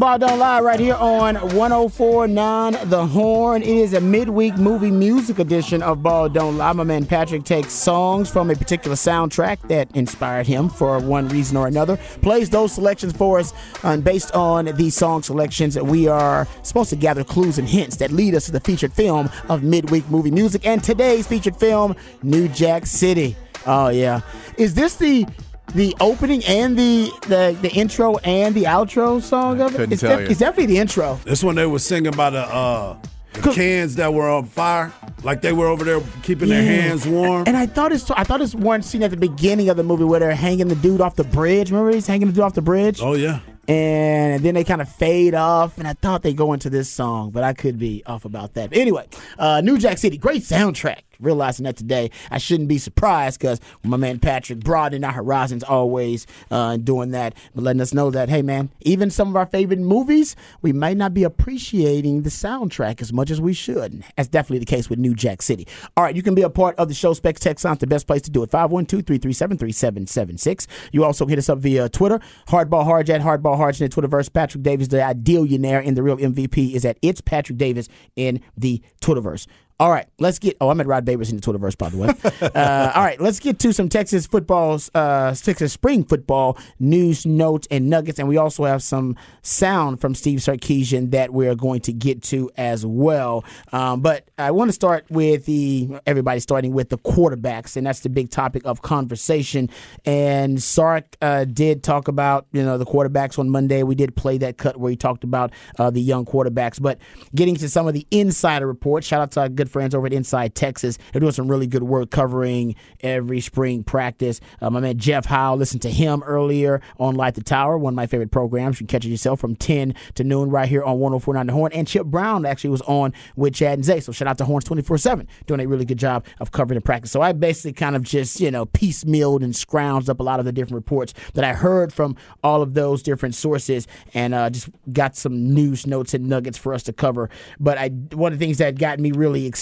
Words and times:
Ball 0.00 0.18
Don't 0.18 0.38
Lie 0.38 0.60
right 0.62 0.80
here 0.80 0.94
on 0.94 1.34
1049 1.54 2.88
The 2.88 3.06
Horn. 3.06 3.60
It 3.60 3.68
is 3.68 3.92
a 3.92 4.00
midweek 4.00 4.56
movie 4.56 4.90
music 4.90 5.38
edition 5.38 5.82
of 5.82 6.02
Ball 6.02 6.30
Don't 6.30 6.56
Lie. 6.56 6.72
My 6.72 6.84
man 6.84 7.04
Patrick 7.04 7.44
takes 7.44 7.74
songs 7.74 8.30
from 8.30 8.48
a 8.50 8.54
particular 8.54 8.96
soundtrack 8.96 9.68
that 9.68 9.94
inspired 9.94 10.46
him 10.46 10.70
for 10.70 10.98
one 11.00 11.28
reason 11.28 11.58
or 11.58 11.66
another, 11.66 11.98
plays 12.22 12.48
those 12.48 12.72
selections 12.72 13.12
for 13.12 13.40
us, 13.40 13.52
and 13.82 14.02
based 14.02 14.34
on 14.34 14.64
these 14.76 14.96
song 14.96 15.22
selections, 15.22 15.78
we 15.78 16.08
are 16.08 16.48
supposed 16.62 16.88
to 16.88 16.96
gather 16.96 17.22
clues 17.22 17.58
and 17.58 17.68
hints 17.68 17.96
that 17.96 18.10
lead 18.10 18.34
us 18.34 18.46
to 18.46 18.52
the 18.52 18.60
featured 18.60 18.94
film 18.94 19.28
of 19.50 19.62
midweek 19.62 20.08
movie 20.08 20.30
music. 20.30 20.66
And 20.66 20.82
today's 20.82 21.26
featured 21.26 21.56
film, 21.56 21.94
New 22.22 22.48
Jack 22.48 22.86
City. 22.86 23.36
Oh, 23.66 23.90
yeah. 23.90 24.22
Is 24.56 24.72
this 24.72 24.96
the 24.96 25.26
the 25.74 25.94
opening 26.00 26.44
and 26.44 26.78
the 26.78 27.10
the, 27.28 27.56
the 27.62 27.70
intro 27.72 28.16
and 28.18 28.54
the 28.54 28.64
outro 28.64 29.20
song 29.22 29.60
of 29.60 29.78
it. 29.78 29.92
It's, 29.92 30.00
tell 30.02 30.16
def- 30.16 30.20
you. 30.20 30.26
it's 30.30 30.40
definitely 30.40 30.66
the 30.74 30.78
intro. 30.78 31.18
This 31.24 31.42
one 31.44 31.54
they 31.56 31.66
were 31.66 31.78
singing 31.78 32.12
about 32.12 32.30
the, 32.32 32.40
uh, 32.40 32.96
the 33.34 33.52
cans 33.52 33.94
that 33.96 34.12
were 34.12 34.28
on 34.28 34.46
fire, 34.46 34.92
like 35.22 35.40
they 35.40 35.52
were 35.52 35.66
over 35.68 35.84
there 35.84 36.00
keeping 36.22 36.48
their 36.48 36.62
hands 36.62 37.06
warm. 37.06 37.44
And 37.46 37.56
I 37.56 37.66
thought 37.66 37.92
it's 37.92 38.10
I 38.10 38.24
thought 38.24 38.40
it's 38.40 38.54
one 38.54 38.82
scene 38.82 39.02
at 39.02 39.10
the 39.12 39.16
beginning 39.16 39.68
of 39.68 39.76
the 39.76 39.84
movie 39.84 40.04
where 40.04 40.18
they're 40.20 40.34
hanging 40.34 40.68
the 40.68 40.74
dude 40.76 41.00
off 41.00 41.14
the 41.16 41.24
bridge. 41.24 41.70
Remember 41.70 41.92
he's 41.92 42.06
hanging 42.06 42.26
the 42.26 42.32
dude 42.32 42.42
off 42.44 42.54
the 42.54 42.62
bridge. 42.62 43.00
oh 43.00 43.14
yeah, 43.14 43.38
And 43.68 44.42
then 44.42 44.54
they 44.54 44.64
kind 44.64 44.80
of 44.82 44.88
fade 44.88 45.34
off, 45.34 45.78
and 45.78 45.86
I 45.86 45.92
thought 45.94 46.22
they 46.22 46.34
go 46.34 46.52
into 46.52 46.70
this 46.70 46.90
song, 46.90 47.30
but 47.30 47.44
I 47.44 47.52
could 47.52 47.78
be 47.78 48.02
off 48.04 48.24
about 48.24 48.54
that. 48.54 48.70
But 48.70 48.78
anyway, 48.78 49.06
uh, 49.38 49.60
New 49.60 49.78
Jack 49.78 49.98
City, 49.98 50.18
great 50.18 50.42
soundtrack. 50.42 51.02
Realizing 51.20 51.64
that 51.64 51.76
today, 51.76 52.12
I 52.30 52.38
shouldn't 52.38 52.68
be 52.68 52.78
surprised 52.78 53.40
because 53.40 53.60
my 53.82 53.96
man 53.96 54.20
Patrick 54.20 54.60
broadening 54.60 55.02
our 55.04 55.12
horizons 55.12 55.64
always 55.64 56.26
uh, 56.50 56.76
doing 56.76 57.10
that, 57.10 57.34
but 57.54 57.64
letting 57.64 57.82
us 57.82 57.92
know 57.92 58.10
that 58.10 58.28
hey 58.28 58.42
man, 58.42 58.70
even 58.82 59.10
some 59.10 59.28
of 59.28 59.36
our 59.36 59.46
favorite 59.46 59.80
movies, 59.80 60.36
we 60.62 60.72
might 60.72 60.96
not 60.96 61.12
be 61.12 61.24
appreciating 61.24 62.22
the 62.22 62.30
soundtrack 62.30 63.02
as 63.02 63.12
much 63.12 63.30
as 63.30 63.40
we 63.40 63.52
should. 63.52 64.04
That's 64.16 64.28
definitely 64.28 64.60
the 64.60 64.66
case 64.66 64.88
with 64.88 64.98
New 64.98 65.14
Jack 65.14 65.42
City. 65.42 65.66
All 65.96 66.04
right, 66.04 66.14
you 66.14 66.22
can 66.22 66.34
be 66.34 66.42
a 66.42 66.50
part 66.50 66.76
of 66.76 66.86
the 66.88 66.94
show. 66.94 67.12
Specs 67.12 67.40
Tech 67.40 67.58
Sounds 67.58 67.78
the 67.78 67.88
best 67.88 68.06
place 68.06 68.22
to 68.22 68.30
do 68.30 68.42
it. 68.42 68.50
512-337-3776. 68.50 70.66
You 70.92 71.04
also 71.04 71.26
hit 71.26 71.38
us 71.38 71.48
up 71.48 71.58
via 71.58 71.88
Twitter. 71.88 72.20
Hardball 72.48 72.86
Harj 72.86 73.08
at 73.10 73.20
Hardball 73.20 73.58
Harj 73.58 73.80
in 73.80 73.88
the 73.88 73.94
Twitterverse. 73.94 74.32
Patrick 74.32 74.62
Davis, 74.62 74.86
the 74.88 75.02
ideal 75.02 75.40
millionaire 75.40 75.80
and 75.80 75.96
the 75.96 76.02
real 76.02 76.16
MVP 76.16 76.74
is 76.74 76.84
at 76.84 76.98
It's 77.02 77.20
Patrick 77.20 77.58
Davis 77.58 77.88
in 78.16 78.40
the 78.56 78.82
Twitterverse. 79.00 79.46
All 79.80 79.90
right, 79.90 80.06
let's 80.18 80.38
get. 80.38 80.58
Oh, 80.60 80.68
I'm 80.68 80.78
at 80.82 80.86
Rod 80.86 81.06
Babers 81.06 81.30
in 81.30 81.36
the 81.36 81.42
Twitterverse, 81.42 81.78
by 81.78 81.88
the 81.88 81.96
way. 81.96 82.08
uh, 82.54 82.92
all 82.94 83.02
right, 83.02 83.18
let's 83.18 83.40
get 83.40 83.58
to 83.60 83.72
some 83.72 83.88
Texas 83.88 84.26
football, 84.26 84.78
uh, 84.94 85.34
Texas 85.34 85.72
spring 85.72 86.04
football 86.04 86.58
news, 86.78 87.24
notes, 87.24 87.66
and 87.70 87.88
nuggets, 87.88 88.18
and 88.18 88.28
we 88.28 88.36
also 88.36 88.66
have 88.66 88.82
some 88.82 89.16
sound 89.40 89.98
from 89.98 90.14
Steve 90.14 90.40
Sarkisian 90.40 91.12
that 91.12 91.32
we're 91.32 91.54
going 91.54 91.80
to 91.80 91.94
get 91.94 92.22
to 92.24 92.50
as 92.58 92.84
well. 92.84 93.42
Um, 93.72 94.02
but 94.02 94.28
I 94.36 94.50
want 94.50 94.68
to 94.68 94.74
start 94.74 95.06
with 95.08 95.46
the 95.46 95.88
everybody 96.04 96.40
starting 96.40 96.74
with 96.74 96.90
the 96.90 96.98
quarterbacks, 96.98 97.74
and 97.74 97.86
that's 97.86 98.00
the 98.00 98.10
big 98.10 98.30
topic 98.30 98.66
of 98.66 98.82
conversation. 98.82 99.70
And 100.04 100.62
Sark 100.62 101.16
uh, 101.22 101.46
did 101.46 101.82
talk 101.82 102.06
about 102.06 102.46
you 102.52 102.62
know 102.62 102.76
the 102.76 102.84
quarterbacks 102.84 103.38
on 103.38 103.48
Monday. 103.48 103.82
We 103.82 103.94
did 103.94 104.14
play 104.14 104.36
that 104.36 104.58
cut 104.58 104.76
where 104.76 104.90
he 104.90 104.96
talked 104.96 105.24
about 105.24 105.52
uh, 105.78 105.88
the 105.88 106.02
young 106.02 106.26
quarterbacks, 106.26 106.78
but 106.78 106.98
getting 107.34 107.56
to 107.56 107.68
some 107.70 107.88
of 107.88 107.94
the 107.94 108.06
insider 108.10 108.66
reports. 108.66 109.06
Shout 109.06 109.22
out 109.22 109.30
to 109.30 109.40
our 109.40 109.48
good 109.48 109.69
friends 109.70 109.94
over 109.94 110.06
at 110.06 110.12
Inside 110.12 110.54
Texas. 110.54 110.98
They're 111.12 111.20
doing 111.20 111.32
some 111.32 111.48
really 111.48 111.66
good 111.66 111.82
work 111.82 112.10
covering 112.10 112.74
every 113.00 113.40
spring 113.40 113.82
practice. 113.82 114.40
Uh, 114.60 114.70
my 114.70 114.80
man 114.80 114.98
Jeff 114.98 115.24
Howe, 115.24 115.54
listened 115.54 115.82
to 115.82 115.90
him 115.90 116.22
earlier 116.24 116.80
on 116.98 117.14
Light 117.14 117.34
the 117.34 117.42
Tower, 117.42 117.78
one 117.78 117.94
of 117.94 117.96
my 117.96 118.06
favorite 118.06 118.30
programs. 118.30 118.80
You 118.80 118.86
can 118.86 118.98
catch 118.98 119.04
it 119.04 119.10
yourself 119.10 119.40
from 119.40 119.56
10 119.56 119.94
to 120.14 120.24
noon 120.24 120.50
right 120.50 120.68
here 120.68 120.82
on 120.82 120.98
1049 120.98 121.46
The 121.46 121.52
Horn. 121.52 121.72
And 121.72 121.86
Chip 121.86 122.06
Brown 122.06 122.44
actually 122.44 122.70
was 122.70 122.82
on 122.82 123.12
with 123.36 123.54
Chad 123.54 123.74
and 123.74 123.84
Zay. 123.84 124.00
So 124.00 124.12
shout 124.12 124.28
out 124.28 124.38
to 124.38 124.44
Horns 124.44 124.64
24 124.64 124.98
7, 124.98 125.28
doing 125.46 125.60
a 125.60 125.66
really 125.66 125.84
good 125.84 125.98
job 125.98 126.24
of 126.40 126.52
covering 126.52 126.76
the 126.76 126.84
practice. 126.84 127.10
So 127.10 127.20
I 127.20 127.32
basically 127.32 127.72
kind 127.72 127.96
of 127.96 128.02
just, 128.02 128.40
you 128.40 128.50
know, 128.50 128.66
piecemealed 128.66 129.42
and 129.42 129.54
scrounged 129.54 130.08
up 130.08 130.20
a 130.20 130.22
lot 130.22 130.38
of 130.38 130.44
the 130.44 130.52
different 130.52 130.74
reports 130.74 131.14
that 131.34 131.44
I 131.44 131.52
heard 131.52 131.92
from 131.92 132.16
all 132.42 132.62
of 132.62 132.74
those 132.74 133.02
different 133.02 133.34
sources 133.34 133.86
and 134.14 134.34
uh, 134.34 134.50
just 134.50 134.68
got 134.92 135.16
some 135.16 135.54
news 135.54 135.86
notes 135.86 136.14
and 136.14 136.28
nuggets 136.28 136.58
for 136.58 136.74
us 136.74 136.82
to 136.84 136.92
cover. 136.92 137.30
But 137.58 137.78
I 137.78 137.88
one 137.88 138.32
of 138.32 138.38
the 138.38 138.44
things 138.44 138.58
that 138.58 138.78
got 138.78 138.98
me 138.98 139.12
really 139.12 139.46
excited 139.46 139.59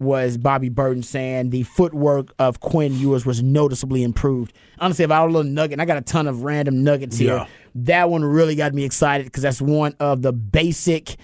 was 0.00 0.36
Bobby 0.36 0.68
Burton 0.68 1.02
saying 1.02 1.50
the 1.50 1.62
footwork 1.64 2.32
of 2.38 2.60
Quinn 2.60 2.94
Ewers 2.98 3.26
was 3.26 3.42
noticeably 3.42 4.02
improved. 4.02 4.52
Honestly, 4.78 5.04
if 5.04 5.10
I 5.10 5.20
had 5.20 5.24
a 5.28 5.32
little 5.32 5.50
nugget, 5.50 5.72
and 5.74 5.82
I 5.82 5.84
got 5.84 5.96
a 5.98 6.02
ton 6.02 6.26
of 6.26 6.42
random 6.44 6.82
nuggets 6.84 7.16
here, 7.18 7.36
Yeah. 7.36 7.46
that 7.76 8.10
one 8.10 8.24
really 8.24 8.54
got 8.54 8.74
me 8.74 8.84
excited 8.84 9.24
because 9.26 9.42
that's 9.42 9.60
one 9.60 9.94
of 10.00 10.22
the 10.22 10.32
basic 10.32 11.16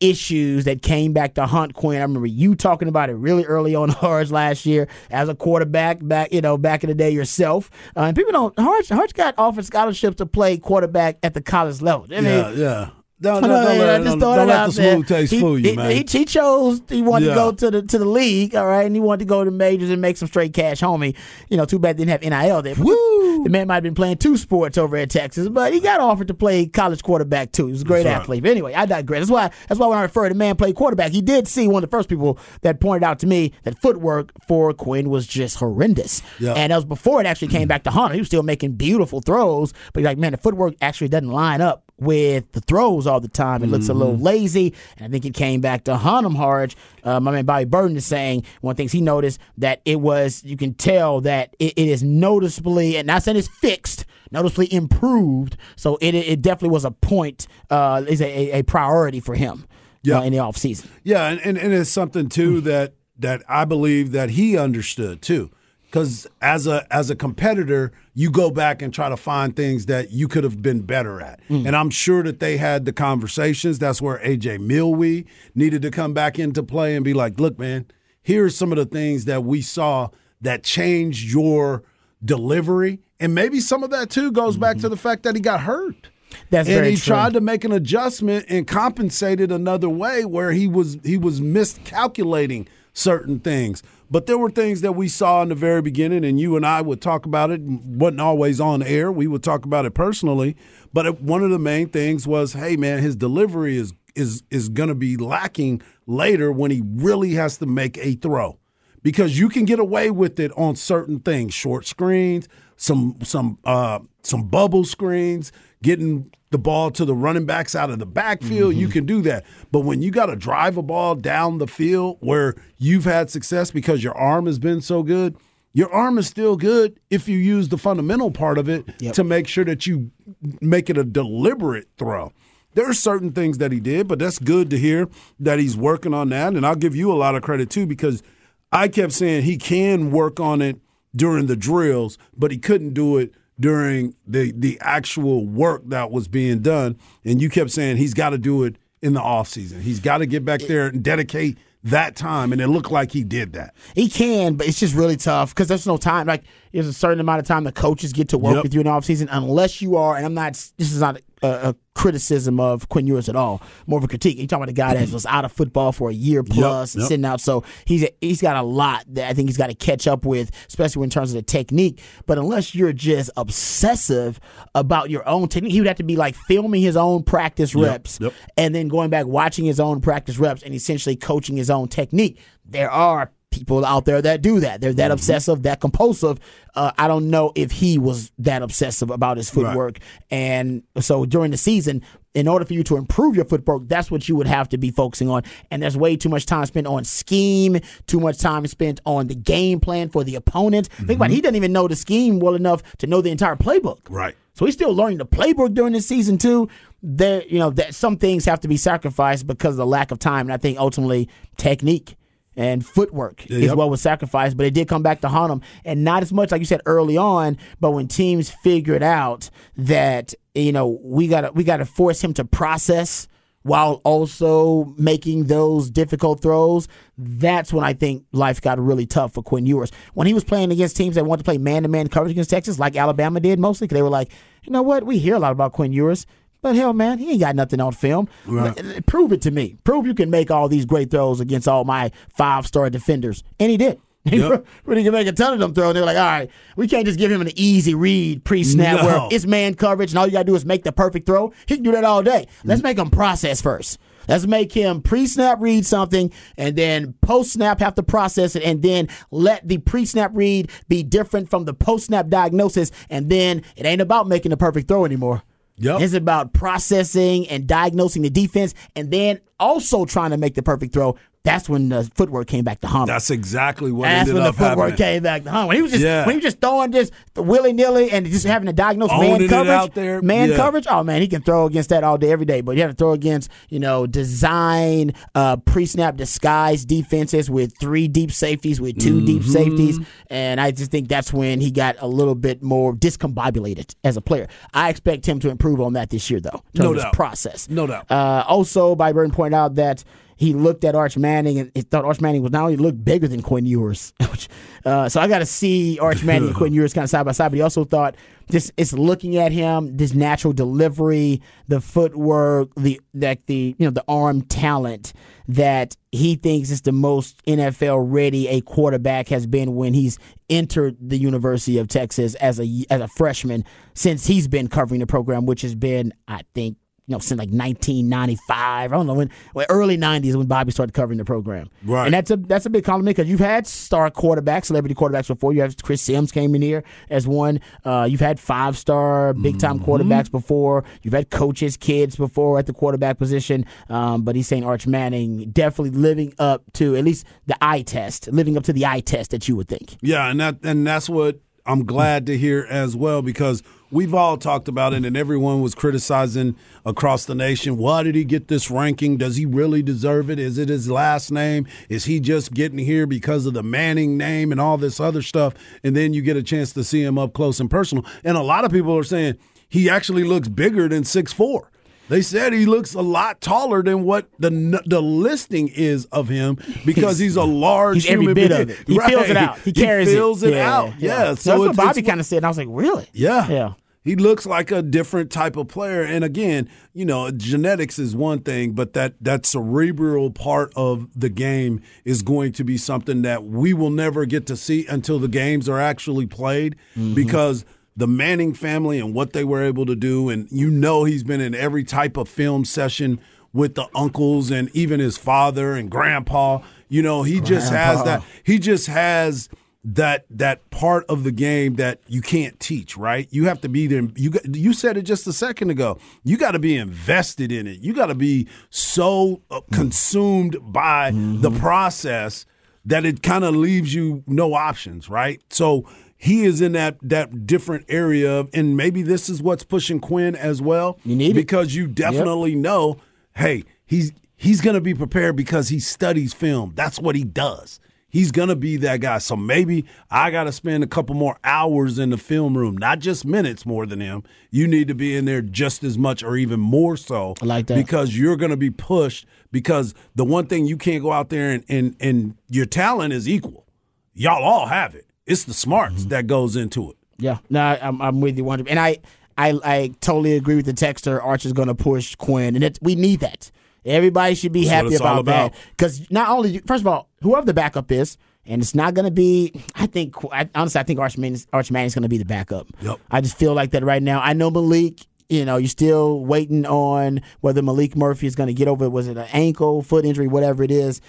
issues 0.00 0.64
that 0.64 0.82
came 0.82 1.12
back 1.12 1.34
to 1.34 1.46
haunt 1.46 1.72
Quinn. 1.74 1.98
I 1.98 2.02
remember 2.02 2.26
you 2.26 2.54
talking 2.54 2.88
about 2.88 3.08
it 3.10 3.14
really 3.14 3.44
early 3.44 3.74
on 3.74 3.88
Harge 3.90 4.30
last 4.30 4.66
year 4.66 4.88
as 5.10 5.28
a 5.28 5.34
quarterback 5.34 5.98
back, 6.02 6.32
you 6.32 6.40
know, 6.40 6.58
back 6.58 6.84
in 6.84 6.88
the 6.88 6.94
day 6.94 7.10
yourself. 7.10 7.70
Uh, 7.96 8.00
and 8.02 8.16
people 8.16 8.32
don't 8.32 8.58
Harge, 8.58 8.88
Harge 8.88 9.14
got 9.14 9.34
offered 9.38 9.64
scholarships 9.64 10.16
to 10.16 10.26
play 10.26 10.58
quarterback 10.58 11.18
at 11.22 11.32
the 11.34 11.40
college 11.40 11.80
level. 11.80 12.06
I 12.10 12.16
mean, 12.16 12.24
yeah, 12.24 12.50
yeah. 12.50 12.90
Don't, 13.20 13.42
don't, 13.42 13.50
don't, 13.50 13.68
mean, 13.68 13.80
I 13.80 13.84
let, 13.84 14.02
just 14.02 14.18
don't, 14.18 14.36
don't 14.36 14.48
let 14.48 14.66
the 14.66 14.72
there. 14.72 14.92
smooth 14.94 15.08
taste 15.08 15.32
he, 15.32 15.40
fool 15.40 15.58
you, 15.58 15.70
he, 15.70 15.76
man. 15.76 15.90
He, 15.92 16.04
he 16.06 16.24
chose 16.24 16.82
he 16.88 17.00
wanted 17.00 17.26
Yeah. 17.26 17.34
to 17.34 17.40
go 17.40 17.52
to 17.52 17.70
the 17.70 17.82
to 17.82 17.98
the 17.98 18.04
league, 18.04 18.54
all 18.56 18.66
right, 18.66 18.84
and 18.84 18.94
he 18.94 19.00
wanted 19.00 19.20
to 19.20 19.24
go 19.26 19.44
to 19.44 19.50
majors 19.52 19.88
and 19.90 20.02
make 20.02 20.16
some 20.16 20.26
straight 20.28 20.52
cash, 20.52 20.80
homie. 20.80 21.16
You 21.48 21.56
know, 21.56 21.64
too 21.64 21.78
bad 21.78 21.96
they 21.96 22.04
didn't 22.04 22.22
have 22.30 22.44
NIL 22.48 22.62
there. 22.62 22.74
Woo! 22.76 23.44
The 23.44 23.50
man 23.50 23.68
might 23.68 23.74
have 23.74 23.82
been 23.82 23.94
playing 23.94 24.16
two 24.18 24.36
sports 24.36 24.76
over 24.76 24.96
at 24.96 25.10
Texas, 25.10 25.48
but 25.48 25.72
he 25.72 25.80
got 25.80 26.00
offered 26.00 26.28
to 26.28 26.34
play 26.34 26.66
college 26.66 27.02
quarterback 27.02 27.52
too. 27.52 27.66
He 27.66 27.72
was 27.72 27.82
a 27.82 27.84
great 27.84 28.02
That's 28.02 28.14
right. 28.16 28.22
athlete. 28.22 28.42
But 28.42 28.50
anyway, 28.50 28.74
I 28.74 28.84
digress. 28.84 29.20
That's 29.20 29.30
why 29.30 29.50
that's 29.68 29.78
why 29.78 29.86
when 29.86 29.98
I 29.98 30.02
refer 30.02 30.28
to 30.28 30.34
man 30.34 30.56
play 30.56 30.72
quarterback, 30.72 31.12
he 31.12 31.22
did 31.22 31.46
see 31.46 31.68
one 31.68 31.84
of 31.84 31.90
the 31.90 31.96
first 31.96 32.08
people 32.08 32.38
that 32.62 32.80
pointed 32.80 33.04
out 33.04 33.20
to 33.20 33.26
me 33.28 33.52
that 33.62 33.78
footwork 33.80 34.32
for 34.46 34.72
Quinn 34.72 35.08
was 35.08 35.26
just 35.26 35.56
horrendous. 35.56 36.20
Yeah. 36.40 36.54
And 36.54 36.72
that 36.72 36.76
was 36.76 36.84
before 36.84 37.20
it 37.20 37.26
actually 37.26 37.48
came 37.48 37.68
back 37.68 37.84
to 37.84 37.90
haunt 37.90 38.10
him. 38.10 38.14
He 38.16 38.20
was 38.20 38.28
still 38.28 38.42
making 38.42 38.72
beautiful 38.72 39.20
throws, 39.20 39.72
but 39.92 40.00
he's 40.00 40.04
like, 40.06 40.18
man, 40.18 40.32
the 40.32 40.38
footwork 40.38 40.74
actually 40.82 41.08
doesn't 41.08 41.30
line 41.30 41.60
up 41.60 41.83
with 41.98 42.50
the 42.52 42.60
throws 42.60 43.06
all 43.06 43.20
the 43.20 43.28
time. 43.28 43.62
It 43.62 43.68
looks 43.68 43.88
a 43.88 43.94
little 43.94 44.16
lazy. 44.16 44.74
And 44.96 45.06
I 45.06 45.10
think 45.10 45.24
it 45.24 45.34
came 45.34 45.60
back 45.60 45.84
to 45.84 45.94
Hunnam 45.94 46.36
Harge. 46.36 46.76
Uh, 47.04 47.20
my 47.20 47.30
man 47.30 47.44
Bobby 47.44 47.64
Burton 47.66 47.96
is 47.96 48.04
saying 48.04 48.44
one 48.60 48.72
of 48.72 48.76
the 48.76 48.80
things 48.82 48.92
he 48.92 49.00
noticed 49.00 49.38
that 49.58 49.80
it 49.84 50.00
was, 50.00 50.42
you 50.44 50.56
can 50.56 50.74
tell 50.74 51.20
that 51.22 51.54
it, 51.58 51.74
it 51.76 51.88
is 51.88 52.02
noticeably, 52.02 52.96
and 52.96 53.06
not 53.06 53.22
saying 53.22 53.36
it's 53.36 53.48
fixed, 53.48 54.04
noticeably 54.32 54.72
improved. 54.72 55.56
So 55.76 55.96
it, 56.00 56.14
it 56.14 56.42
definitely 56.42 56.70
was 56.74 56.84
a 56.84 56.90
point, 56.90 57.46
uh, 57.70 58.04
is 58.08 58.20
a, 58.20 58.26
a, 58.26 58.58
a 58.58 58.62
priority 58.64 59.20
for 59.20 59.34
him 59.36 59.66
Yeah. 60.02 60.18
uh, 60.18 60.22
in 60.22 60.32
the 60.32 60.38
offseason. 60.38 60.86
Yeah, 61.04 61.28
and, 61.28 61.40
and, 61.40 61.56
and 61.56 61.72
it's 61.72 61.90
something 61.90 62.28
too 62.28 62.60
that 62.62 62.94
that 63.16 63.44
I 63.48 63.64
believe 63.64 64.10
that 64.10 64.30
he 64.30 64.58
understood 64.58 65.22
too. 65.22 65.52
Because 65.94 66.26
as 66.42 66.66
a 66.66 66.84
as 66.92 67.08
a 67.08 67.14
competitor, 67.14 67.92
you 68.14 68.28
go 68.28 68.50
back 68.50 68.82
and 68.82 68.92
try 68.92 69.08
to 69.08 69.16
find 69.16 69.54
things 69.54 69.86
that 69.86 70.10
you 70.10 70.26
could 70.26 70.42
have 70.42 70.60
been 70.60 70.80
better 70.80 71.20
at. 71.20 71.38
Hmm. 71.46 71.64
And 71.68 71.76
I'm 71.76 71.88
sure 71.88 72.24
that 72.24 72.40
they 72.40 72.56
had 72.56 72.84
the 72.84 72.92
conversations. 72.92 73.78
That's 73.78 74.02
where 74.02 74.18
AJ 74.18 74.58
Milwee 74.58 75.24
needed 75.54 75.82
to 75.82 75.92
come 75.92 76.12
back 76.12 76.36
into 76.36 76.64
play 76.64 76.96
and 76.96 77.04
be 77.04 77.14
like, 77.14 77.38
look, 77.38 77.60
man, 77.60 77.86
here's 78.22 78.56
some 78.56 78.72
of 78.72 78.76
the 78.76 78.86
things 78.86 79.26
that 79.26 79.44
we 79.44 79.62
saw 79.62 80.08
that 80.40 80.64
changed 80.64 81.32
your 81.32 81.84
delivery. 82.24 82.98
And 83.20 83.32
maybe 83.32 83.60
some 83.60 83.84
of 83.84 83.90
that 83.90 84.10
too 84.10 84.32
goes 84.32 84.56
back 84.56 84.78
to 84.78 84.82
mm-hmm. 84.82 84.90
the 84.90 84.96
fact 84.96 85.22
that 85.22 85.36
he 85.36 85.40
got 85.40 85.60
hurt 85.60 86.08
That's 86.50 86.68
and 86.68 86.86
he 86.86 86.96
true. 86.96 87.14
tried 87.14 87.34
to 87.34 87.40
make 87.40 87.62
an 87.62 87.70
adjustment 87.70 88.46
and 88.48 88.66
compensated 88.66 89.52
another 89.52 89.88
way 89.88 90.24
where 90.24 90.50
he 90.50 90.66
was 90.66 90.98
he 91.04 91.16
was 91.16 91.40
miscalculating 91.40 92.66
certain 92.94 93.40
things. 93.40 93.82
But 94.10 94.26
there 94.26 94.38
were 94.38 94.50
things 94.50 94.80
that 94.80 94.92
we 94.92 95.08
saw 95.08 95.42
in 95.42 95.50
the 95.50 95.54
very 95.54 95.82
beginning, 95.82 96.24
and 96.24 96.40
you 96.40 96.56
and 96.56 96.64
I 96.64 96.80
would 96.80 97.02
talk 97.02 97.26
about 97.26 97.50
it. 97.50 97.60
wasn't 97.60 98.20
always 98.20 98.60
on 98.60 98.82
air. 98.82 99.12
We 99.12 99.26
would 99.26 99.42
talk 99.42 99.64
about 99.64 99.84
it 99.84 99.90
personally. 99.92 100.56
But 100.92 101.20
one 101.20 101.42
of 101.42 101.50
the 101.50 101.58
main 101.58 101.88
things 101.88 102.26
was, 102.26 102.54
hey 102.54 102.76
man, 102.76 103.00
his 103.00 103.16
delivery 103.16 103.76
is 103.76 103.92
is 104.14 104.44
is 104.50 104.68
going 104.68 104.88
to 104.88 104.94
be 104.94 105.16
lacking 105.16 105.82
later 106.06 106.52
when 106.52 106.70
he 106.70 106.82
really 106.84 107.32
has 107.34 107.58
to 107.58 107.66
make 107.66 107.98
a 107.98 108.14
throw 108.14 108.58
because 109.02 109.38
you 109.38 109.48
can 109.48 109.64
get 109.64 109.78
away 109.78 110.10
with 110.10 110.38
it 110.38 110.52
on 110.56 110.76
certain 110.76 111.18
things, 111.20 111.52
short 111.52 111.86
screens, 111.86 112.48
some 112.76 113.18
some 113.22 113.58
uh, 113.64 113.98
some 114.22 114.48
bubble 114.48 114.84
screens, 114.84 115.50
getting 115.82 116.32
the 116.54 116.58
ball 116.58 116.88
to 116.92 117.04
the 117.04 117.14
running 117.16 117.46
backs 117.46 117.74
out 117.74 117.90
of 117.90 117.98
the 117.98 118.06
backfield, 118.06 118.70
Mm-hmm. 118.72 118.80
you 118.80 118.88
can 118.88 119.04
do 119.06 119.20
that. 119.22 119.44
But 119.72 119.80
when 119.80 120.00
you 120.02 120.12
got 120.12 120.26
to 120.26 120.36
drive 120.36 120.76
a 120.76 120.82
ball 120.82 121.16
down 121.16 121.58
the 121.58 121.66
field 121.66 122.18
where 122.20 122.54
you've 122.78 123.04
had 123.06 123.28
success 123.28 123.72
because 123.72 124.04
your 124.04 124.16
arm 124.16 124.46
has 124.46 124.60
been 124.60 124.80
so 124.80 125.02
good, 125.02 125.36
your 125.72 125.92
arm 125.92 126.16
is 126.18 126.28
still 126.28 126.56
good 126.56 127.00
if 127.10 127.28
you 127.28 127.36
use 127.36 127.70
the 127.70 127.76
fundamental 127.76 128.30
part 128.30 128.56
of 128.58 128.68
it 128.68 128.84
Yep. 129.00 129.14
to 129.14 129.24
make 129.24 129.48
sure 129.48 129.64
that 129.64 129.84
you 129.88 130.12
make 130.60 130.88
it 130.88 130.96
a 130.96 131.02
deliberate 131.02 131.88
throw. 131.98 132.30
There 132.74 132.88
are 132.88 132.94
certain 132.94 133.32
things 133.32 133.58
that 133.58 133.72
he 133.72 133.80
did, 133.80 134.06
but 134.06 134.20
that's 134.20 134.38
good 134.38 134.70
to 134.70 134.78
hear 134.78 135.08
that 135.40 135.58
he's 135.58 135.76
working 135.76 136.14
on 136.14 136.28
that. 136.28 136.54
And 136.54 136.64
I'll 136.64 136.76
give 136.76 136.94
you 136.94 137.12
a 137.12 137.18
lot 137.18 137.34
of 137.34 137.42
credit 137.42 137.68
too 137.68 137.84
because 137.86 138.22
I 138.70 138.86
kept 138.86 139.12
saying 139.12 139.42
he 139.42 139.56
can 139.56 140.12
work 140.12 140.38
on 140.38 140.62
it 140.62 140.76
during 141.16 141.46
the 141.46 141.56
drills, 141.56 142.16
but 142.36 142.52
he 142.52 142.58
couldn't 142.58 142.94
do 142.94 143.18
it 143.18 143.32
during 143.58 144.14
the 144.26 144.52
the 144.56 144.78
actual 144.80 145.46
work 145.46 145.82
that 145.88 146.10
was 146.10 146.28
being 146.28 146.60
done. 146.60 146.96
And 147.24 147.40
you 147.40 147.48
kept 147.50 147.70
saying 147.70 147.96
he's 147.98 148.14
got 148.14 148.30
to 148.30 148.38
do 148.38 148.64
it 148.64 148.76
in 149.02 149.12
the 149.14 149.20
off 149.20 149.48
season. 149.48 149.80
He's 149.80 150.00
got 150.00 150.18
to 150.18 150.26
get 150.26 150.44
back 150.44 150.60
there 150.62 150.86
and 150.86 151.02
dedicate 151.02 151.58
that 151.84 152.16
time. 152.16 152.52
And 152.52 152.60
it 152.62 152.68
looked 152.68 152.90
like 152.90 153.12
he 153.12 153.22
did 153.22 153.52
that. 153.52 153.74
He 153.94 154.08
can, 154.08 154.54
but 154.54 154.66
it's 154.66 154.80
just 154.80 154.94
really 154.94 155.16
tough 155.18 155.50
because 155.50 155.68
there's 155.68 155.86
no 155.86 155.96
time. 155.98 156.26
Like 156.26 156.44
there's 156.72 156.86
a 156.86 156.92
certain 156.92 157.20
amount 157.20 157.40
of 157.40 157.46
time 157.46 157.64
the 157.64 157.72
coaches 157.72 158.12
get 158.12 158.28
to 158.30 158.38
work 158.38 158.54
Yep. 158.54 158.62
with 158.64 158.74
you 158.74 158.80
in 158.80 158.86
the 158.86 158.92
offseason 158.92 159.28
unless 159.30 159.82
you 159.82 159.96
are. 159.96 160.16
And 160.16 160.24
I'm 160.24 160.34
not. 160.34 160.54
This 160.54 160.92
is 160.92 161.00
not 161.00 161.20
a, 161.44 161.70
a 161.70 161.74
criticism 161.94 162.58
of 162.58 162.88
Quinn 162.88 163.06
Ewers 163.06 163.28
at 163.28 163.36
all. 163.36 163.62
More 163.86 163.98
of 163.98 164.04
a 164.04 164.08
critique. 164.08 164.38
You 164.38 164.46
talking 164.46 164.62
about 164.62 164.70
a 164.70 164.72
guy 164.72 164.94
that 164.94 165.12
was 165.12 165.26
out 165.26 165.44
of 165.44 165.52
football 165.52 165.92
for 165.92 166.10
a 166.10 166.14
year 166.14 166.42
plus 166.42 166.94
and 166.94 167.02
yep. 167.02 167.08
sitting 167.08 167.24
out. 167.24 167.40
So 167.40 167.64
he's 167.84 168.06
he's 168.20 168.40
got 168.40 168.56
a 168.56 168.62
lot 168.62 169.04
that 169.14 169.28
I 169.28 169.34
think 169.34 169.48
he's 169.48 169.56
got 169.56 169.68
to 169.68 169.74
catch 169.74 170.06
up 170.06 170.24
with, 170.24 170.50
especially 170.68 171.04
in 171.04 171.10
terms 171.10 171.30
of 171.30 171.36
the 171.36 171.42
technique. 171.42 172.00
But 172.26 172.38
unless 172.38 172.74
you're 172.74 172.92
just 172.92 173.30
obsessive 173.36 174.40
about 174.74 175.10
your 175.10 175.26
own 175.28 175.48
technique, 175.48 175.72
he 175.72 175.80
would 175.80 175.88
have 175.88 175.96
to 175.98 176.02
be 176.02 176.16
like 176.16 176.34
filming 176.34 176.82
his 176.82 176.96
own 176.96 177.22
practice 177.22 177.74
reps 177.74 178.18
yep. 178.20 178.32
and 178.56 178.74
then 178.74 178.88
going 178.88 179.10
back 179.10 179.26
watching 179.26 179.64
his 179.64 179.78
own 179.78 180.00
practice 180.00 180.38
reps 180.38 180.62
and 180.62 180.74
essentially 180.74 181.16
coaching 181.16 181.56
his 181.56 181.70
own 181.70 181.88
technique. 181.88 182.40
There 182.64 182.90
are 182.90 183.30
people 183.54 183.84
out 183.84 184.04
there 184.04 184.20
that 184.20 184.42
do 184.42 184.60
that. 184.60 184.80
They're 184.80 184.92
that 184.94 185.10
obsessive, 185.10 185.62
that 185.62 185.80
compulsive. 185.80 186.40
Uh, 186.74 186.92
I 186.98 187.06
don't 187.06 187.30
know 187.30 187.52
if 187.54 187.70
he 187.70 187.98
was 187.98 188.32
that 188.38 188.62
obsessive 188.62 189.10
about 189.10 189.36
his 189.36 189.48
footwork. 189.48 189.98
And 190.30 190.82
so 190.98 191.24
during 191.24 191.50
the 191.52 191.56
season, 191.56 192.02
in 192.34 192.48
order 192.48 192.64
for 192.64 192.72
you 192.72 192.82
to 192.82 192.96
improve 192.96 193.36
your 193.36 193.44
footwork, 193.44 193.84
that's 193.86 194.10
what 194.10 194.28
you 194.28 194.34
would 194.34 194.48
have 194.48 194.68
to 194.70 194.78
be 194.78 194.90
focusing 194.90 195.30
on. 195.30 195.44
And 195.70 195.82
there's 195.82 195.96
way 195.96 196.16
too 196.16 196.28
much 196.28 196.46
time 196.46 196.66
spent 196.66 196.86
on 196.86 197.04
scheme, 197.04 197.78
too 198.06 198.18
much 198.18 198.38
time 198.38 198.66
spent 198.66 199.00
on 199.06 199.28
the 199.28 199.36
game 199.36 199.78
plan 199.78 200.08
for 200.08 200.24
the 200.24 200.34
opponent. 200.34 200.88
Think 200.88 201.12
about 201.18 201.30
it, 201.30 201.34
he 201.34 201.40
doesn't 201.40 201.56
even 201.56 201.72
know 201.72 201.86
the 201.86 201.96
scheme 201.96 202.40
well 202.40 202.54
enough 202.54 202.82
to 202.98 203.06
know 203.06 203.20
the 203.20 203.30
entire 203.30 203.56
playbook. 203.56 204.00
Right. 204.10 204.34
So 204.54 204.64
he's 204.64 204.74
still 204.74 204.94
learning 204.94 205.18
the 205.18 205.26
playbook 205.26 205.74
during 205.74 205.92
the 205.92 206.00
season 206.00 206.38
too. 206.38 206.68
There, 207.02 207.44
you 207.44 207.58
know, 207.58 207.70
that 207.70 207.94
some 207.94 208.16
things 208.16 208.44
have 208.46 208.60
to 208.60 208.68
be 208.68 208.76
sacrificed 208.76 209.46
because 209.46 209.74
of 209.74 209.78
the 209.78 209.86
lack 209.86 210.10
of 210.10 210.18
time, 210.18 210.46
and 210.46 210.52
I 210.52 210.56
think 210.56 210.78
ultimately 210.78 211.28
technique 211.56 212.16
and 212.56 212.84
footwork 212.86 213.44
is 213.46 213.64
Yep. 213.64 213.76
what 213.76 213.90
was 213.90 214.00
sacrificed. 214.00 214.56
But 214.56 214.66
it 214.66 214.74
did 214.74 214.88
come 214.88 215.02
back 215.02 215.20
to 215.22 215.28
haunt 215.28 215.52
him, 215.52 215.60
and 215.84 216.04
not 216.04 216.22
as 216.22 216.32
much 216.32 216.50
like 216.52 216.60
you 216.60 216.66
said 216.66 216.80
early 216.86 217.16
on. 217.16 217.56
But 217.80 217.92
when 217.92 218.08
teams 218.08 218.50
figured 218.50 219.02
out 219.02 219.50
that 219.76 220.34
you 220.54 220.72
know 220.72 220.98
we 221.02 221.26
got 221.28 221.42
to 221.42 221.52
we 221.52 221.64
got 221.64 221.78
to 221.78 221.84
force 221.86 222.22
him 222.22 222.32
to 222.34 222.44
process 222.44 223.28
while 223.62 224.02
also 224.04 224.94
making 224.98 225.44
those 225.44 225.88
difficult 225.90 226.42
throws, 226.42 226.86
that's 227.16 227.72
when 227.72 227.82
I 227.82 227.94
think 227.94 228.24
life 228.32 228.60
got 228.60 228.78
really 228.78 229.06
tough 229.06 229.32
for 229.32 229.42
Quinn 229.42 229.64
Ewers. 229.64 229.90
When 230.12 230.26
he 230.26 230.34
was 230.34 230.44
playing 230.44 230.70
against 230.70 230.96
teams 230.98 231.14
that 231.14 231.24
wanted 231.24 231.38
to 231.38 231.44
play 231.44 231.56
man 231.56 231.82
to 231.84 231.88
man 231.88 232.08
coverage 232.08 232.32
against 232.32 232.50
Texas, 232.50 232.78
like 232.78 232.94
Alabama 232.94 233.40
did 233.40 233.58
mostly, 233.58 233.88
'cause 233.88 233.94
they 233.96 234.02
were 234.02 234.10
like, 234.10 234.30
you 234.64 234.70
know 234.72 234.82
what, 234.82 235.04
we 235.06 235.18
hear 235.18 235.34
a 235.34 235.38
lot 235.38 235.52
about 235.52 235.72
Quinn 235.72 235.92
Ewers. 235.94 236.26
But 236.64 236.76
hell, 236.76 236.94
man, 236.94 237.18
he 237.18 237.32
ain't 237.32 237.40
got 237.40 237.54
nothing 237.54 237.78
on 237.78 237.92
film. 237.92 238.26
Right. 238.46 239.04
Prove 239.04 239.32
it 239.32 239.42
to 239.42 239.50
me. 239.50 239.76
Prove 239.84 240.06
you 240.06 240.14
can 240.14 240.30
make 240.30 240.50
all 240.50 240.66
these 240.66 240.86
great 240.86 241.10
throws 241.10 241.38
against 241.38 241.68
all 241.68 241.84
my 241.84 242.10
five 242.34 242.66
star 242.66 242.88
defenders. 242.88 243.44
And 243.60 243.70
he 243.70 243.76
did. 243.76 244.00
He 244.24 244.38
Yep. 244.38 244.66
really 244.86 245.02
can 245.02 245.12
make 245.12 245.26
a 245.26 245.32
ton 245.32 245.52
of 245.52 245.58
them 245.58 245.74
throws. 245.74 245.92
They're 245.92 246.02
like, 246.02 246.16
all 246.16 246.24
right, 246.24 246.50
we 246.76 246.88
can't 246.88 247.04
just 247.04 247.18
give 247.18 247.30
him 247.30 247.42
an 247.42 247.50
easy 247.56 247.94
read 247.94 248.42
pre 248.44 248.64
snap 248.64 248.96
No. 248.96 249.04
where 249.04 249.28
it's 249.30 249.44
man 249.44 249.74
coverage 249.74 250.12
and 250.12 250.18
all 250.18 250.24
you 250.24 250.32
got 250.32 250.38
to 250.38 250.44
do 250.44 250.54
is 250.54 250.64
make 250.64 250.84
the 250.84 250.92
perfect 250.92 251.26
throw. 251.26 251.52
He 251.66 251.74
can 251.74 251.84
do 251.84 251.92
that 251.92 252.04
all 252.04 252.22
day. 252.22 252.48
Let's 252.64 252.80
mm. 252.80 252.84
make 252.84 252.98
him 252.98 253.10
process 253.10 253.60
first. 253.60 253.98
Let's 254.26 254.46
make 254.46 254.72
him 254.72 255.02
pre 255.02 255.26
snap 255.26 255.58
read 255.60 255.84
something 255.84 256.32
and 256.56 256.74
then 256.74 257.12
post 257.20 257.52
snap 257.52 257.80
have 257.80 257.96
to 257.96 258.02
process 258.02 258.56
it 258.56 258.62
and 258.62 258.80
then 258.80 259.08
let 259.30 259.68
the 259.68 259.76
pre 259.76 260.06
snap 260.06 260.30
read 260.32 260.70
be 260.88 261.02
different 261.02 261.50
from 261.50 261.66
the 261.66 261.74
post 261.74 262.06
snap 262.06 262.28
diagnosis. 262.28 262.90
And 263.10 263.28
then 263.28 263.62
it 263.76 263.84
ain't 263.84 264.00
about 264.00 264.26
making 264.26 264.48
the 264.48 264.56
perfect 264.56 264.88
throw 264.88 265.04
anymore. 265.04 265.42
Yep. 265.78 266.00
It's 266.00 266.14
about 266.14 266.52
processing 266.52 267.48
and 267.48 267.66
diagnosing 267.66 268.22
the 268.22 268.30
defense 268.30 268.74
and 268.94 269.10
then 269.10 269.40
also 269.58 270.04
trying 270.04 270.30
to 270.30 270.36
make 270.36 270.54
the 270.54 270.62
perfect 270.62 270.92
throw. 270.92 271.16
That's 271.44 271.68
when 271.68 271.90
the 271.90 272.10
footwork 272.14 272.46
came 272.46 272.64
back 272.64 272.80
to 272.80 272.86
hum. 272.86 273.06
That's 273.06 273.30
exactly 273.30 273.92
what 273.92 274.04
That's 274.08 274.32
when 274.32 274.42
the 274.44 274.52
footwork 274.54 274.92
happening. 274.92 274.96
came 274.96 275.22
back 275.24 275.44
to 275.44 275.50
hum. 275.50 275.66
When 275.68 275.76
he 275.76 275.82
was 275.82 275.90
just 275.92 276.02
Yeah. 276.02 276.24
when 276.24 276.30
he 276.30 276.36
was 276.38 276.42
just 276.44 276.58
throwing 276.62 276.90
this 276.90 277.10
willy 277.36 277.74
nilly 277.74 278.10
and 278.10 278.24
just 278.24 278.46
having 278.46 278.64
to 278.64 278.72
diagnose 278.72 279.10
man 279.10 279.20
Owning 279.32 279.42
it 279.42 279.48
coverage, 279.50 279.68
out 279.68 279.94
there. 279.94 280.22
man 280.22 280.48
Yeah. 280.48 280.56
coverage. 280.56 280.86
Oh 280.88 281.02
man, 281.04 281.20
he 281.20 281.28
can 281.28 281.42
throw 281.42 281.66
against 281.66 281.90
that 281.90 282.02
all 282.02 282.16
day, 282.16 282.32
every 282.32 282.46
day. 282.46 282.62
But 282.62 282.76
you 282.76 282.82
have 282.82 282.92
to 282.92 282.96
throw 282.96 283.12
against 283.12 283.50
you 283.68 283.78
know 283.78 284.06
design 284.06 285.12
uh, 285.34 285.56
pre-snap 285.58 286.16
disguise 286.16 286.86
defenses 286.86 287.50
with 287.50 287.76
three 287.78 288.08
deep 288.08 288.32
safeties, 288.32 288.80
with 288.80 288.98
2 288.98 289.16
Mm-hmm. 289.16 289.26
deep 289.26 289.42
safeties, 289.44 290.00
and 290.30 290.58
I 290.60 290.70
just 290.70 290.90
think 290.90 291.08
that's 291.08 291.30
when 291.30 291.60
he 291.60 291.70
got 291.70 291.96
a 292.00 292.06
little 292.08 292.34
bit 292.34 292.62
more 292.62 292.94
discombobulated 292.94 293.94
as 294.02 294.16
a 294.16 294.20
player. 294.22 294.48
I 294.72 294.88
expect 294.88 295.26
him 295.26 295.40
to 295.40 295.50
improve 295.50 295.80
on 295.82 295.92
that 295.92 296.08
this 296.08 296.30
year, 296.30 296.40
though. 296.40 296.62
No 296.74 296.94
doubt. 296.94 297.12
process. 297.12 297.68
No 297.68 297.86
doubt. 297.86 298.10
Uh, 298.10 298.44
also, 298.48 298.96
Byburn 298.96 299.30
pointed 299.32 299.56
out 299.56 299.74
that 299.74 300.04
he 300.36 300.52
looked 300.52 300.84
at 300.84 300.94
Arch 300.94 301.16
Manning 301.16 301.58
and 301.58 301.70
he 301.74 301.82
thought 301.82 302.04
Arch 302.04 302.20
Manning 302.20 302.42
was 302.42 302.52
not 302.52 302.62
only 302.62 302.76
looked 302.76 303.04
bigger 303.04 303.28
than 303.28 303.42
Quinn 303.42 303.66
Ewers. 303.66 304.12
uh, 304.84 305.08
so 305.08 305.20
I 305.20 305.28
got 305.28 305.38
to 305.38 305.46
see 305.46 305.98
Arch 305.98 306.22
Manning 306.24 306.48
and 306.48 306.56
Quinn 306.56 306.72
Ewers 306.74 306.92
kind 306.92 307.04
of 307.04 307.10
side 307.10 307.24
by 307.24 307.32
side. 307.32 307.50
But 307.50 307.56
he 307.56 307.62
also 307.62 307.84
thought 307.84 308.16
just 308.50 308.72
it's 308.76 308.92
looking 308.92 309.36
at 309.36 309.52
him, 309.52 309.96
this 309.96 310.14
natural 310.14 310.52
delivery, 310.52 311.40
the 311.68 311.80
footwork, 311.80 312.74
the 312.76 313.00
like 313.14 313.46
the 313.46 313.74
you 313.78 313.86
know 313.86 313.90
the 313.90 314.04
arm 314.08 314.42
talent 314.42 315.12
that 315.48 315.96
he 316.10 316.36
thinks 316.36 316.70
is 316.70 316.82
the 316.82 316.92
most 316.92 317.44
NFL 317.46 318.04
ready 318.08 318.48
a 318.48 318.60
quarterback 318.62 319.28
has 319.28 319.46
been 319.46 319.74
when 319.74 319.94
he's 319.94 320.18
entered 320.48 320.96
the 321.00 321.18
University 321.18 321.78
of 321.78 321.88
Texas 321.88 322.34
as 322.36 322.60
a 322.60 322.84
as 322.90 323.00
a 323.00 323.08
freshman 323.08 323.64
since 323.94 324.26
he's 324.26 324.48
been 324.48 324.68
covering 324.68 325.00
the 325.00 325.06
program, 325.06 325.46
which 325.46 325.62
has 325.62 325.74
been 325.74 326.12
I 326.28 326.42
think 326.54 326.76
you 327.06 327.12
know, 327.12 327.18
since 327.18 327.38
like 327.38 327.50
1995. 327.50 328.92
I 328.92 328.96
don't 328.96 329.06
know 329.06 329.14
when, 329.14 329.30
when 329.52 329.66
early 329.68 329.98
90s 329.98 330.36
when 330.36 330.46
Bobby 330.46 330.72
started 330.72 330.94
covering 330.94 331.18
the 331.18 331.24
program. 331.24 331.68
Right. 331.84 332.06
And 332.06 332.14
that's 332.14 332.30
a 332.30 332.36
that's 332.36 332.64
a 332.64 332.70
big 332.70 332.84
compliment 332.84 333.16
because 333.16 333.28
you've 333.28 333.40
had 333.40 333.66
star 333.66 334.10
quarterbacks, 334.10 334.66
celebrity 334.66 334.94
quarterbacks 334.94 335.28
before. 335.28 335.52
You 335.52 335.60
have 335.60 335.76
Chris 335.82 336.00
Sims 336.00 336.32
came 336.32 336.54
in 336.54 336.62
here 336.62 336.82
as 337.10 337.26
one. 337.26 337.60
Uh, 337.84 338.06
you've 338.10 338.20
had 338.20 338.40
five 338.40 338.78
star 338.78 339.34
big 339.34 339.58
time 339.58 339.80
quarterbacks 339.80 340.30
before. 340.30 340.84
You've 341.02 341.14
had 341.14 341.30
coaches, 341.30 341.76
kids 341.76 342.16
before 342.16 342.58
at 342.58 342.66
the 342.66 342.72
quarterback 342.72 343.18
position. 343.18 343.66
Um, 343.90 344.22
but 344.22 344.34
he's 344.34 344.48
saying 344.48 344.64
Arch 344.64 344.86
Manning 344.86 345.50
definitely 345.50 345.90
living 345.90 346.32
up 346.38 346.62
to 346.74 346.96
at 346.96 347.04
least 347.04 347.26
the 347.46 347.56
eye 347.60 347.82
test, 347.82 348.28
living 348.32 348.56
up 348.56 348.64
to 348.64 348.72
the 348.72 348.86
eye 348.86 349.00
test 349.00 349.30
that 349.32 349.46
you 349.46 349.56
would 349.56 349.68
think. 349.68 349.96
Yeah, 350.00 350.30
and 350.30 350.40
that 350.40 350.56
and 350.62 350.86
that's 350.86 351.10
what 351.10 351.40
I'm 351.66 351.86
glad 351.86 352.26
to 352.26 352.36
hear 352.36 352.66
as 352.68 352.94
well 352.94 353.22
because 353.22 353.62
we've 353.90 354.12
all 354.12 354.36
talked 354.36 354.68
about 354.68 354.92
it 354.92 355.02
and 355.02 355.16
everyone 355.16 355.62
was 355.62 355.74
criticizing 355.74 356.56
across 356.84 357.24
the 357.24 357.34
nation. 357.34 357.78
Why 357.78 358.02
did 358.02 358.14
he 358.14 358.22
get 358.24 358.48
this 358.48 358.70
ranking? 358.70 359.16
Does 359.16 359.36
he 359.36 359.46
really 359.46 359.82
deserve 359.82 360.28
it? 360.28 360.38
Is 360.38 360.58
it 360.58 360.68
his 360.68 360.90
last 360.90 361.32
name? 361.32 361.66
Is 361.88 362.04
he 362.04 362.20
just 362.20 362.52
getting 362.52 362.76
here 362.76 363.06
because 363.06 363.46
of 363.46 363.54
the 363.54 363.62
Manning 363.62 364.18
name 364.18 364.52
and 364.52 364.60
all 364.60 364.76
this 364.76 365.00
other 365.00 365.22
stuff? 365.22 365.54
And 365.82 365.96
then 365.96 366.12
you 366.12 366.20
get 366.20 366.36
a 366.36 366.42
chance 366.42 366.74
to 366.74 366.84
see 366.84 367.02
him 367.02 367.16
up 367.16 367.32
close 367.32 367.58
and 367.60 367.70
personal. 367.70 368.04
And 368.24 368.36
a 368.36 368.42
lot 368.42 368.66
of 368.66 368.70
people 368.70 368.94
are 368.98 369.02
saying 369.02 369.38
he 369.66 369.88
actually 369.88 370.24
looks 370.24 370.48
bigger 370.48 370.86
than 370.86 371.02
six 371.04 371.32
four. 371.32 371.70
They 372.08 372.20
said 372.22 372.52
he 372.52 372.66
looks 372.66 372.94
a 372.94 373.00
lot 373.00 373.40
taller 373.40 373.82
than 373.82 374.04
what 374.04 374.28
the 374.38 374.50
the 374.86 375.00
listing 375.00 375.68
is 375.68 376.04
of 376.06 376.28
him 376.28 376.58
because 376.84 377.18
he's 377.18 377.36
a 377.36 377.44
large 377.44 377.96
He's 377.96 378.06
every 378.06 378.24
human 378.24 378.34
bit 378.34 378.48
being. 378.50 378.60
of 378.62 378.70
it. 378.70 378.86
He 378.86 378.98
feels 378.98 379.28
it 379.30 379.36
out. 379.36 379.58
He 379.60 379.72
carries 379.72 380.08
feels 380.08 380.42
it, 380.42 380.52
Yeah, 380.54 380.74
out. 380.74 381.00
Yeah. 381.00 381.24
That's 381.24 381.42
So 381.42 381.58
what 381.58 381.68
it's, 381.70 381.76
Bobby 381.76 382.02
kind 382.02 382.20
of 382.20 382.26
said. 382.26 382.38
And 382.38 382.46
I 382.46 382.48
was 382.50 382.58
like, 382.58 382.68
really? 382.70 383.08
yeah. 383.12 383.48
Yeah. 383.48 383.72
He 384.06 384.16
looks 384.16 384.44
like 384.44 384.70
a 384.70 384.82
different 384.82 385.30
type 385.30 385.56
of 385.56 385.68
player. 385.68 386.02
And 386.02 386.22
again, 386.22 386.68
you 386.92 387.06
know, 387.06 387.30
genetics 387.30 387.98
is 387.98 388.14
one 388.14 388.40
thing, 388.40 388.72
but 388.72 388.92
that 388.92 389.14
that 389.22 389.46
cerebral 389.46 390.30
part 390.30 390.74
of 390.76 391.08
the 391.18 391.30
game 391.30 391.80
is 392.04 392.20
going 392.20 392.52
to 392.52 392.64
be 392.64 392.76
something 392.76 393.22
that 393.22 393.44
we 393.44 393.72
will 393.72 393.88
never 393.88 394.26
get 394.26 394.44
to 394.48 394.58
see 394.58 394.86
until 394.88 395.18
the 395.18 395.26
games 395.28 395.70
are 395.70 395.80
actually 395.80 396.26
played 396.26 396.76
mm-hmm. 396.94 397.14
because 397.14 397.64
the 397.96 398.06
Manning 398.06 398.54
family 398.54 398.98
and 398.98 399.14
what 399.14 399.32
they 399.32 399.44
were 399.44 399.62
able 399.62 399.86
to 399.86 399.94
do 399.94 400.28
and 400.28 400.48
you 400.50 400.70
know 400.70 401.04
he's 401.04 401.22
been 401.22 401.40
in 401.40 401.54
every 401.54 401.84
type 401.84 402.16
of 402.16 402.28
film 402.28 402.64
session 402.64 403.20
with 403.54 403.76
the 403.76 403.86
uncles 403.94 404.50
and 404.50 404.68
even 404.74 405.00
his 405.00 405.16
father 405.16 405.74
and 405.74 405.90
grandpa. 405.90 406.58
You 406.88 407.02
know, 407.02 407.22
he 407.22 407.40
just 407.40 407.72
has 407.72 408.02
that 408.04 408.22
he 408.42 408.58
just 408.58 408.88
has 408.88 409.48
that 409.84 410.24
that 410.30 410.68
part 410.70 411.04
of 411.08 411.24
the 411.24 411.30
game 411.30 411.76
that 411.76 412.00
you 412.08 412.20
can't 412.20 412.58
teach, 412.58 412.96
right? 412.96 413.28
You 413.30 413.46
have 413.46 413.60
to 413.62 413.68
be 413.68 413.86
there. 413.86 414.02
You 414.16 414.30
got, 414.30 414.54
you 414.54 414.72
said 414.72 414.96
it 414.96 415.02
just 415.02 415.26
a 415.26 415.32
second 415.32 415.70
ago. 415.70 415.98
You 416.24 416.36
got 416.36 416.52
to 416.52 416.58
be 416.58 416.76
invested 416.76 417.52
in 417.52 417.66
it. 417.66 417.80
You 417.80 417.94
got 417.94 418.06
to 418.06 418.14
be 418.14 418.48
so 418.70 419.42
uh, 419.50 419.60
consumed 419.72 420.56
by 420.60 421.12
the 421.14 421.50
process 421.50 422.46
that 422.84 423.04
it 423.04 423.22
kind 423.22 423.44
of 423.44 423.54
leaves 423.54 423.94
you 423.94 424.22
no 424.26 424.54
options, 424.54 425.08
right? 425.08 425.40
So 425.48 425.88
he 426.24 426.44
is 426.44 426.62
in 426.62 426.72
that 426.72 426.96
that 427.02 427.46
different 427.46 427.84
area, 427.86 428.32
of, 428.32 428.48
and 428.54 428.78
maybe 428.78 429.02
this 429.02 429.28
is 429.28 429.42
what's 429.42 429.62
pushing 429.62 430.00
Quinn 430.00 430.34
as 430.34 430.62
well. 430.62 430.98
You 431.04 431.16
need 431.16 431.32
it. 431.32 431.34
because 431.34 431.74
you 431.74 431.86
definitely 431.86 432.54
know, 432.54 432.96
hey, 433.36 433.64
he's 433.84 434.10
he's 434.34 434.62
going 434.62 434.72
to 434.72 434.80
be 434.80 434.94
prepared 434.94 435.36
because 435.36 435.68
he 435.68 435.78
studies 435.78 436.32
film. 436.32 436.72
That's 436.74 436.98
what 436.98 437.14
he 437.14 437.24
does. 437.24 437.78
He's 438.08 438.30
going 438.32 438.48
to 438.48 438.56
be 438.56 438.78
that 438.78 439.00
guy. 439.00 439.18
So 439.18 439.36
maybe 439.36 439.84
I 440.10 440.30
got 440.30 440.44
to 440.44 440.52
spend 440.52 440.82
a 440.82 440.86
couple 440.86 441.14
more 441.14 441.36
hours 441.44 441.98
in 441.98 442.08
the 442.08 442.16
film 442.16 442.56
room, 442.56 442.78
not 442.78 443.00
just 443.00 443.26
minutes 443.26 443.66
more 443.66 443.84
than 443.84 444.00
him. 444.00 444.22
You 444.50 444.66
need 444.66 444.88
to 444.88 444.94
be 444.94 445.14
in 445.14 445.26
there 445.26 445.42
just 445.42 445.84
as 445.84 445.98
much 445.98 446.22
or 446.22 446.36
even 446.38 446.58
more 446.58 446.96
so. 446.96 447.34
I 447.42 447.44
like 447.44 447.66
that. 447.66 447.74
Because 447.74 448.16
you're 448.16 448.36
going 448.36 448.52
to 448.52 448.56
be 448.56 448.70
pushed 448.70 449.26
because 449.52 449.94
the 450.14 450.24
one 450.24 450.46
thing 450.46 450.64
you 450.64 450.78
can't 450.78 451.02
go 451.02 451.12
out 451.12 451.28
there 451.28 451.50
and, 451.50 451.64
and, 451.68 451.96
and 452.00 452.36
your 452.48 452.66
talent 452.66 453.12
is 453.12 453.28
equal. 453.28 453.66
Y'all 454.14 454.42
all 454.42 454.68
have 454.68 454.94
it. 454.94 455.06
It's 455.26 455.44
the 455.44 455.54
smarts 455.54 456.00
Mm-hmm. 456.00 456.08
that 456.10 456.26
goes 456.26 456.56
into 456.56 456.90
it. 456.90 456.96
Yeah, 457.18 457.38
no, 457.48 457.60
I'm, 457.60 458.02
I'm 458.02 458.20
with 458.20 458.36
you. 458.36 458.44
100 458.44 458.68
And 458.68 458.78
I, 458.78 458.98
I, 459.38 459.58
I 459.64 459.94
totally 460.00 460.36
agree 460.36 460.56
with 460.56 460.66
the 460.66 460.72
texter. 460.72 461.22
Archer's 461.24 461.52
going 461.52 461.68
to 461.68 461.74
push 461.74 462.14
Quinn, 462.16 462.54
and 462.56 462.64
it, 462.64 462.78
we 462.82 462.94
need 462.96 463.20
that. 463.20 463.50
Everybody 463.84 464.34
should 464.34 464.52
be 464.52 464.64
That's 464.66 464.92
happy 464.92 464.96
all 465.04 465.18
about 465.18 465.52
that 465.52 465.60
because 465.76 466.10
not 466.10 466.28
only, 466.30 466.58
first 466.60 466.80
of 466.80 466.86
all, 466.86 467.08
whoever 467.22 467.44
the 467.46 467.54
backup 467.54 467.92
is, 467.92 468.16
and 468.46 468.60
it's 468.62 468.74
not 468.74 468.94
going 468.94 469.04
to 469.04 469.10
be. 469.10 469.52
I 469.74 469.86
think 469.86 470.14
I, 470.32 470.48
honestly, 470.54 470.80
I 470.80 470.84
think 470.84 470.98
Arch 471.00 471.16
Manning's, 471.18 471.46
Arch 471.52 471.70
Manning's 471.70 471.94
going 471.94 472.02
to 472.02 472.08
be 472.08 472.18
the 472.18 472.24
backup. 472.24 472.66
Yep. 472.82 472.98
I 473.10 473.20
just 473.20 473.36
feel 473.36 473.54
like 473.54 473.70
that 473.72 473.84
right 473.84 474.02
now. 474.02 474.20
I 474.20 474.32
know 474.32 474.50
Malik. 474.50 475.00
You 475.30 475.44
know, 475.46 475.56
you're 475.56 475.68
still 475.68 476.20
waiting 476.24 476.66
on 476.66 477.22
whether 477.40 477.62
Malik 477.62 477.96
Murphy 477.96 478.26
is 478.26 478.34
going 478.36 478.48
to 478.48 478.52
get 478.54 478.68
over. 478.68 478.88
Was 478.90 479.08
it 479.08 479.16
an 479.16 479.26
ankle, 479.32 479.82
foot 479.82 480.04
injury, 480.04 480.28
whatever 480.28 480.62
it 480.62 480.70
is? 480.70 481.00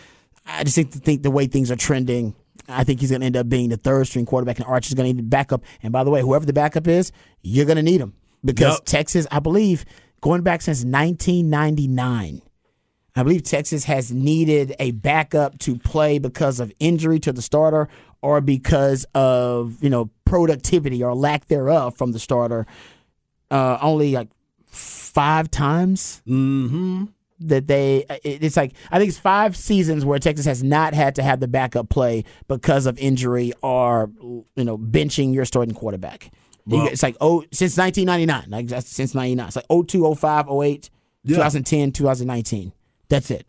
I 0.46 0.64
just 0.64 0.76
think, 0.76 0.92
think 0.92 1.22
the 1.24 1.32
way 1.32 1.48
things 1.48 1.70
are 1.70 1.76
trending, 1.76 2.34
I 2.68 2.84
think 2.84 3.00
he's 3.00 3.10
going 3.12 3.22
to 3.22 3.26
end 3.26 3.38
up 3.38 3.48
being 3.50 3.70
the 3.70 3.78
third 3.78 4.08
string 4.08 4.26
quarterback, 4.26 4.58
and 4.58 4.66
Archer's 4.68 4.94
going 4.94 5.08
to 5.10 5.14
need 5.14 5.20
a 5.20 5.28
backup. 5.28 5.64
And 5.84 5.92
by 5.94 6.04
the 6.04 6.10
way, 6.10 6.22
whoever 6.22 6.46
the 6.46 6.54
backup 6.54 6.88
is, 6.88 7.12
you're 7.42 7.66
going 7.66 7.78
to 7.78 7.84
need 7.84 8.02
him 8.02 8.14
because 8.44 8.76
Yep. 8.76 8.86
Texas, 8.86 9.28
I 9.32 9.40
believe, 9.40 9.86
going 10.22 10.42
back 10.42 10.62
since 10.62 10.84
1999, 10.84 12.42
I 13.18 13.24
believe 13.24 13.44
Texas 13.44 13.86
has 13.86 14.12
needed 14.12 14.76
a 14.80 14.92
backup 14.92 15.58
to 15.60 15.78
play 15.78 16.20
because 16.20 16.60
of 16.60 16.72
injury 16.80 17.20
to 17.20 17.32
the 17.32 17.42
starter 17.42 17.88
or 18.22 18.42
because 18.42 19.06
of 19.14 19.82
you 19.82 19.90
know 19.90 20.10
productivity 20.26 21.04
or 21.04 21.16
lack 21.16 21.46
thereof 21.48 21.96
from 21.98 22.12
the 22.12 22.20
starter. 22.20 22.66
Uh, 23.52 23.78
only 23.82 24.14
like 24.14 24.28
five 24.66 25.50
times 25.52 26.22
Mm-hmm. 26.28 27.06
That 27.40 27.68
they 27.68 28.06
uh, 28.10 28.18
it's 28.24 28.56
like 28.58 28.74
I 28.92 28.98
think 28.98 29.10
it's 29.10 29.18
five 29.18 29.56
seasons 29.58 30.06
where 30.06 30.20
Texas 30.20 30.46
has 30.46 30.64
not 30.64 30.94
had 30.94 31.16
to 31.16 31.24
have 31.24 31.40
the 31.40 31.48
backup 31.48 31.90
play 31.90 32.24
because 32.48 32.86
of 32.86 32.98
injury 32.98 33.52
or 33.62 34.10
you 34.22 34.64
know 34.64 34.78
benching 34.78 35.34
your 35.34 35.46
starting 35.46 35.76
quarterback. 35.76 36.32
Well- 36.66 36.88
it's 36.88 37.04
like 37.04 37.18
oh 37.22 37.44
since 37.52 37.78
1999, 37.78 38.50
like 38.50 38.68
that's 38.68 38.90
since 38.90 39.14
99. 39.14 39.48
It's 39.48 39.56
like 39.56 39.66
02, 39.70 40.16
05, 40.16 40.48
08, 40.50 40.90
Yeah. 41.24 41.36
2010, 41.36 41.92
2019. 41.92 42.72
That's 43.10 43.30
it. 43.32 43.46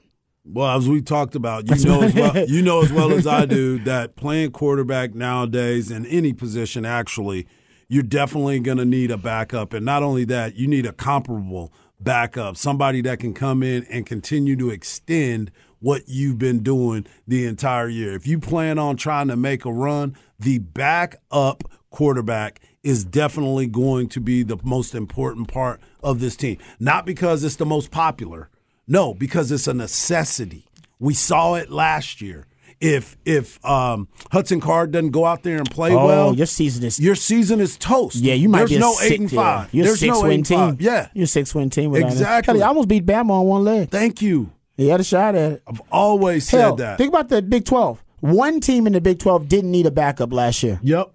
Well, 0.48 0.76
as 0.78 0.88
we 0.88 1.00
talked 1.02 1.34
about, 1.34 1.68
you 1.68 1.84
know 1.86 2.02
as 2.02 2.14
well, 2.14 2.46
you 2.48 2.62
know 2.62 2.80
as 2.82 2.92
well 2.92 3.12
as 3.12 3.26
I 3.26 3.46
do 3.46 3.78
that 3.80 4.14
playing 4.14 4.52
quarterback 4.52 5.12
nowadays 5.14 5.90
in 5.90 6.06
any 6.06 6.32
position, 6.32 6.84
actually, 6.84 7.48
you're 7.88 8.04
definitely 8.04 8.60
going 8.60 8.78
to 8.78 8.84
need 8.84 9.10
a 9.10 9.16
backup, 9.16 9.72
and 9.72 9.84
not 9.84 10.02
only 10.04 10.24
that, 10.26 10.54
you 10.54 10.68
need 10.68 10.86
a 10.86 10.92
comparable 10.92 11.72
backup, 12.00 12.56
somebody 12.56 13.00
that 13.02 13.18
can 13.20 13.34
come 13.34 13.62
in 13.62 13.84
and 13.84 14.06
continue 14.06 14.56
to 14.56 14.70
extend 14.70 15.50
what 15.80 16.08
you've 16.08 16.38
been 16.38 16.62
doing 16.62 17.06
the 17.26 17.46
entire 17.46 17.88
year. 17.88 18.14
If 18.14 18.26
you 18.26 18.38
plan 18.38 18.78
on 18.78 18.96
trying 18.96 19.28
to 19.28 19.36
make 19.36 19.64
a 19.64 19.72
run, 19.72 20.16
the 20.38 20.58
backup 20.58 21.64
quarterback 21.90 22.60
is 22.82 23.04
definitely 23.04 23.66
going 23.66 24.08
to 24.08 24.20
be 24.20 24.42
the 24.42 24.58
most 24.62 24.94
important 24.94 25.48
part 25.48 25.80
of 26.02 26.20
this 26.20 26.36
team. 26.36 26.58
Not 26.78 27.06
because 27.06 27.42
it's 27.44 27.56
the 27.56 27.66
most 27.66 27.90
popular. 27.90 28.48
No, 28.86 29.12
because 29.12 29.50
it's 29.50 29.66
a 29.66 29.74
necessity. 29.74 30.66
We 30.98 31.14
saw 31.14 31.54
it 31.54 31.70
last 31.70 32.20
year. 32.22 32.46
If 32.80 33.16
if 33.24 33.64
um, 33.64 34.08
Hudson 34.32 34.60
Card 34.60 34.90
doesn't 34.90 35.10
go 35.10 35.24
out 35.24 35.42
there 35.42 35.56
and 35.56 35.70
play 35.70 35.92
Oh, 35.94 36.06
well, 36.06 36.34
your 36.34 36.44
season 36.46 36.84
is 36.84 37.00
your 37.00 37.14
season 37.14 37.58
is 37.60 37.76
toast. 37.78 38.16
yeah. 38.16 38.34
You 38.34 38.48
might 38.50 38.58
There's 38.58 38.70
be 38.72 38.78
no 38.78 38.92
six, 38.92 39.10
eight 39.12 39.20
and 39.20 39.32
yeah. 39.32 39.42
five. 39.42 39.72
You're 39.74 39.84
There's 39.86 40.00
six 40.00 40.12
no 40.14 40.22
win 40.22 40.42
team. 40.42 40.58
five. 40.58 40.80
Yeah, 40.82 41.08
you're 41.14 41.26
six 41.26 41.54
win 41.54 41.70
team. 41.70 41.94
Exactly. 41.96 42.52
Kelly, 42.52 42.62
I 42.62 42.68
almost 42.68 42.88
beat 42.88 43.06
Bama 43.06 43.30
on 43.30 43.46
one 43.46 43.64
leg. 43.64 43.88
thank 43.90 44.20
you. 44.20 44.52
He 44.76 44.88
had 44.88 45.00
a 45.00 45.04
shot 45.04 45.34
at 45.34 45.52
it. 45.52 45.62
I've 45.66 45.80
always 45.90 46.46
said 46.46 46.76
that. 46.76 46.98
think 46.98 47.08
about 47.08 47.30
the 47.30 47.40
Big 47.40 47.64
Twelve. 47.64 48.04
One 48.20 48.60
team 48.60 48.86
in 48.86 48.92
the 48.92 49.00
Big 49.00 49.20
Twelve 49.20 49.48
didn't 49.48 49.70
need 49.70 49.86
a 49.86 49.90
backup 49.90 50.30
last 50.32 50.62
year. 50.62 50.78
yep, 50.82 51.12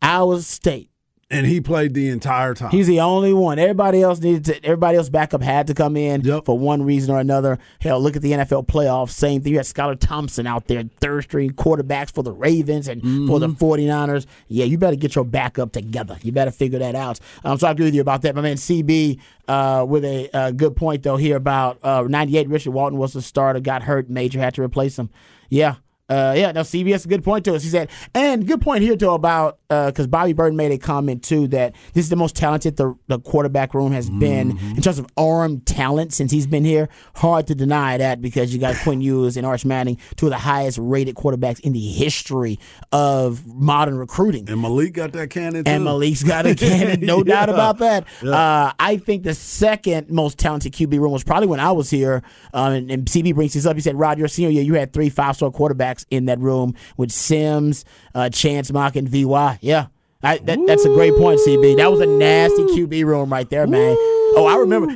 Iowa 0.00 0.40
State. 0.42 0.90
And 1.30 1.46
he 1.46 1.60
played 1.60 1.92
the 1.92 2.08
entire 2.08 2.54
time. 2.54 2.70
He's 2.70 2.86
the 2.86 3.00
only 3.00 3.34
one. 3.34 3.58
Everybody 3.58 4.02
else 4.02 4.18
needed 4.20 4.44
to. 4.46 4.64
Everybody 4.64 4.96
else 4.96 5.10
backup 5.10 5.42
had 5.42 5.66
to 5.66 5.74
come 5.74 5.96
in 5.96 6.22
Yep. 6.22 6.46
for 6.46 6.58
one 6.58 6.82
reason 6.82 7.14
or 7.14 7.18
another. 7.20 7.58
Hell, 7.80 8.00
look 8.00 8.16
at 8.16 8.22
the 8.22 8.32
NFL 8.32 8.66
playoffs. 8.66 9.10
Same 9.10 9.42
thing. 9.42 9.52
You 9.52 9.58
had 9.58 9.66
Skylar 9.66 9.98
Thompson 10.00 10.46
out 10.46 10.68
there, 10.68 10.84
third 11.00 11.24
string 11.24 11.50
quarterbacks 11.50 12.10
for 12.10 12.22
the 12.22 12.32
Ravens 12.32 12.88
and 12.88 13.02
for 13.28 13.38
the 13.38 13.48
49ers. 13.48 14.26
Yeah, 14.48 14.64
you 14.64 14.78
better 14.78 14.96
get 14.96 15.14
your 15.14 15.24
backup 15.24 15.72
together. 15.72 16.18
You 16.22 16.32
better 16.32 16.50
figure 16.50 16.78
that 16.78 16.94
out. 16.94 17.20
Um, 17.44 17.58
so 17.58 17.68
I 17.68 17.72
agree 17.72 17.84
with 17.86 17.94
you 17.94 18.00
about 18.00 18.22
that. 18.22 18.34
My 18.34 18.40
man 18.40 18.56
CB 18.56 19.20
uh, 19.48 19.84
with 19.86 20.04
a 20.04 20.30
uh, 20.34 20.50
good 20.52 20.76
point 20.76 21.02
though 21.02 21.16
here 21.16 21.36
about 21.36 21.78
uh, 21.82 22.02
98. 22.08 22.48
Richard 22.48 22.70
Walton 22.70 22.98
was 22.98 23.12
the 23.12 23.20
starter, 23.22 23.60
got 23.60 23.82
hurt, 23.82 24.08
major, 24.08 24.38
had 24.38 24.54
to 24.54 24.62
replace 24.62 24.98
him. 24.98 25.10
Yeah. 25.50 25.76
Uh, 26.08 26.34
yeah, 26.36 26.52
no, 26.52 26.62
CBS 26.62 27.04
a 27.04 27.08
good 27.08 27.22
point 27.22 27.44
to 27.44 27.54
us. 27.54 27.62
He 27.62 27.68
said, 27.68 27.90
and 28.14 28.46
good 28.46 28.60
point 28.62 28.82
here 28.82 28.96
too 28.96 29.10
about 29.10 29.58
because 29.68 30.06
Bobby 30.06 30.32
Burton 30.32 30.56
made 30.56 30.72
a 30.72 30.78
comment 30.78 31.22
too 31.22 31.46
that 31.48 31.74
this 31.92 32.04
is 32.06 32.08
the 32.08 32.16
most 32.16 32.34
talented 32.34 32.76
the, 32.76 32.94
the 33.08 33.18
quarterback 33.20 33.74
room 33.74 33.92
has 33.92 34.08
been 34.08 34.56
in 34.58 34.80
terms 34.80 34.98
of 34.98 35.06
arm 35.18 35.60
talent 35.60 36.14
since 36.14 36.32
he's 36.32 36.46
been 36.46 36.64
here. 36.64 36.88
Hard 37.16 37.46
to 37.48 37.54
deny 37.54 37.98
that 37.98 38.22
because 38.22 38.54
you 38.54 38.58
got 38.60 38.76
Quinn 38.82 39.02
Ewers 39.02 39.36
and 39.36 39.44
Arch 39.44 39.66
Manning, 39.66 39.98
two 40.16 40.26
of 40.26 40.30
the 40.30 40.38
highest 40.38 40.78
rated 40.80 41.14
quarterbacks 41.16 41.60
in 41.60 41.74
the 41.74 41.86
history 41.86 42.58
of 42.90 43.46
modern 43.46 43.98
recruiting. 43.98 44.48
and 44.48 44.62
Malik 44.62 44.94
got 44.94 45.12
that 45.12 45.28
cannon 45.28 45.64
too. 45.64 45.70
And 45.70 45.84
Malik's 45.84 46.22
got 46.24 46.46
a 46.46 46.54
cannon, 46.54 47.00
no 47.00 47.18
Yeah. 47.18 47.24
doubt 47.46 47.48
about 47.50 47.78
that. 47.78 48.06
Uh, 48.24 48.72
I 48.78 48.96
think 48.96 49.24
the 49.24 49.34
second 49.34 50.10
most 50.10 50.38
talented 50.38 50.72
QB 50.72 50.98
room 50.98 51.12
was 51.12 51.24
probably 51.24 51.48
when 51.48 51.60
I 51.60 51.72
was 51.72 51.90
here. 51.90 52.22
Um, 52.54 52.72
and, 52.72 52.90
and 52.90 53.04
CB 53.06 53.34
brings 53.34 53.52
this 53.52 53.66
up. 53.66 53.76
He 53.76 53.82
said, 53.82 53.96
Rod, 53.98 54.18
your 54.18 54.28
senior 54.28 54.50
year, 54.50 54.62
you 54.62 54.72
had 54.74 54.94
three 54.94 55.10
five 55.10 55.36
star 55.36 55.50
quarterbacks 55.50 55.97
in 56.10 56.26
that 56.26 56.38
room 56.38 56.74
with 56.96 57.10
Sims, 57.10 57.84
uh, 58.14 58.28
Chance 58.30 58.72
Mock, 58.72 58.96
and 58.96 59.08
VY. 59.08 59.58
Yeah. 59.60 59.86
I, 60.22 60.38
that, 60.38 60.58
that's 60.66 60.84
a 60.84 60.88
great 60.88 61.14
point, 61.16 61.40
CB. 61.46 61.76
That 61.76 61.92
was 61.92 62.00
a 62.00 62.06
nasty 62.06 62.64
QB 62.64 63.04
room 63.04 63.30
right 63.30 63.48
there, 63.48 63.68
man. 63.68 63.96
Oh, 64.38 64.46
I 64.46 64.56
remember. 64.56 64.88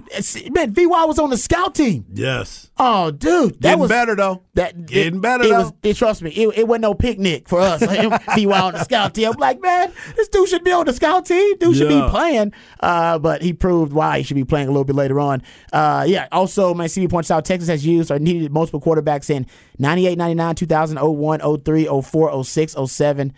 Man, 0.51 0.73
VY 0.73 0.85
was 1.05 1.19
on 1.19 1.31
the 1.31 1.37
scout 1.37 1.75
team. 1.75 2.05
yes, 2.13 2.71
Oh, 2.79 3.11
dude. 3.11 3.55
That 3.55 3.61
getting 3.61 3.79
was 3.81 3.89
better 3.91 4.17
though. 4.17 4.43
that 4.55 4.87
Getting 4.87 5.17
it, 5.17 5.21
better, 5.21 5.45
It 5.45 5.49
though. 5.51 5.59
was. 5.63 5.73
It, 5.83 5.97
trust 5.97 6.23
me, 6.23 6.31
it, 6.31 6.59
it 6.59 6.69
wasn't 6.69 6.83
no 6.83 6.95
picnic 6.95 7.49
for 7.49 7.61
us. 7.61 7.81
VY 7.85 8.45
on 8.61 8.73
the 8.73 8.83
scout 8.85 9.15
team. 9.15 9.29
I'm 9.33 9.39
like, 9.39 9.61
man, 9.61 9.93
this 10.17 10.29
dude 10.29 10.49
should 10.49 10.65
be 10.65 10.73
on 10.73 10.87
the 10.87 10.93
scout 10.93 11.27
team. 11.27 11.57
Dude 11.59 11.77
should 11.77 11.89
be 11.89 12.03
playing. 12.09 12.53
Uh, 12.81 13.19
but 13.19 13.43
he 13.43 13.53
proved 13.53 13.93
why 13.93 14.19
he 14.19 14.25
should 14.25 14.35
be 14.35 14.45
playing 14.45 14.69
a 14.69 14.71
little 14.71 14.85
bit 14.85 14.97
later 14.97 15.21
on. 15.21 15.43
Uh, 15.73 16.05
yeah. 16.09 16.29
Also, 16.33 16.75
my 16.75 16.87
CB 16.87 17.11
points 17.11 17.31
out 17.31 17.45
Texas 17.45 17.69
has 17.69 17.85
used 17.87 18.11
or 18.11 18.19
needed 18.19 18.53
multiple 18.53 18.81
quarterbacks 18.81 19.31
in 19.31 19.47
98, 19.79 20.17
99, 20.19 20.55
2000, 20.57 20.99
01, 20.99 21.41
03, 21.65 22.03
04, 22.03 22.45
06, 22.45 22.77
07. 22.87 23.33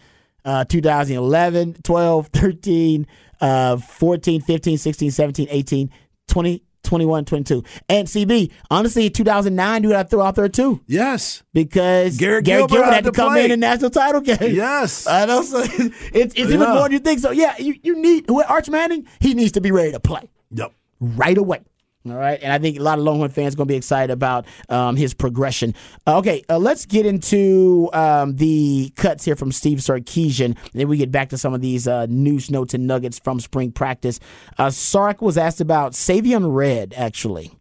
Uh, 0.46 0.62
2011, 0.62 1.75
12, 1.82 2.26
13, 2.28 3.06
uh, 3.41 3.76
14, 3.76 4.41
15, 4.41 4.79
16, 4.79 5.11
17, 5.11 5.49
18, 5.50 5.91
20, 6.29 6.62
21, 6.83 7.25
22. 7.25 7.64
And 7.88 8.07
CB, 8.07 8.50
honestly, 8.71 9.09
2009, 9.11 9.83
you 9.83 9.88
got 9.91 10.03
to 10.05 10.09
throw 10.09 10.23
out 10.23 10.35
there 10.35 10.49
too 10.49 10.81
Yes, 10.87 11.43
because 11.53 12.17
Garrett 12.19 12.45
Garrett 12.45 12.69
Gilbert 12.69 12.75
Gilbert 12.83 12.93
had 12.95 13.05
to 13.05 13.12
come 13.12 13.33
play. 13.33 13.47
in 13.47 13.50
in 13.53 13.61
national 13.61 13.91
title 13.91 14.21
game. 14.21 14.55
yes. 14.55 15.07
I 15.09 15.25
know. 15.25 15.43
So 15.43 15.59
it's 15.64 15.95
it's 16.12 16.37
even 16.37 16.61
Yeah. 16.61 16.75
more 16.75 16.83
than 16.85 16.93
you 16.93 16.99
think. 16.99 17.21
So 17.21 17.31
yeah, 17.31 17.55
you, 17.59 17.75
you 17.83 17.97
need 18.00 18.31
Arch 18.31 18.69
Manning. 18.69 19.07
He 19.21 19.35
needs 19.35 19.53
to 19.53 19.61
be 19.61 19.71
ready 19.71 19.93
to 19.93 20.00
play 20.00 20.29
yep. 20.50 20.73
right 21.00 21.38
away. 21.38 21.61
All 22.06 22.16
right, 22.16 22.38
and 22.42 22.52
I 22.52 22.58
think 22.58 22.78
a 22.78 22.82
lot 22.82 22.99
of 22.99 23.04
Longhorn 23.04 23.30
fans 23.30 23.54
going 23.54 23.66
to 23.66 23.73
be 23.73 23.76
excited 23.76 24.12
about 24.12 24.44
um, 24.68 24.94
his 24.94 25.14
progression. 25.14 25.75
Uh, 26.06 26.18
okay, 26.18 26.44
uh, 26.50 26.58
let's 26.58 26.84
get 26.84 27.06
into 27.06 27.88
um, 27.94 28.37
the 28.37 28.92
cuts 28.96 29.25
here 29.25 29.37
from 29.37 29.50
Steve 29.50 29.78
Sarkisian. 29.78 30.54
Then 30.75 30.88
we 30.88 30.99
get 30.99 31.11
back 31.11 31.30
to 31.30 31.38
some 31.38 31.54
of 31.54 31.62
these 31.62 31.88
uh, 31.88 32.04
news 32.11 32.50
notes 32.50 32.75
and 32.75 32.87
nuggets 32.87 33.18
from 33.18 33.40
spring 33.40 33.73
practice. 33.73 34.20
Uh, 34.58 34.68
Sark 34.68 35.23
was 35.23 35.38
asked 35.38 35.62
about 35.62 35.92
Savion 35.92 36.54
Red, 36.54 36.92
actually, 36.94 37.52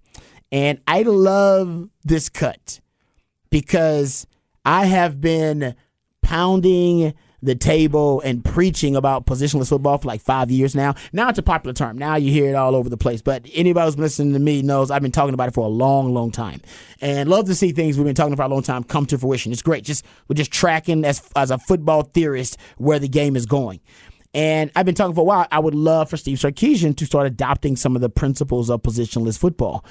and 0.51 0.81
I 0.87 1.03
love 1.03 1.87
this 2.03 2.27
cut 2.27 2.81
because 3.49 4.27
I 4.65 4.87
have 4.87 5.21
been 5.21 5.73
pounding 6.21 7.13
the 7.43 7.55
table 7.55 8.21
and 8.21 8.43
preaching 8.43 8.95
about 8.95 9.25
positionless 9.25 9.69
football 9.69 9.97
for 9.97 10.07
like 10.07 10.21
five 10.21 10.49
years 10.49 10.75
now. 10.75 10.95
Now 11.11 11.29
it's 11.29 11.39
a 11.39 11.43
popular 11.43 11.73
term. 11.73 11.97
Now 11.97 12.15
you 12.15 12.31
hear 12.31 12.49
it 12.49 12.55
all 12.55 12.75
over 12.75 12.89
the 12.89 12.97
place. 12.97 13.21
But 13.21 13.47
anybody 13.53 13.85
who's 13.85 13.99
listening 13.99 14.33
to 14.33 14.39
me 14.39 14.61
knows 14.61 14.89
I've 14.89 15.01
been 15.01 15.11
talking 15.11 15.33
about 15.33 15.49
it 15.49 15.53
for 15.53 15.65
a 15.65 15.69
long, 15.69 16.13
long 16.13 16.31
time. 16.31 16.61
And 17.01 17.29
love 17.29 17.45
to 17.45 17.55
see 17.55 17.71
things 17.71 17.97
we've 17.97 18.05
been 18.05 18.15
talking 18.15 18.33
about 18.33 18.45
for 18.45 18.51
a 18.51 18.53
long 18.53 18.63
time 18.63 18.83
come 18.83 19.05
to 19.07 19.17
fruition. 19.17 19.51
It's 19.51 19.61
great. 19.61 19.83
Just 19.83 20.05
we're 20.27 20.35
just 20.35 20.51
tracking 20.51 21.03
as 21.05 21.29
as 21.35 21.51
a 21.51 21.57
football 21.57 22.03
theorist 22.03 22.57
where 22.77 22.99
the 22.99 23.09
game 23.09 23.35
is 23.35 23.45
going. 23.45 23.81
And 24.33 24.71
I've 24.75 24.85
been 24.85 24.95
talking 24.95 25.13
for 25.13 25.21
a 25.21 25.25
while. 25.25 25.47
I 25.51 25.59
would 25.59 25.75
love 25.75 26.09
for 26.09 26.17
Steve 26.17 26.39
Sarkisian 26.39 26.97
to 26.97 27.05
start 27.05 27.27
adopting 27.27 27.75
some 27.75 27.95
of 27.95 28.01
the 28.01 28.09
principles 28.09 28.69
of 28.69 28.81
positionless 28.81 29.37
football 29.37 29.85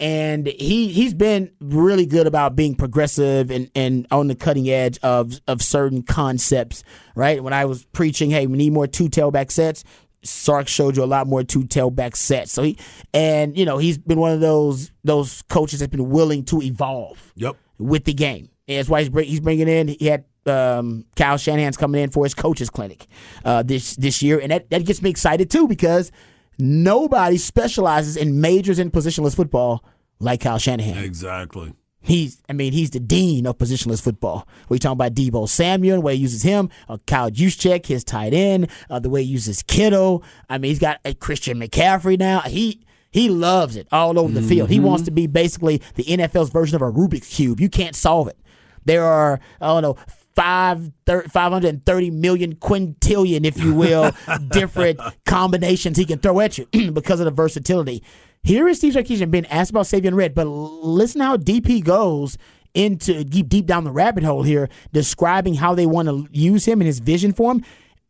and 0.00 0.46
he 0.46 0.88
he's 0.88 1.14
been 1.14 1.50
really 1.60 2.06
good 2.06 2.26
about 2.26 2.54
being 2.54 2.74
progressive 2.74 3.50
and, 3.50 3.70
and 3.74 4.06
on 4.10 4.28
the 4.28 4.34
cutting 4.34 4.68
edge 4.68 4.98
of 5.02 5.40
of 5.48 5.62
certain 5.62 6.02
concepts. 6.02 6.84
Right 7.14 7.42
when 7.42 7.52
I 7.52 7.64
was 7.64 7.84
preaching, 7.86 8.30
hey, 8.30 8.46
we 8.46 8.56
need 8.56 8.72
more 8.72 8.86
two 8.86 9.08
tailback 9.08 9.50
sets. 9.50 9.84
Sark 10.22 10.68
showed 10.68 10.96
you 10.96 11.04
a 11.04 11.06
lot 11.06 11.26
more 11.26 11.42
two 11.42 11.62
tailback 11.62 12.16
sets. 12.16 12.52
So 12.52 12.62
he 12.62 12.78
and 13.12 13.56
you 13.56 13.64
know 13.64 13.78
he's 13.78 13.98
been 13.98 14.20
one 14.20 14.32
of 14.32 14.40
those 14.40 14.92
those 15.04 15.42
coaches 15.42 15.80
that's 15.80 15.90
been 15.90 16.10
willing 16.10 16.44
to 16.46 16.62
evolve. 16.62 17.32
Yep. 17.36 17.56
With 17.78 18.04
the 18.04 18.12
game, 18.12 18.50
and 18.66 18.78
that's 18.78 18.88
why 18.88 19.00
he's 19.00 19.08
bring, 19.08 19.28
he's 19.28 19.38
bringing 19.38 19.68
in. 19.68 19.86
He 19.86 20.06
had 20.06 20.24
um, 20.46 21.04
Kyle 21.14 21.36
Shanahan's 21.36 21.76
coming 21.76 22.02
in 22.02 22.10
for 22.10 22.24
his 22.24 22.34
coaches 22.34 22.70
clinic 22.70 23.06
uh, 23.44 23.62
this 23.62 23.94
this 23.94 24.20
year, 24.20 24.40
and 24.40 24.50
that 24.50 24.68
that 24.70 24.84
gets 24.84 25.00
me 25.00 25.10
excited 25.10 25.48
too 25.48 25.68
because 25.68 26.10
Nobody 26.58 27.38
specializes 27.38 28.16
in 28.16 28.40
majors 28.40 28.78
in 28.78 28.90
positionless 28.90 29.36
football 29.36 29.84
like 30.18 30.40
Kyle 30.40 30.58
Shanahan. 30.58 31.04
Exactly. 31.04 31.72
He's, 32.00 32.42
I 32.48 32.52
mean, 32.52 32.72
he's 32.72 32.90
the 32.90 33.00
dean 33.00 33.46
of 33.46 33.58
positionless 33.58 34.00
football. 34.00 34.48
We're 34.68 34.78
talking 34.78 34.92
about 34.92 35.14
Deebo 35.14 35.48
Samuel, 35.48 35.96
the 35.96 36.00
way 36.00 36.16
he 36.16 36.22
uses 36.22 36.42
him, 36.42 36.70
uh, 36.88 36.98
Kyle 37.06 37.30
Juszczyk, 37.30 37.86
his 37.86 38.04
tight 38.04 38.32
end, 38.32 38.70
uh, 38.88 38.98
the 38.98 39.10
way 39.10 39.22
he 39.22 39.28
uses 39.28 39.62
Kittle. 39.62 40.22
I 40.48 40.58
mean, 40.58 40.70
he's 40.70 40.78
got 40.78 41.00
a 41.04 41.14
Christian 41.14 41.60
McCaffrey 41.60 42.18
now. 42.18 42.40
He 42.40 42.80
he 43.10 43.28
loves 43.28 43.76
it 43.76 43.88
all 43.90 44.18
over 44.18 44.32
the 44.32 44.40
mm-hmm. 44.40 44.48
field. 44.48 44.70
He 44.70 44.80
wants 44.80 45.04
to 45.04 45.10
be 45.10 45.26
basically 45.26 45.82
the 45.94 46.04
NFL's 46.04 46.50
version 46.50 46.76
of 46.76 46.82
a 46.82 46.92
Rubik's 46.92 47.28
cube. 47.28 47.58
You 47.58 47.68
can't 47.68 47.96
solve 47.96 48.28
it. 48.28 48.38
There 48.84 49.04
are, 49.04 49.40
I 49.60 49.66
don't 49.66 49.82
know, 49.82 49.96
five, 50.38 50.92
530 51.04 52.10
million 52.12 52.54
quintillion, 52.54 53.44
if 53.44 53.58
you 53.58 53.74
will, 53.74 54.12
different 54.52 55.00
combinations 55.26 55.96
he 55.96 56.04
can 56.04 56.20
throw 56.20 56.38
at 56.38 56.58
you 56.58 56.66
because 56.92 57.18
of 57.18 57.24
the 57.24 57.32
versatility. 57.32 58.04
Here 58.44 58.68
is 58.68 58.78
Steve 58.78 58.94
Sarkisian 58.94 59.32
being 59.32 59.46
asked 59.46 59.72
about 59.72 59.86
Savion 59.86 60.14
Red, 60.14 60.36
but 60.36 60.44
listen 60.44 61.20
how 61.20 61.36
deep 61.36 61.66
he 61.66 61.80
goes 61.80 62.38
into 62.72 63.24
deep 63.24 63.48
deep 63.48 63.66
down 63.66 63.82
the 63.82 63.90
rabbit 63.90 64.22
hole 64.22 64.44
here, 64.44 64.68
describing 64.92 65.54
how 65.54 65.74
they 65.74 65.86
want 65.86 66.06
to 66.06 66.28
use 66.30 66.64
him 66.66 66.80
and 66.80 66.86
his 66.86 67.00
vision 67.00 67.32
for 67.32 67.50
him, 67.50 67.64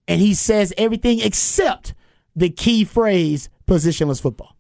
and 0.06 0.20
he 0.20 0.34
says 0.34 0.74
everything 0.76 1.20
except 1.20 1.94
the 2.36 2.50
key 2.50 2.84
phrase 2.84 3.48
positionless 3.66 4.20
football. 4.20 4.54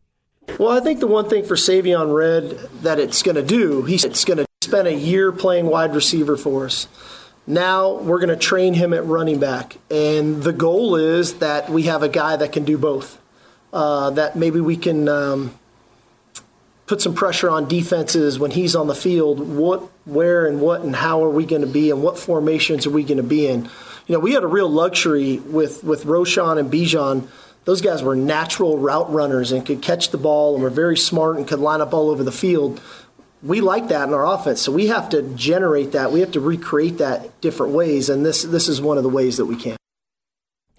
Well, 0.58 0.70
I 0.70 0.80
think 0.80 1.00
the 1.00 1.06
one 1.06 1.28
thing 1.28 1.44
for 1.44 1.54
Savion 1.54 2.14
Red 2.14 2.52
that 2.82 2.98
it's 2.98 3.22
going 3.22 3.34
to 3.34 3.42
do, 3.42 3.82
he's 3.82 4.06
it's 4.06 4.24
going 4.24 4.38
to 4.38 4.46
spend 4.62 4.88
a 4.88 4.94
year 4.94 5.32
playing 5.32 5.66
wide 5.66 5.94
receiver 5.94 6.38
for 6.38 6.64
us. 6.64 6.88
Now 7.48 7.94
we're 7.94 8.18
going 8.18 8.28
to 8.28 8.36
train 8.36 8.74
him 8.74 8.92
at 8.92 9.06
running 9.06 9.40
back, 9.40 9.78
and 9.90 10.42
the 10.42 10.52
goal 10.52 10.96
is 10.96 11.38
that 11.38 11.70
we 11.70 11.84
have 11.84 12.02
a 12.02 12.08
guy 12.08 12.36
that 12.36 12.52
can 12.52 12.66
do 12.66 12.76
both. 12.76 13.18
Uh, 13.72 14.10
that 14.10 14.36
maybe 14.36 14.60
we 14.60 14.76
can 14.76 15.08
um, 15.08 15.58
put 16.86 17.00
some 17.00 17.14
pressure 17.14 17.48
on 17.48 17.66
defenses 17.66 18.38
when 18.38 18.50
he's 18.50 18.76
on 18.76 18.86
the 18.86 18.94
field. 18.94 19.40
What, 19.40 19.80
where, 20.04 20.46
and 20.46 20.60
what, 20.60 20.82
and 20.82 20.94
how 20.94 21.24
are 21.24 21.30
we 21.30 21.46
going 21.46 21.62
to 21.62 21.66
be, 21.66 21.90
and 21.90 22.02
what 22.02 22.18
formations 22.18 22.86
are 22.86 22.90
we 22.90 23.02
going 23.02 23.16
to 23.16 23.22
be 23.22 23.46
in? 23.46 23.64
You 24.06 24.12
know, 24.12 24.18
we 24.18 24.34
had 24.34 24.42
a 24.42 24.46
real 24.46 24.68
luxury 24.68 25.38
with 25.38 25.82
with 25.82 26.04
Roschon 26.04 26.58
and 26.58 26.70
Bijan. 26.70 27.28
Those 27.64 27.80
guys 27.80 28.02
were 28.02 28.14
natural 28.14 28.76
route 28.76 29.10
runners 29.10 29.52
and 29.52 29.64
could 29.64 29.80
catch 29.80 30.10
the 30.10 30.18
ball 30.18 30.52
and 30.52 30.62
were 30.62 30.68
very 30.68 30.98
smart 30.98 31.38
and 31.38 31.48
could 31.48 31.60
line 31.60 31.80
up 31.80 31.94
all 31.94 32.10
over 32.10 32.22
the 32.22 32.32
field 32.32 32.78
we 33.42 33.60
like 33.60 33.88
that 33.88 34.08
in 34.08 34.14
our 34.14 34.26
offense. 34.26 34.60
So 34.60 34.72
we 34.72 34.88
have 34.88 35.08
to 35.10 35.22
generate 35.34 35.92
that. 35.92 36.12
We 36.12 36.20
have 36.20 36.32
to 36.32 36.40
recreate 36.40 36.98
that 36.98 37.40
different 37.40 37.72
ways, 37.72 38.08
and 38.08 38.24
this 38.24 38.42
this 38.42 38.68
is 38.68 38.80
one 38.80 38.96
of 38.96 39.02
the 39.02 39.10
ways 39.10 39.36
that 39.36 39.46
we 39.46 39.56
can. 39.56 39.76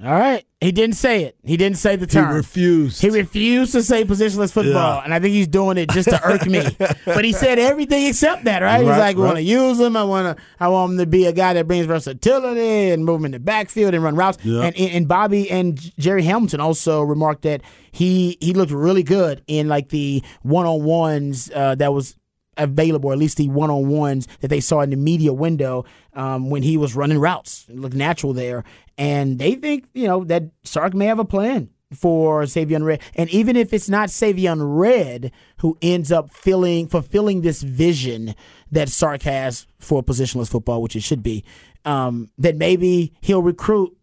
All 0.01 0.11
right. 0.11 0.45
He 0.61 0.71
didn't 0.71 0.95
say 0.95 1.23
it. 1.23 1.37
He 1.43 1.57
didn't 1.57 1.77
say 1.77 1.97
the 1.97 2.07
term. 2.07 2.29
He 2.29 2.35
refused. 2.35 3.01
He 3.01 3.09
refused 3.09 3.73
to 3.73 3.83
say 3.83 4.05
positionless 4.05 4.51
football, 4.51 4.97
yeah. 4.97 5.03
and 5.03 5.13
I 5.13 5.19
think 5.19 5.33
he's 5.33 5.47
doing 5.47 5.77
it 5.77 5.89
just 5.89 6.09
to 6.09 6.21
irk 6.25 6.45
me. 6.45 6.63
but 7.05 7.25
he 7.25 7.33
said 7.33 7.59
everything 7.59 8.05
except 8.05 8.45
that, 8.45 8.61
right? 8.61 8.75
right 8.75 8.79
he's 8.79 8.89
like, 8.89 9.15
"We 9.17 9.23
right. 9.23 9.27
want 9.27 9.37
to 9.37 9.43
use 9.43 9.79
him. 9.79 9.97
I 9.97 10.03
want 10.03 10.37
to. 10.37 10.43
I 10.59 10.69
want 10.69 10.93
him 10.93 10.97
to 10.99 11.05
be 11.05 11.25
a 11.25 11.33
guy 11.33 11.53
that 11.53 11.67
brings 11.67 11.85
versatility 11.85 12.91
and 12.91 13.05
move 13.05 13.19
him 13.19 13.25
in 13.25 13.31
the 13.31 13.39
backfield 13.39 13.93
and 13.93 14.03
run 14.03 14.15
routes." 14.15 14.37
Yeah. 14.43 14.63
And, 14.63 14.77
and 14.77 15.07
Bobby 15.07 15.49
and 15.49 15.77
Jerry 15.97 16.23
Hamilton 16.23 16.61
also 16.61 17.01
remarked 17.03 17.41
that 17.43 17.61
he 17.91 18.37
he 18.39 18.53
looked 18.53 18.71
really 18.71 19.03
good 19.03 19.41
in 19.47 19.67
like 19.67 19.89
the 19.89 20.23
one 20.43 20.65
on 20.65 20.83
ones 20.83 21.51
uh, 21.53 21.75
that 21.75 21.93
was 21.93 22.15
available, 22.59 23.11
at 23.11 23.17
least 23.17 23.37
the 23.37 23.49
one 23.49 23.71
on 23.71 23.87
ones 23.87 24.27
that 24.41 24.49
they 24.49 24.59
saw 24.59 24.81
in 24.81 24.91
the 24.91 24.97
media 24.97 25.33
window 25.33 25.85
um, 26.13 26.49
when 26.49 26.61
he 26.61 26.77
was 26.77 26.95
running 26.95 27.17
routes. 27.17 27.65
It 27.69 27.77
looked 27.77 27.95
natural 27.95 28.33
there. 28.33 28.63
And 28.97 29.39
they 29.39 29.55
think, 29.55 29.85
you 29.93 30.07
know, 30.07 30.23
that 30.25 30.43
Sark 30.63 30.93
may 30.93 31.05
have 31.05 31.19
a 31.19 31.25
plan 31.25 31.69
for 31.93 32.43
Savion 32.43 32.83
Red. 32.83 33.01
And 33.15 33.29
even 33.29 33.55
if 33.55 33.73
it's 33.73 33.89
not 33.89 34.09
Savion 34.09 34.59
Red 34.61 35.31
who 35.57 35.77
ends 35.81 36.11
up 36.11 36.29
filling 36.29 36.87
fulfilling 36.87 37.41
this 37.41 37.61
vision 37.63 38.35
that 38.71 38.89
Sark 38.89 39.23
has 39.23 39.65
for 39.79 40.03
positionless 40.03 40.49
football, 40.49 40.81
which 40.81 40.95
it 40.95 41.03
should 41.03 41.23
be, 41.23 41.43
um, 41.85 42.29
that 42.37 42.55
maybe 42.55 43.13
he'll 43.21 43.41
recruit 43.41 43.95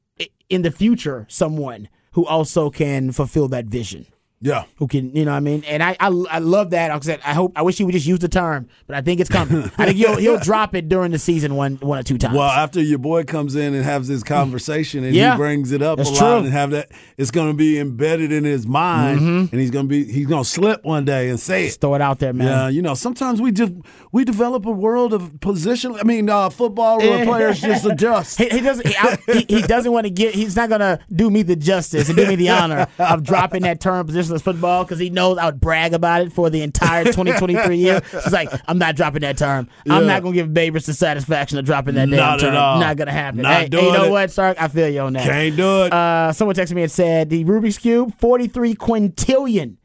in 0.49 0.63
the 0.63 0.71
future 0.71 1.27
someone 1.29 1.89
who 2.13 2.27
also 2.27 2.71
can 2.71 3.13
fulfill 3.13 3.49
that 3.49 3.67
vision. 3.67 4.07
Yeah. 4.41 4.65
Who 4.77 4.87
can, 4.87 5.17
you 5.17 5.25
know 5.25 5.31
what 5.31 5.39
I 5.39 5.41
mean? 5.41 5.65
And 5.65 5.83
I, 5.83 5.97
I, 5.99 6.09
I 6.09 6.39
love 6.41 6.71
that. 6.71 6.91
I 7.25 7.33
hope, 7.33 7.53
I 7.57 7.63
wish 7.63 7.79
he 7.79 7.85
would 7.85 7.93
just 7.93 8.07
use 8.07 8.19
the 8.19 8.29
term, 8.29 8.69
but 8.87 8.95
I 8.95 9.01
think 9.01 9.21
it's 9.21 9.31
coming. 9.31 9.65
I 9.79 9.87
think 9.87 9.97
he'll, 9.97 10.17
he'll 10.17 10.39
drop 10.41 10.75
it 10.75 10.91
during 10.91 11.11
the 11.13 11.19
season 11.19 11.55
one, 11.55 11.77
one 11.77 11.99
or 11.99 12.03
two 12.03 12.19
times. 12.19 12.37
Well, 12.37 12.51
after 12.51 12.83
your 12.83 12.99
boy 12.99 13.25
comes 13.25 13.57
in 13.57 13.75
and 13.75 13.83
has 13.83 14.09
this 14.09 14.23
conversation 14.23 15.05
and 15.05 15.15
yeah, 15.15 15.33
he 15.33 15.37
brings 15.39 15.73
it 15.73 15.81
up 15.81 15.99
a 15.99 16.03
lot 16.03 16.19
true. 16.19 16.37
and 16.37 16.49
have 16.49 16.71
that, 16.73 16.91
it's 17.17 17.31
going 17.31 17.49
to 17.49 17.57
be 17.57 17.79
embedded 17.79 18.31
in 18.31 18.45
his 18.45 18.67
mind 18.67 19.21
mm-hmm. 19.21 19.53
and 19.53 19.61
he's 19.61 19.71
going 19.71 19.87
to 19.87 19.89
be, 19.89 20.05
he's 20.05 20.27
going 20.27 20.45
to 20.45 20.49
slip 20.49 20.85
one 20.85 21.07
day 21.07 21.31
and 21.31 21.41
say 21.41 21.65
just 21.65 21.79
it. 21.79 21.81
throw 21.81 21.95
it 21.95 22.03
out 22.03 22.19
there, 22.19 22.35
man. 22.35 22.47
Yeah. 22.47 22.69
You 22.69 22.83
know, 22.83 22.95
sometimes 22.95 23.41
we 23.41 23.53
just, 23.53 23.73
we 24.13 24.27
develop 24.27 24.67
a 24.67 24.71
world 24.71 25.15
of 25.15 25.41
position. 25.41 25.95
I 25.95 26.03
mean, 26.03 26.29
uh, 26.29 26.51
football 26.51 27.01
players 27.01 27.61
just 27.61 27.87
adjust. 27.91 28.39
He, 28.39 28.51
he 28.51 28.61
doesn't, 28.61 28.87
he, 28.87 28.95
he, 29.33 29.47
he 29.49 29.63
doesn't 29.63 29.91
want 29.91 30.05
to 30.05 30.11
get, 30.11 30.35
he's 30.35 30.57
not 30.57 30.69
going 30.69 30.83
to 30.83 30.99
do 31.11 31.31
me 31.31 31.43
the 31.43 31.57
justice 31.57 32.09
and 32.09 32.19
do 32.19 32.27
me 32.27 32.37
the 32.37 32.51
honor 32.51 32.87
of 32.99 33.23
dropping 33.23 33.63
that 33.63 33.81
term 33.81 34.07
position 34.07 34.26
football 34.43 34.85
because 34.85 34.99
he 34.99 35.11
knows 35.11 35.39
I 35.39 35.47
would 35.47 35.61
brag 35.61 35.95
about 35.95 36.23
it 36.23 36.33
for 36.33 36.51
the 36.51 36.63
entire 36.63 37.05
2023 37.07 37.77
year. 37.77 38.03
He's 38.11 38.33
like, 38.33 38.49
I'm 38.69 38.79
not 38.79 38.97
dropping 38.97 39.23
that 39.23 39.37
term. 39.37 39.69
Yeah. 39.85 39.97
I'm 39.97 40.07
not 40.07 40.23
gonna 40.23 40.35
give 40.35 40.49
Babers 40.49 40.87
the 40.87 40.95
satisfaction 40.95 41.59
of 41.59 41.65
dropping 41.65 41.95
that 41.95 42.09
damn 42.09 42.17
not 42.17 42.41
term. 42.41 42.55
At 42.55 42.57
all. 42.57 42.81
Not 42.81 42.97
gonna 42.97 43.13
happen. 43.13 43.43
Not 43.43 43.53
hey, 43.53 43.69
doing 43.69 43.85
hey, 43.85 43.91
you 43.91 43.97
know 43.97 44.05
it. 44.07 44.11
what, 44.11 44.31
Sark? 44.31 44.61
I 44.61 44.69
feel 44.69 44.89
you 44.89 45.01
on 45.01 45.13
that. 45.15 45.25
Can't 45.25 45.57
do 45.57 45.85
it. 45.85 45.93
Uh, 45.93 46.33
someone 46.33 46.55
texted 46.55 46.75
me 46.75 46.83
and 46.83 46.93
said 46.93 47.31
the 47.31 47.45
Rubik's 47.45 47.79
cube, 47.79 48.19
43 48.19 48.75
quintillion 48.75 49.77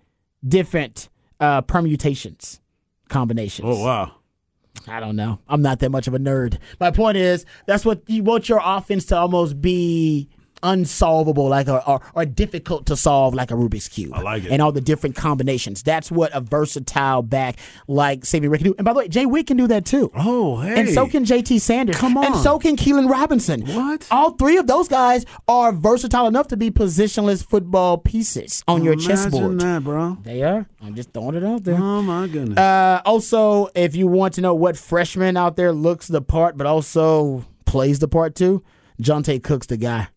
different 0.47 1.09
uh, 1.39 1.61
permutations, 1.61 2.61
combinations. 3.09 3.67
Oh 3.67 3.83
wow. 3.83 4.13
I 4.87 4.99
don't 4.99 5.15
know. 5.15 5.39
I'm 5.47 5.61
not 5.61 5.79
that 5.79 5.91
much 5.91 6.07
of 6.07 6.13
a 6.13 6.19
nerd. 6.19 6.57
My 6.79 6.91
point 6.91 7.17
is, 7.17 7.45
that's 7.67 7.85
what 7.85 8.01
you 8.07 8.23
want 8.23 8.49
your 8.49 8.61
offense 8.63 9.05
to 9.07 9.17
almost 9.17 9.61
be 9.61 10.29
unsolvable, 10.63 11.47
like 11.47 11.67
a, 11.67 11.85
or, 11.85 12.01
or 12.13 12.25
difficult 12.25 12.85
to 12.87 12.95
solve, 12.95 13.33
like 13.33 13.51
a 13.51 13.53
Rubik's 13.53 13.87
cube. 13.87 14.11
I 14.13 14.21
like 14.21 14.43
it, 14.45 14.51
and 14.51 14.61
all 14.61 14.71
the 14.71 14.81
different 14.81 15.15
combinations. 15.15 15.83
That's 15.83 16.11
what 16.11 16.31
a 16.33 16.41
versatile 16.41 17.21
back 17.21 17.57
like 17.87 18.21
Savion 18.21 18.49
Red 18.51 18.59
can 18.59 18.71
do. 18.71 18.75
And 18.77 18.85
by 18.85 18.93
the 18.93 18.99
way, 18.99 19.07
Jay 19.07 19.25
Witt 19.25 19.47
can 19.47 19.57
do 19.57 19.67
that 19.67 19.85
too. 19.85 20.11
Oh, 20.15 20.59
hey, 20.61 20.79
and 20.79 20.89
so 20.89 21.07
can 21.07 21.25
J.T. 21.25 21.59
Sanders. 21.59 21.95
Come 21.97 22.17
on, 22.17 22.25
and 22.25 22.35
so 22.35 22.59
can 22.59 22.75
Keilan 22.75 23.09
Robinson. 23.09 23.65
What? 23.65 24.07
All 24.11 24.31
three 24.31 24.57
of 24.57 24.67
those 24.67 24.87
guys 24.87 25.25
are 25.47 25.71
versatile 25.71 26.27
enough 26.27 26.47
to 26.49 26.57
be 26.57 26.71
positionless 26.71 27.45
football 27.45 27.97
pieces 27.97 28.63
on 28.67 28.83
your 28.83 28.93
Imagine 28.93 29.09
chessboard. 29.09 29.59
that, 29.59 29.83
bro. 29.83 30.17
They 30.23 30.43
are. 30.43 30.67
I'm 30.81 30.95
just 30.95 31.11
throwing 31.13 31.35
it 31.35 31.43
out 31.43 31.63
there. 31.63 31.75
Oh 31.75 32.01
my 32.01 32.27
goodness. 32.27 32.57
Uh, 32.57 33.01
also, 33.05 33.69
if 33.75 33.95
you 33.95 34.07
want 34.07 34.33
to 34.35 34.41
know 34.41 34.53
what 34.53 34.77
freshman 34.77 35.37
out 35.37 35.55
there 35.55 35.71
looks 35.71 36.07
the 36.07 36.21
part, 36.21 36.57
but 36.57 36.67
also 36.67 37.45
plays 37.65 37.99
the 37.99 38.07
part 38.07 38.35
too, 38.35 38.63
Johntay 39.01 39.41
Cook's 39.43 39.67
the 39.67 39.77
guy. 39.77 40.07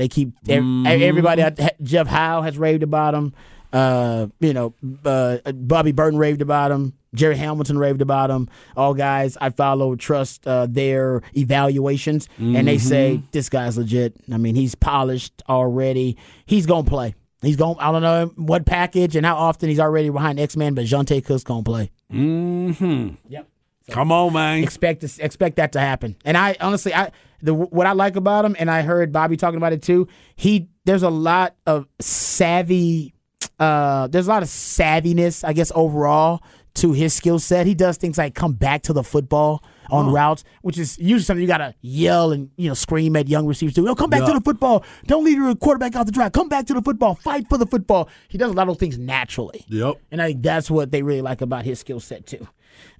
They 0.00 0.08
keep 0.08 0.30
mm-hmm. 0.44 0.86
everybody. 0.86 1.44
Jeff 1.82 2.06
Howe 2.06 2.40
has 2.40 2.56
raved 2.56 2.82
about 2.82 3.12
him. 3.14 3.34
Uh, 3.70 4.28
you 4.40 4.54
know, 4.54 4.72
uh, 5.04 5.52
Bobby 5.52 5.92
Burton 5.92 6.18
raved 6.18 6.40
about 6.40 6.70
him. 6.70 6.94
Jerry 7.14 7.36
Hamilton 7.36 7.76
raved 7.76 8.00
about 8.00 8.30
him. 8.30 8.48
All 8.78 8.94
guys 8.94 9.36
I 9.38 9.50
follow 9.50 9.96
trust 9.96 10.46
uh, 10.46 10.66
their 10.70 11.20
evaluations, 11.36 12.28
mm-hmm. 12.28 12.56
and 12.56 12.66
they 12.66 12.78
say 12.78 13.16
mm-hmm. 13.16 13.26
this 13.30 13.50
guy's 13.50 13.76
legit. 13.76 14.16
I 14.32 14.38
mean, 14.38 14.54
he's 14.54 14.74
polished 14.74 15.42
already. 15.50 16.16
He's 16.46 16.64
gonna 16.64 16.88
play. 16.88 17.14
He's 17.42 17.56
going. 17.56 17.76
I 17.78 17.92
don't 17.92 18.00
know 18.00 18.32
what 18.36 18.64
package 18.64 19.16
and 19.16 19.26
how 19.26 19.36
often 19.36 19.68
he's 19.68 19.80
already 19.80 20.08
behind 20.08 20.40
X 20.40 20.56
Men, 20.56 20.72
but 20.72 20.86
Johntay 20.86 21.22
Cook's 21.26 21.44
gonna 21.44 21.62
play. 21.62 21.90
Hmm. 22.10 23.10
Yep. 23.28 23.48
So 23.86 23.92
Come 23.92 24.12
on, 24.12 24.32
man. 24.32 24.62
Expect 24.62 25.04
expect 25.04 25.56
that 25.56 25.72
to 25.72 25.80
happen. 25.80 26.16
And 26.24 26.38
I 26.38 26.56
honestly, 26.58 26.94
I 26.94 27.10
the 27.42 27.54
what 27.54 27.86
I 27.86 27.92
like 27.92 28.16
about 28.16 28.44
him, 28.44 28.56
and 28.58 28.70
I 28.70 28.82
heard 28.82 29.12
Bobby 29.12 29.36
talking 29.36 29.56
about 29.56 29.72
it 29.72 29.82
too. 29.82 30.08
He 30.36 30.68
there's 30.84 31.02
a 31.02 31.10
lot 31.10 31.56
of 31.66 31.86
savvy. 32.00 33.14
Uh, 33.58 34.06
there's 34.06 34.26
a 34.26 34.30
lot 34.30 34.42
of 34.42 34.48
savviness, 34.48 35.44
I 35.44 35.52
guess, 35.52 35.70
overall 35.74 36.42
to 36.74 36.92
his 36.92 37.12
skill 37.12 37.38
set. 37.38 37.66
He 37.66 37.74
does 37.74 37.96
things 37.96 38.16
like 38.16 38.34
come 38.34 38.52
back 38.52 38.82
to 38.82 38.92
the 38.92 39.02
football 39.02 39.62
on 39.90 40.12
routes, 40.12 40.44
which 40.62 40.78
is 40.78 40.98
usually 40.98 41.22
something 41.22 41.42
you 41.42 41.48
gotta 41.48 41.74
yell 41.80 42.32
and 42.32 42.50
you 42.56 42.68
know 42.68 42.74
scream 42.74 43.16
at 43.16 43.28
young 43.28 43.46
receivers 43.46 43.74
to. 43.74 43.88
Oh, 43.88 43.94
come 43.94 44.10
back 44.10 44.24
to 44.24 44.32
the 44.32 44.40
football! 44.40 44.84
Don't 45.06 45.24
leave 45.24 45.36
your 45.36 45.54
quarterback 45.54 45.96
out 45.96 46.06
the 46.06 46.12
drive. 46.12 46.32
Come 46.32 46.48
back 46.48 46.66
to 46.66 46.74
the 46.74 46.82
football. 46.82 47.16
Fight 47.16 47.48
for 47.48 47.58
the 47.58 47.66
football. 47.66 48.08
He 48.28 48.38
does 48.38 48.50
a 48.50 48.54
lot 48.54 48.68
of 48.68 48.78
things 48.78 48.98
naturally. 48.98 49.64
Yep. 49.68 49.96
And 50.10 50.22
I 50.22 50.28
think 50.28 50.42
that's 50.42 50.70
what 50.70 50.90
they 50.92 51.02
really 51.02 51.22
like 51.22 51.40
about 51.40 51.64
his 51.64 51.80
skill 51.80 52.00
set 52.00 52.26
too. 52.26 52.46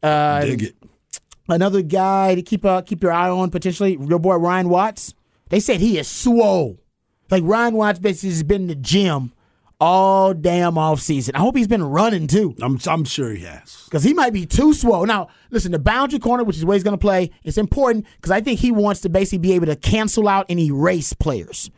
Uh, 0.03 0.41
Dig 0.43 0.63
it. 0.63 0.77
Another 1.53 1.83
guy 1.83 2.35
to 2.35 2.43
keep 2.43 2.65
uh, 2.65 2.83
keep 2.83 3.03
your 3.03 3.13
eye 3.13 3.29
on 3.29 3.51
potentially, 3.51 3.97
your 4.01 4.19
boy 4.19 4.37
Ryan 4.37 4.69
Watts. 4.69 5.15
They 5.49 5.61
said 5.61 5.81
he 5.81 5.99
is 5.99 6.09
swole. 6.09 6.79
Like 7.31 7.43
Ryan 7.45 7.75
Watts 7.75 7.99
basically 7.99 8.31
has 8.31 8.43
been 8.43 8.63
in 8.63 8.69
the 8.69 8.75
gym 8.75 9.33
all 9.81 10.35
damn 10.35 10.77
off 10.77 11.01
season. 11.01 11.35
I 11.35 11.39
hope 11.39 11.57
he's 11.57 11.69
been 11.69 11.83
running 11.83 12.27
too. 12.27 12.55
I'm 12.61 12.79
I'm 12.87 13.05
sure 13.05 13.33
he 13.33 13.45
has. 13.45 13.83
Because 13.87 14.05
he 14.05 14.13
might 14.13 14.33
be 14.33 14.47
too 14.47 14.75
swole. 14.75 15.07
Now, 15.07 15.29
listen, 15.51 15.73
the 15.73 15.79
boundary 15.79 16.19
corner, 16.19 16.45
which 16.45 16.57
is 16.57 16.65
where 16.65 16.75
he's 16.75 16.85
going 16.85 16.97
to 16.97 16.99
play, 16.99 17.31
is 17.45 17.57
important 17.57 18.07
because 18.17 18.31
I 18.31 18.41
think 18.41 18.61
he 18.61 18.71
wants 18.71 19.01
to 19.03 19.09
basically 19.09 19.39
be 19.39 19.53
able 19.53 19.67
to 19.67 19.77
cancel 19.77 20.29
out 20.29 20.47
and 20.49 20.61
erase 20.61 21.13
players 21.13 21.71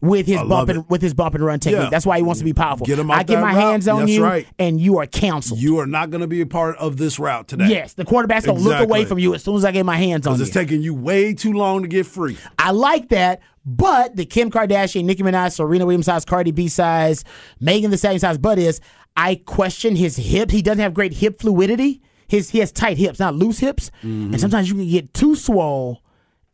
with 0.00 0.26
his 0.26 0.38
I 0.38 0.44
bump 0.44 0.68
and 0.70 0.78
it. 0.80 0.90
with 0.90 1.02
his 1.02 1.14
bump 1.14 1.34
and 1.34 1.44
run 1.44 1.60
technique. 1.60 1.82
Yeah. 1.84 1.90
That's 1.90 2.06
why 2.06 2.16
he 2.16 2.22
wants 2.22 2.38
to 2.40 2.44
be 2.44 2.52
powerful. 2.52 2.86
Get 2.86 2.98
him 2.98 3.10
I 3.10 3.22
get 3.22 3.40
my 3.40 3.52
route. 3.52 3.60
hands 3.60 3.88
on 3.88 4.00
That's 4.00 4.12
you, 4.12 4.24
right. 4.24 4.46
and 4.58 4.80
you 4.80 4.98
are 4.98 5.06
canceled. 5.06 5.60
You 5.60 5.78
are 5.78 5.86
not 5.86 6.10
going 6.10 6.20
to 6.22 6.26
be 6.26 6.40
a 6.40 6.46
part 6.46 6.76
of 6.78 6.96
this 6.96 7.18
route 7.18 7.48
today. 7.48 7.68
yes, 7.68 7.92
the 7.94 8.04
quarterback's 8.04 8.46
going 8.46 8.58
to 8.58 8.64
look 8.64 8.80
away 8.80 9.04
from 9.04 9.18
you 9.18 9.34
as 9.34 9.42
soon 9.44 9.56
as 9.56 9.64
I 9.64 9.72
get 9.72 9.84
my 9.86 9.96
hands 9.96 10.26
on 10.26 10.32
Because 10.34 10.40
you. 10.40 10.44
it's 10.46 10.54
taking 10.54 10.82
you 10.82 10.94
way 10.94 11.34
too 11.34 11.52
long 11.52 11.82
to 11.82 11.88
get 11.88 12.06
free. 12.06 12.36
I 12.58 12.70
like 12.70 13.08
that. 13.10 13.40
But 13.66 14.16
the 14.16 14.24
Kim 14.24 14.50
Kardashian, 14.50 15.04
Nicki 15.04 15.22
Minaj, 15.22 15.52
Serena 15.52 15.84
Williams 15.84 16.06
size, 16.06 16.24
Cardi 16.24 16.50
B 16.50 16.66
size, 16.68 17.24
Megan 17.60 17.90
Thee 17.90 17.98
Stallion 17.98 18.18
size 18.18 18.38
butt 18.38 18.58
is, 18.58 18.80
I 19.16 19.34
question 19.44 19.96
his 19.96 20.16
hip. 20.16 20.50
He 20.50 20.62
doesn't 20.62 20.78
have 20.80 20.94
great 20.94 21.12
hip 21.12 21.40
fluidity. 21.40 22.00
His 22.26 22.48
he 22.48 22.60
has 22.60 22.72
tight 22.72 22.96
hips, 22.96 23.18
not 23.18 23.34
loose 23.34 23.58
hips. 23.58 23.90
Mm-hmm. 23.98 24.32
And 24.32 24.40
sometimes 24.40 24.68
you 24.70 24.76
can 24.76 24.88
get 24.88 25.12
too 25.12 25.34
swole 25.36 26.02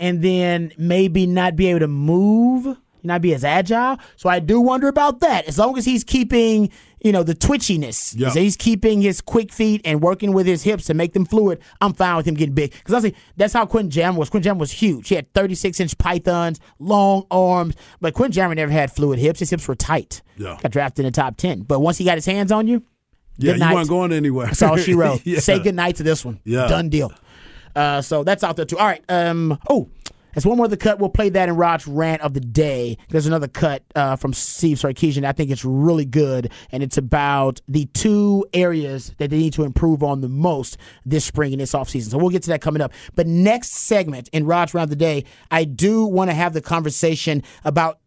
and 0.01 0.21
then 0.21 0.73
maybe 0.79 1.27
not 1.27 1.55
be 1.55 1.69
able 1.69 1.81
to 1.81 1.89
move, 1.89 2.77
not 3.03 3.23
be 3.23 3.35
as 3.35 3.45
agile. 3.45 3.99
So 4.17 4.29
I 4.29 4.39
do 4.41 4.61
wonder 4.61 4.89
about 4.89 5.21
that. 5.21 5.47
As 5.47 5.59
long 5.59 5.77
as 5.79 5.85
he's 5.85 6.05
keeping, 6.05 6.71
you 7.03 7.13
know, 7.13 7.23
the 7.23 7.35
twitchiness, 7.35 8.21
as 8.23 8.35
he's 8.35 8.57
keeping 8.57 9.01
his 9.01 9.21
quick 9.21 9.53
feet 9.53 9.81
and 9.85 10.01
working 10.03 10.33
with 10.33 10.47
his 10.47 10.63
hips 10.63 10.85
to 10.87 10.95
make 10.95 11.13
them 11.13 11.25
fluid, 11.25 11.61
I'm 11.81 11.93
fine 11.95 12.17
with 12.17 12.27
him 12.27 12.35
getting 12.35 12.55
big. 12.55 12.73
Because 12.73 12.95
honestly, 12.95 13.15
that's 13.37 13.53
how 13.53 13.67
Quentin 13.67 13.91
Jammer 13.91 14.19
was. 14.19 14.31
Quentin 14.31 14.45
Jammer 14.51 14.61
was 14.61 14.73
huge. 14.73 15.09
He 15.09 15.15
had 15.15 15.33
36 15.35 15.81
inch 15.81 15.99
pythons, 15.99 16.61
long 16.79 17.27
arms, 17.31 17.75
but 18.01 18.15
Quentin 18.15 18.33
Jammer 18.33 18.55
never 18.55 18.73
had 18.73 18.91
fluid 18.93 19.19
hips. 19.19 19.41
His 19.41 19.51
hips 19.51 19.67
were 19.69 19.75
tight. 19.75 20.23
Yeah. 20.37 20.59
Got 20.63 20.73
drafted 20.73 21.05
in 21.05 21.13
the 21.13 21.17
top 21.17 21.37
10. 21.37 21.63
But 21.63 21.81
once 21.81 21.99
he 21.99 22.05
got 22.05 22.17
his 22.17 22.27
hands 22.27 22.51
on 22.53 22.67
you, 22.67 22.83
Yeah, 23.39 23.55
you 23.55 23.75
weren't 23.75 23.89
going 23.89 24.13
anywhere. 24.13 24.47
That's 24.47 24.63
all 24.63 24.77
she 24.77 24.95
wrote. 25.03 25.21
Yeah. 25.25 25.41
Say 25.41 25.59
good 25.59 25.75
night 25.75 25.97
to 25.97 26.03
this 26.03 26.25
one. 26.25 26.41
Yeah. 26.45 26.67
Done 26.69 26.89
deal. 26.89 27.13
Uh, 27.75 28.01
so 28.01 28.25
that's 28.25 28.43
out 28.43 28.57
there 28.57 28.65
too. 28.65 28.79
All 28.79 28.87
right. 28.87 29.05
Um. 29.11 29.59
Oh, 29.69 29.89
there's 30.37 30.45
one 30.45 30.59
more 30.59 30.67
of 30.67 30.71
the 30.71 30.77
cut. 30.77 30.99
We'll 30.99 31.09
play 31.09 31.31
that 31.31 31.49
in 31.49 31.57
Rod's 31.57 31.89
rant 31.89 32.21
of 32.21 32.35
the 32.35 32.41
day. 32.41 32.99
There's 33.09 33.25
another 33.25 33.49
cut 33.49 33.83
uh, 33.95 34.17
from 34.17 34.35
Steve 34.35 34.77
Sarkisian. 34.77 35.25
I 35.25 35.33
think 35.33 35.51
it's 35.51 35.65
really 35.65 36.05
good, 36.05 36.53
and 36.71 36.83
it's 36.83 36.99
about 36.99 37.63
the 37.67 37.87
two 37.95 38.45
areas 38.53 39.15
that 39.17 39.31
they 39.31 39.39
need 39.39 39.55
to 39.55 39.65
improve 39.65 40.03
on 40.03 40.21
the 40.21 40.29
most 40.29 40.77
this 41.07 41.25
spring 41.25 41.55
and 41.55 41.61
this 41.63 41.73
offseason. 41.73 42.11
So 42.11 42.19
we'll 42.19 42.29
get 42.29 42.43
to 42.43 42.51
that 42.51 42.61
coming 42.61 42.83
up. 42.83 42.93
But 43.15 43.27
next 43.27 43.71
segment 43.71 44.29
in 44.31 44.45
Rod's 44.45 44.75
rant 44.75 44.85
of 44.85 44.91
the 44.91 44.97
day, 44.97 45.25
I 45.51 45.65
do 45.65 46.05
want 46.05 46.29
to 46.29 46.35
have 46.35 46.53
the 46.53 46.61
conversation 46.61 47.43
about 47.65 47.99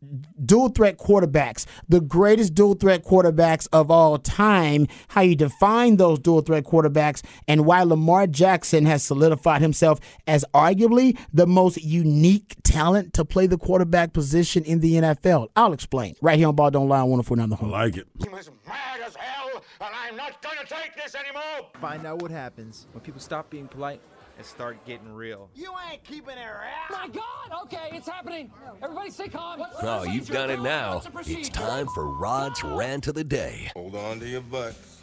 dual 0.46 0.70
threat 0.70 1.00
quarterbacks, 1.00 1.66
the 1.88 2.00
greatest 2.00 2.54
dual 2.54 2.76
threat 2.76 3.04
quarterbacks 3.04 3.68
of 3.74 3.90
all 3.90 4.20
time, 4.20 4.86
how 5.08 5.22
you 5.22 5.36
define 5.36 5.98
those 5.98 6.20
dual 6.20 6.42
threat 6.42 6.64
quarterbacks, 6.64 7.24
and 7.48 7.66
why 7.66 7.82
Lamar 7.82 8.28
Jackson 8.28 8.86
has 8.86 9.02
solidified 9.02 9.64
himself 9.64 10.00
as 10.28 10.46
arguably 10.54 11.18
the 11.34 11.48
most 11.48 11.84
unique 11.84 12.19
talent 12.64 13.14
to 13.14 13.26
play 13.26 13.48
the 13.48 13.58
quarterback 13.58 14.14
position 14.14 14.64
in 14.64 14.80
the 14.80 14.96
NFL. 14.96 15.48
I'll 15.56 15.74
explain 15.74 16.16
right 16.22 16.38
here 16.38 16.48
on 16.48 16.56
Ball 16.56 16.72
Don't 16.72 16.88
Lie 16.90 17.00
on 17.02 17.10
104.9 17.10 17.50
The 17.50 17.56
I 17.56 17.58
Home. 17.60 17.72
like 17.72 17.98
it. 17.98 18.08
is 18.20 18.50
mad 18.68 19.00
as 19.06 19.16
hell, 19.16 19.64
and 19.82 19.90
I'm 19.94 20.16
not 20.16 20.42
gonna 20.42 20.66
take 20.68 20.96
this 20.96 21.16
anymore. 21.16 21.70
Find 21.82 22.06
out 22.06 22.22
what 22.22 22.32
happens 22.32 22.88
when 22.92 23.02
people 23.02 23.22
stop 23.22 23.50
being 23.50 23.68
polite 23.68 24.02
and 24.38 24.46
start 24.46 24.84
getting 24.86 25.14
real. 25.14 25.50
You 25.54 25.74
ain't 25.92 26.04
keeping 26.04 26.38
it 26.38 26.42
real. 26.42 26.98
My 26.98 27.08
God! 27.08 27.64
Okay, 27.64 27.90
it's 27.92 28.08
happening. 28.08 28.52
Everybody 28.82 29.10
stay 29.10 29.28
calm. 29.28 29.60
What's 29.60 29.80
the 29.80 29.90
Oh, 29.90 30.04
you've 30.04 30.30
done 30.30 30.50
it 30.50 30.62
now. 30.62 30.94
What's 30.96 31.06
the 31.06 31.12
procedure? 31.12 31.40
It's 31.40 31.50
time 31.50 31.88
for 31.94 32.06
Rod's 32.06 32.64
Rant 32.64 33.08
of 33.08 33.16
the 33.16 33.24
Day. 33.24 33.70
Hold 33.76 33.96
on 33.96 34.20
to 34.22 34.28
your 34.28 34.42
butts. 34.42 34.99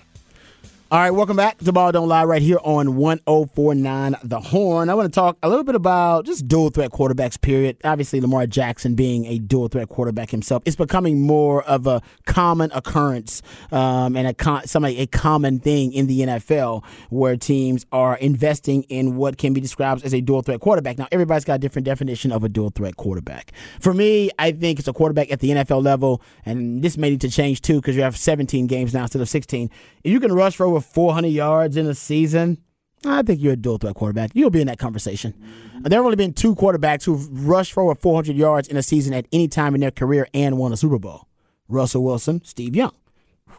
All 0.88 1.00
right, 1.00 1.10
welcome 1.10 1.36
back 1.36 1.58
to 1.58 1.72
Ball 1.72 1.90
Don't 1.90 2.06
Lie 2.06 2.26
right 2.26 2.40
here 2.40 2.60
on 2.62 2.94
1049 2.94 4.14
The 4.22 4.38
Horn. 4.38 4.88
I 4.88 4.94
want 4.94 5.12
to 5.12 5.20
talk 5.20 5.36
a 5.42 5.48
little 5.48 5.64
bit 5.64 5.74
about 5.74 6.26
just 6.26 6.46
dual 6.46 6.70
threat 6.70 6.92
quarterbacks, 6.92 7.40
period. 7.40 7.76
Obviously, 7.82 8.20
Lamar 8.20 8.46
Jackson 8.46 8.94
being 8.94 9.26
a 9.26 9.40
dual 9.40 9.66
threat 9.66 9.88
quarterback 9.88 10.30
himself, 10.30 10.62
it's 10.64 10.76
becoming 10.76 11.20
more 11.20 11.64
of 11.64 11.88
a 11.88 12.02
common 12.26 12.70
occurrence 12.72 13.42
um, 13.72 14.16
and 14.16 14.28
a, 14.28 14.34
con- 14.34 14.64
some, 14.68 14.84
a 14.84 15.06
common 15.06 15.58
thing 15.58 15.92
in 15.92 16.06
the 16.06 16.20
NFL 16.20 16.84
where 17.10 17.36
teams 17.36 17.84
are 17.90 18.16
investing 18.18 18.84
in 18.84 19.16
what 19.16 19.38
can 19.38 19.52
be 19.52 19.60
described 19.60 20.04
as 20.04 20.14
a 20.14 20.20
dual 20.20 20.42
threat 20.42 20.60
quarterback. 20.60 20.98
Now, 20.98 21.08
everybody's 21.10 21.44
got 21.44 21.54
a 21.54 21.58
different 21.58 21.84
definition 21.86 22.30
of 22.30 22.44
a 22.44 22.48
dual 22.48 22.70
threat 22.70 22.96
quarterback. 22.96 23.50
For 23.80 23.92
me, 23.92 24.30
I 24.38 24.52
think 24.52 24.78
it's 24.78 24.86
a 24.86 24.92
quarterback 24.92 25.32
at 25.32 25.40
the 25.40 25.50
NFL 25.50 25.82
level, 25.82 26.22
and 26.44 26.80
this 26.80 26.96
may 26.96 27.10
need 27.10 27.22
to 27.22 27.28
change 27.28 27.60
too 27.60 27.80
because 27.80 27.96
you 27.96 28.02
have 28.02 28.16
17 28.16 28.68
games 28.68 28.94
now 28.94 29.02
instead 29.02 29.20
of 29.20 29.28
16. 29.28 29.68
If 30.04 30.12
you 30.12 30.20
can 30.20 30.32
rush 30.32 30.54
for 30.54 30.64
over 30.64 30.75
400 30.80 31.28
yards 31.28 31.76
in 31.76 31.86
a 31.86 31.94
season, 31.94 32.58
I 33.04 33.22
think 33.22 33.40
you're 33.40 33.52
a 33.52 33.56
dual 33.56 33.78
threat 33.78 33.94
quarterback. 33.94 34.30
You'll 34.34 34.50
be 34.50 34.60
in 34.60 34.66
that 34.66 34.78
conversation. 34.78 35.34
There 35.80 35.98
have 35.98 36.04
only 36.04 36.16
been 36.16 36.32
two 36.32 36.54
quarterbacks 36.54 37.04
who've 37.04 37.46
rushed 37.46 37.72
for 37.72 37.82
over 37.82 37.94
400 37.94 38.36
yards 38.36 38.68
in 38.68 38.76
a 38.76 38.82
season 38.82 39.14
at 39.14 39.26
any 39.32 39.48
time 39.48 39.74
in 39.74 39.80
their 39.80 39.90
career 39.90 40.26
and 40.34 40.58
won 40.58 40.72
a 40.72 40.76
Super 40.76 40.98
Bowl 40.98 41.28
Russell 41.68 42.02
Wilson, 42.02 42.42
Steve 42.44 42.74
Young. 42.74 42.92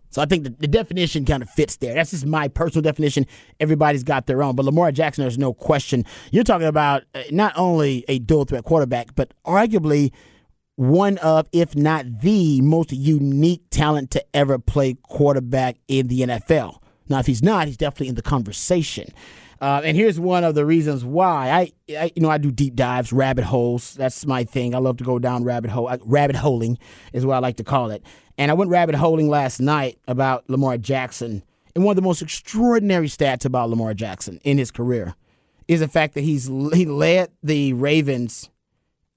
So 0.09 0.21
I 0.21 0.25
think 0.25 0.43
the, 0.43 0.49
the 0.49 0.67
definition 0.67 1.25
kind 1.25 1.43
of 1.43 1.49
fits 1.49 1.77
there. 1.77 1.93
That's 1.93 2.11
just 2.11 2.25
my 2.25 2.47
personal 2.47 2.81
definition. 2.81 3.25
Everybody's 3.59 4.03
got 4.03 4.25
their 4.25 4.41
own. 4.41 4.55
But 4.55 4.65
Lamar 4.65 4.91
Jackson, 4.91 5.23
there's 5.23 5.37
no 5.37 5.53
question. 5.53 6.05
You're 6.31 6.43
talking 6.43 6.67
about 6.67 7.03
uh, 7.13 7.23
not 7.31 7.53
only 7.55 8.05
a 8.07 8.19
dual 8.19 8.45
threat 8.45 8.63
quarterback, 8.63 9.15
but 9.15 9.33
arguably 9.45 10.11
one 10.75 11.17
of, 11.19 11.47
if 11.51 11.75
not 11.75 12.21
the 12.21 12.61
most 12.61 12.91
unique 12.91 13.63
talent 13.69 14.11
to 14.11 14.23
ever 14.33 14.59
play 14.59 14.93
quarterback 15.03 15.77
in 15.87 16.07
the 16.07 16.21
NFL. 16.21 16.79
Now, 17.09 17.19
if 17.19 17.25
he's 17.25 17.43
not, 17.43 17.67
he's 17.67 17.77
definitely 17.77 18.09
in 18.09 18.15
the 18.15 18.21
conversation. 18.21 19.09
Uh, 19.59 19.81
and 19.83 19.97
here's 19.97 20.19
one 20.19 20.43
of 20.43 20.53
the 20.53 20.65
reasons 20.65 21.03
why 21.03 21.49
I, 21.49 21.71
I, 21.97 22.11
you 22.15 22.21
know, 22.21 22.29
I 22.29 22.37
do 22.37 22.51
deep 22.51 22.75
dives, 22.75 23.11
rabbit 23.11 23.43
holes. 23.43 23.95
That's 23.95 24.25
my 24.25 24.43
thing. 24.43 24.75
I 24.75 24.77
love 24.77 24.97
to 24.97 25.03
go 25.03 25.17
down 25.17 25.43
rabbit 25.43 25.71
hole. 25.71 25.87
uh, 25.87 25.97
Rabbit 26.05 26.35
holing 26.35 26.77
is 27.11 27.25
what 27.25 27.35
I 27.35 27.39
like 27.39 27.57
to 27.57 27.63
call 27.63 27.89
it. 27.89 28.03
And 28.37 28.51
I 28.51 28.53
went 28.53 28.69
rabbit 28.69 28.95
holing 28.95 29.29
last 29.29 29.59
night 29.59 29.97
about 30.07 30.47
Lamar 30.47 30.77
Jackson. 30.77 31.43
And 31.73 31.83
one 31.83 31.93
of 31.93 31.95
the 31.95 32.07
most 32.07 32.21
extraordinary 32.21 33.07
stats 33.07 33.45
about 33.45 33.69
Lamar 33.69 33.93
Jackson 33.95 34.39
in 34.43 34.59
his 34.59 34.69
career 34.69 35.15
is 35.67 35.79
the 35.79 35.87
fact 35.87 36.13
that 36.13 36.21
he's 36.21 36.47
he 36.73 36.85
led 36.85 37.31
the 37.43 37.73
Ravens 37.73 38.49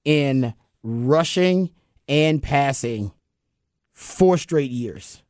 in 0.03 0.53
rushing 0.83 1.69
and 2.07 2.41
passing 2.41 3.11
four 3.91 4.37
straight 4.37 4.71
years. 4.71 5.20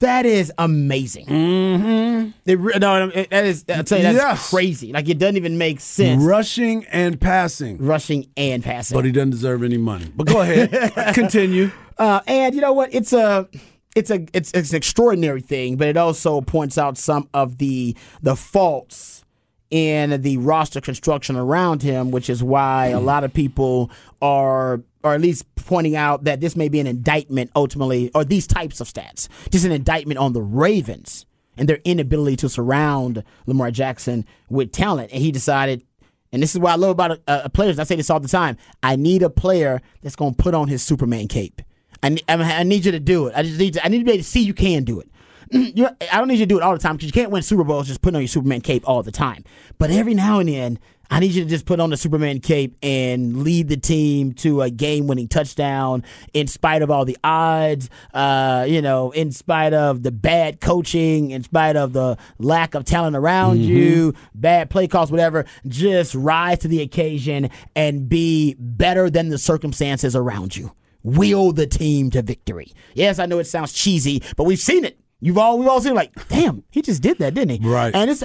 That 0.00 0.24
is 0.26 0.50
amazing. 0.56 1.26
Mm-hmm. 1.26 2.78
no, 2.78 3.06
that 3.10 3.44
is. 3.44 3.64
I'll 3.68 3.84
tell 3.84 3.98
you, 3.98 4.04
that's 4.04 4.16
Yes. 4.16 4.50
crazy. 4.50 4.92
Like 4.92 5.08
it 5.08 5.18
doesn't 5.18 5.36
even 5.36 5.58
make 5.58 5.80
sense. 5.80 6.22
Rushing 6.22 6.86
and 6.86 7.20
passing. 7.20 7.76
rushing 7.78 8.26
and 8.36 8.64
passing. 8.64 8.96
But 8.96 9.04
he 9.04 9.12
doesn't 9.12 9.30
deserve 9.30 9.62
any 9.62 9.76
money. 9.76 10.10
But 10.14 10.26
go 10.26 10.40
ahead. 10.40 10.94
Continue. 11.14 11.70
Uh, 11.98 12.20
and 12.26 12.54
you 12.54 12.62
know 12.62 12.72
what? 12.72 12.94
It's 12.94 13.12
a 13.12 13.46
it's 13.94 14.10
a 14.10 14.26
it's, 14.32 14.52
it's 14.52 14.70
an 14.70 14.76
extraordinary 14.76 15.42
thing, 15.42 15.76
but 15.76 15.88
it 15.88 15.96
also 15.98 16.40
points 16.40 16.78
out 16.78 16.96
some 16.96 17.28
of 17.34 17.58
the 17.58 17.94
the 18.22 18.36
faults 18.36 19.24
in 19.70 20.22
the 20.22 20.36
roster 20.38 20.80
construction 20.80 21.36
around 21.36 21.82
him, 21.82 22.10
which 22.10 22.30
is 22.30 22.42
why 22.42 22.86
a 22.86 23.00
lot 23.00 23.22
of 23.22 23.32
people 23.34 23.90
are 24.22 24.80
or 25.02 25.14
at 25.14 25.20
least 25.20 25.46
pointing 25.54 25.96
out 25.96 26.24
that 26.24 26.40
this 26.40 26.56
may 26.56 26.68
be 26.68 26.80
an 26.80 26.86
indictment 26.86 27.50
ultimately, 27.56 28.10
or 28.14 28.24
these 28.24 28.46
types 28.46 28.80
of 28.80 28.88
stats, 28.88 29.28
just 29.50 29.64
an 29.64 29.72
indictment 29.72 30.18
on 30.18 30.32
the 30.32 30.42
Ravens 30.42 31.26
and 31.56 31.68
their 31.68 31.80
inability 31.84 32.36
to 32.36 32.48
surround 32.48 33.22
Lamar 33.46 33.70
Jackson 33.70 34.24
with 34.48 34.72
talent. 34.72 35.12
And 35.12 35.22
he 35.22 35.32
decided, 35.32 35.84
and 36.32 36.42
this 36.42 36.54
is 36.54 36.60
what 36.60 36.72
I 36.72 36.76
love 36.76 36.90
about 36.90 37.18
uh, 37.26 37.48
players. 37.50 37.78
I 37.78 37.84
say 37.84 37.96
this 37.96 38.10
all 38.10 38.20
the 38.20 38.28
time. 38.28 38.56
I 38.82 38.96
need 38.96 39.22
a 39.22 39.30
player 39.30 39.80
that's 40.02 40.16
going 40.16 40.34
to 40.34 40.42
put 40.42 40.54
on 40.54 40.68
his 40.68 40.82
Superman 40.82 41.28
cape. 41.28 41.62
I, 42.02 42.16
I 42.28 42.34
I 42.34 42.62
need 42.62 42.84
you 42.84 42.92
to 42.92 43.00
do 43.00 43.26
it. 43.26 43.34
I 43.36 43.42
just 43.42 43.58
need 43.58 43.74
to, 43.74 43.84
I 43.84 43.88
need 43.88 43.98
to 43.98 44.04
be 44.04 44.12
able 44.12 44.22
to 44.22 44.28
see 44.28 44.40
you 44.40 44.54
can 44.54 44.84
do 44.84 45.00
it. 45.00 45.08
I 45.52 46.18
don't 46.18 46.28
need 46.28 46.38
you 46.38 46.46
to 46.46 46.46
do 46.46 46.58
it 46.58 46.62
all 46.62 46.72
the 46.72 46.78
time 46.78 46.96
because 46.96 47.06
you 47.06 47.12
can't 47.12 47.30
win 47.30 47.42
Super 47.42 47.64
Bowls 47.64 47.88
just 47.88 48.02
putting 48.02 48.16
on 48.16 48.22
your 48.22 48.28
Superman 48.28 48.60
cape 48.60 48.88
all 48.88 49.02
the 49.02 49.12
time. 49.12 49.44
But 49.78 49.90
every 49.90 50.14
now 50.14 50.38
and 50.38 50.48
then, 50.48 50.78
I 51.10 51.18
need 51.18 51.32
you 51.32 51.42
to 51.42 51.50
just 51.50 51.66
put 51.66 51.80
on 51.80 51.90
the 51.90 51.96
Superman 51.96 52.38
cape 52.38 52.76
and 52.84 53.42
lead 53.42 53.68
the 53.68 53.76
team 53.76 54.32
to 54.34 54.62
a 54.62 54.70
game 54.70 55.08
winning 55.08 55.26
touchdown 55.26 56.04
in 56.32 56.46
spite 56.46 56.82
of 56.82 56.90
all 56.90 57.04
the 57.04 57.18
odds, 57.24 57.90
uh, 58.14 58.64
you 58.68 58.80
know, 58.80 59.10
in 59.10 59.32
spite 59.32 59.74
of 59.74 60.04
the 60.04 60.12
bad 60.12 60.60
coaching, 60.60 61.32
in 61.32 61.42
spite 61.42 61.74
of 61.74 61.92
the 61.92 62.16
lack 62.38 62.76
of 62.76 62.84
talent 62.84 63.16
around 63.16 63.58
you, 63.58 64.14
bad 64.34 64.70
play 64.70 64.86
calls, 64.86 65.10
whatever. 65.10 65.46
Just 65.66 66.14
rise 66.14 66.58
to 66.60 66.68
the 66.68 66.80
occasion 66.80 67.50
and 67.74 68.08
be 68.08 68.54
better 68.60 69.10
than 69.10 69.30
the 69.30 69.38
circumstances 69.38 70.14
around 70.14 70.56
you. 70.56 70.72
Will 71.02 71.52
the 71.52 71.66
team 71.66 72.10
to 72.10 72.22
victory. 72.22 72.72
Yes, 72.94 73.18
I 73.18 73.26
know 73.26 73.38
it 73.38 73.44
sounds 73.44 73.72
cheesy, 73.72 74.22
but 74.36 74.44
we've 74.44 74.58
seen 74.58 74.84
it. 74.84 75.00
You've 75.22 75.36
all 75.36 75.58
we've 75.58 75.68
all 75.68 75.80
seen 75.82 75.94
like, 75.94 76.12
damn, 76.28 76.64
he 76.70 76.80
just 76.80 77.02
did 77.02 77.18
that, 77.18 77.34
didn't 77.34 77.60
he? 77.60 77.68
Right. 77.68 77.94
And 77.94 78.10
it's 78.10 78.22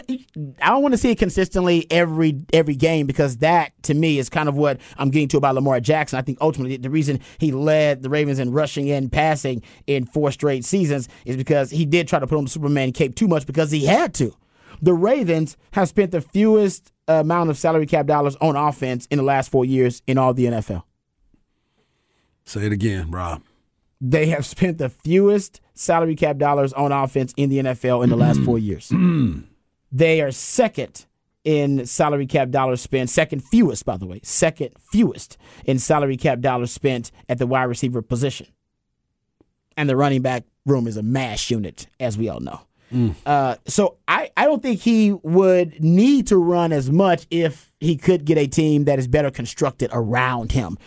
I 0.62 0.70
don't 0.70 0.82
want 0.82 0.94
to 0.94 0.98
see 0.98 1.12
it 1.12 1.18
consistently 1.18 1.88
every 1.92 2.42
every 2.54 2.76
game 2.76 3.06
because 3.06 3.38
that 3.38 3.72
to 3.84 3.94
me 3.94 4.18
is 4.18 4.30
kind 4.30 4.48
of 4.48 4.56
what 4.56 4.80
I'm 4.98 5.10
getting 5.10 5.28
to 5.30 5.38
about 5.38 5.56
Lamar 5.56 5.82
Jackson. 5.82 6.18
I 6.18 6.22
think 6.22 6.38
ultimately 6.40 6.78
the 6.78 6.90
reason 6.90 7.20
he 7.38 7.52
led 7.52 8.02
the 8.02 8.10
Ravens 8.10 8.40
in 8.40 8.52
rushing 8.52 8.90
and 8.92 9.12
passing 9.12 9.62
in 9.88 10.06
four 10.06 10.32
straight 10.32 10.64
seasons 10.64 11.10
is 11.26 11.36
because 11.36 11.70
he 11.70 11.86
did 11.86 12.08
try 12.08 12.20
to 12.20 12.28
put 12.28 12.38
on 12.38 12.46
the 12.46 12.50
Superman 12.50 12.94
cape 12.94 13.16
too 13.16 13.28
much 13.28 13.46
because 13.46 13.72
he 13.72 13.86
had 13.86 14.14
to. 14.16 14.34
The 14.82 14.94
Ravens 14.94 15.58
have 15.72 15.90
spent 15.90 16.12
the 16.12 16.22
fewest 16.22 16.94
amount 17.08 17.50
of 17.50 17.58
salary 17.58 17.86
cap 17.86 18.06
dollars 18.08 18.38
on 18.38 18.56
offense 18.56 19.06
in 19.12 19.18
the 19.18 19.24
last 19.24 19.52
four 19.52 19.66
years 19.66 20.02
in 20.08 20.18
all 20.18 20.34
the 20.34 20.46
NFL. 20.46 20.84
Say 22.46 22.68
it 22.68 22.72
again, 22.72 23.12
Rob. 23.12 23.42
They 24.02 24.28
have 24.28 24.46
spent 24.46 24.78
the 24.78 24.90
fewest 24.90 25.62
salary 25.74 26.16
cap 26.16 26.38
dollars 26.38 26.74
on 26.74 26.92
offense 26.92 27.34
in 27.38 27.50
the 27.50 27.60
NFL 27.60 28.04
in 28.04 28.10
the 28.10 28.16
last 28.18 28.42
four 28.42 28.60
years. 28.60 28.90
they 29.92 30.22
are 30.22 30.32
second 30.32 31.06
in 31.44 31.86
salary 31.86 32.26
cap 32.26 32.50
dollars 32.50 32.82
spent, 32.82 33.10
second 33.10 33.42
fewest, 33.42 33.86
by 33.86 33.98
the 33.98 34.06
way, 34.06 34.20
second 34.24 34.72
fewest 34.80 35.38
in 35.66 35.78
salary 35.80 36.18
cap 36.18 36.40
dollars 36.40 36.72
spent 36.72 37.12
at 37.30 37.38
the 37.38 37.46
wide 37.48 37.64
receiver 37.66 38.02
position. 38.02 38.48
And 39.78 39.90
the 39.90 39.96
running 39.96 40.22
back 40.22 40.44
room 40.66 40.88
is 40.88 40.98
a 40.98 41.04
mash 41.04 41.52
unit, 41.52 41.88
as 42.00 42.18
we 42.18 42.30
all 42.30 42.40
know. 42.40 42.62
Uh, 43.26 43.56
so 43.68 43.98
I, 44.08 44.32
I 44.38 44.46
don't 44.46 44.62
think 44.62 44.80
he 44.80 45.12
would 45.12 45.84
need 45.84 46.28
to 46.28 46.38
run 46.38 46.72
as 46.72 46.90
much 46.90 47.28
if 47.30 47.74
he 47.82 47.98
could 47.98 48.24
get 48.26 48.38
a 48.38 48.48
team 48.48 48.86
that 48.86 49.00
is 49.00 49.08
better 49.08 49.30
constructed 49.32 49.90
around 49.92 50.54
him. 50.54 50.78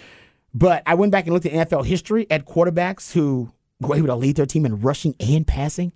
But 0.54 0.82
I 0.86 0.94
went 0.94 1.12
back 1.12 1.24
and 1.24 1.34
looked 1.34 1.46
at 1.46 1.52
NFL 1.52 1.86
history 1.86 2.26
at 2.30 2.46
quarterbacks 2.46 3.12
who 3.12 3.52
were 3.80 3.96
able 3.96 4.08
to 4.08 4.16
lead 4.16 4.36
their 4.36 4.46
team 4.46 4.66
in 4.66 4.80
rushing 4.80 5.14
and 5.20 5.46
passing. 5.46 5.92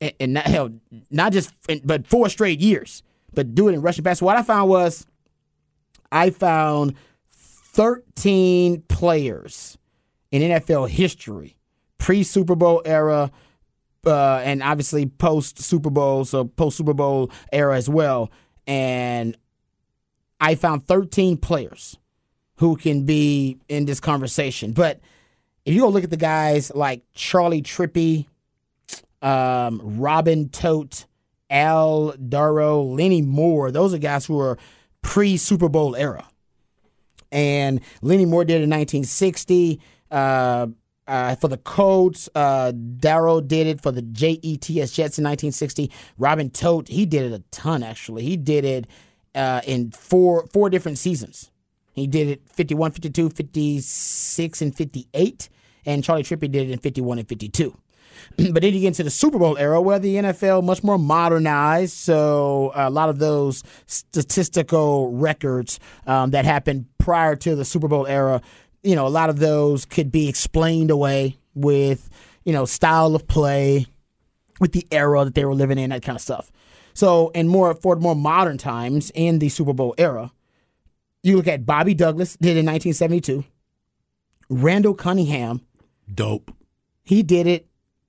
And, 0.00 0.12
and 0.18 0.32
not, 0.34 0.46
hell, 0.46 0.70
not 1.10 1.32
just, 1.32 1.54
but 1.84 2.06
four 2.06 2.28
straight 2.28 2.60
years, 2.60 3.02
but 3.32 3.54
do 3.54 3.68
it 3.68 3.74
in 3.74 3.82
rushing 3.82 4.04
passing. 4.04 4.26
What 4.26 4.36
I 4.36 4.42
found 4.42 4.68
was 4.68 5.06
I 6.10 6.30
found 6.30 6.94
13 7.30 8.82
players 8.82 9.78
in 10.30 10.42
NFL 10.42 10.88
history, 10.88 11.56
pre 11.98 12.22
Super 12.22 12.54
Bowl 12.54 12.82
era, 12.84 13.30
uh, 14.04 14.36
and 14.38 14.62
obviously 14.62 15.06
post 15.06 15.60
Super 15.60 15.90
Bowl, 15.90 16.24
so 16.24 16.44
post 16.44 16.76
Super 16.76 16.94
Bowl 16.94 17.30
era 17.52 17.76
as 17.76 17.88
well. 17.88 18.30
And 18.66 19.36
I 20.40 20.56
found 20.56 20.86
13 20.86 21.36
players 21.36 21.96
who 22.56 22.76
can 22.76 23.04
be 23.04 23.58
in 23.68 23.86
this 23.86 24.00
conversation. 24.00 24.72
But 24.72 25.00
if 25.64 25.74
you 25.74 25.80
go 25.80 25.88
look 25.88 26.04
at 26.04 26.10
the 26.10 26.16
guys 26.16 26.72
like 26.74 27.02
Charley 27.14 27.62
Trippi, 27.62 28.26
um, 29.20 29.80
Robin 29.98 30.48
Tote, 30.48 31.06
Al 31.50 32.12
Dorow, 32.12 32.82
Lenny 32.82 33.22
Moore, 33.22 33.70
those 33.70 33.94
are 33.94 33.98
guys 33.98 34.26
who 34.26 34.40
are 34.40 34.58
pre 35.02 35.36
Super 35.36 35.68
Bowl 35.68 35.94
era. 35.94 36.26
And 37.30 37.80
Lenny 38.02 38.26
Moore 38.26 38.44
did 38.44 38.60
it 38.60 38.64
in 38.64 38.70
1960 38.70 39.80
uh, 40.10 40.66
uh, 41.06 41.34
for 41.36 41.48
the 41.48 41.56
Colts. 41.56 42.28
Uh, 42.34 42.72
Dorow 42.72 43.40
did 43.40 43.66
it 43.66 43.80
for 43.80 43.92
the 43.92 44.02
JETS 44.02 44.92
Jets 44.92 45.18
in 45.18 45.24
1960. 45.24 45.90
Robin 46.18 46.50
Tote, 46.50 46.88
he 46.88 47.06
did 47.06 47.32
it 47.32 47.34
a 47.34 47.42
ton 47.50 47.82
actually. 47.82 48.24
He 48.24 48.36
did 48.36 48.64
it 48.64 48.86
uh, 49.34 49.60
in 49.66 49.90
four 49.92 50.46
four 50.52 50.68
different 50.68 50.98
seasons. 50.98 51.51
He 51.92 52.06
did 52.06 52.28
it 52.28 52.42
51, 52.48 52.92
52, 52.92 53.30
56, 53.30 54.62
and 54.62 54.74
58. 54.74 55.48
And 55.84 56.02
Charley 56.02 56.22
Trippi 56.22 56.50
did 56.50 56.68
it 56.68 56.70
in 56.70 56.78
51 56.78 57.18
and 57.18 57.28
52. 57.28 57.76
but 58.52 58.62
then 58.62 58.74
you 58.74 58.80
get 58.80 58.88
into 58.88 59.02
the 59.02 59.10
Super 59.10 59.38
Bowl 59.38 59.56
era 59.58 59.80
where 59.80 59.98
the 59.98 60.16
NFL 60.16 60.64
much 60.64 60.82
more 60.82 60.98
modernized. 60.98 61.94
So 61.94 62.72
a 62.74 62.90
lot 62.90 63.08
of 63.08 63.18
those 63.18 63.62
statistical 63.86 65.12
records 65.12 65.80
um, 66.06 66.30
that 66.30 66.44
happened 66.44 66.86
prior 66.98 67.36
to 67.36 67.54
the 67.54 67.64
Super 67.64 67.88
Bowl 67.88 68.06
era, 68.06 68.40
you 68.82 68.96
know, 68.96 69.06
a 69.06 69.08
lot 69.08 69.30
of 69.30 69.38
those 69.38 69.84
could 69.84 70.10
be 70.10 70.28
explained 70.28 70.90
away 70.90 71.36
with, 71.54 72.08
you 72.44 72.52
know, 72.52 72.64
style 72.64 73.14
of 73.14 73.26
play, 73.26 73.86
with 74.60 74.72
the 74.72 74.86
era 74.90 75.24
that 75.24 75.34
they 75.34 75.44
were 75.44 75.54
living 75.54 75.78
in, 75.78 75.90
that 75.90 76.02
kind 76.02 76.16
of 76.16 76.22
stuff. 76.22 76.52
So, 76.94 77.30
and 77.34 77.48
more 77.48 77.74
for 77.74 77.96
more 77.96 78.14
modern 78.14 78.58
times 78.58 79.10
in 79.14 79.38
the 79.38 79.48
Super 79.48 79.72
Bowl 79.72 79.94
era, 79.98 80.30
you 81.22 81.36
look 81.36 81.48
at 81.48 81.64
Bobby 81.66 81.94
Douglass 81.94 82.36
did 82.36 82.56
it 82.56 82.60
in 82.60 82.66
1972. 82.66 83.44
Randall 84.48 84.94
Cunningham, 84.94 85.60
Dope. 86.12 86.52
he 87.02 87.22
did 87.22 87.46
it. 87.46 87.66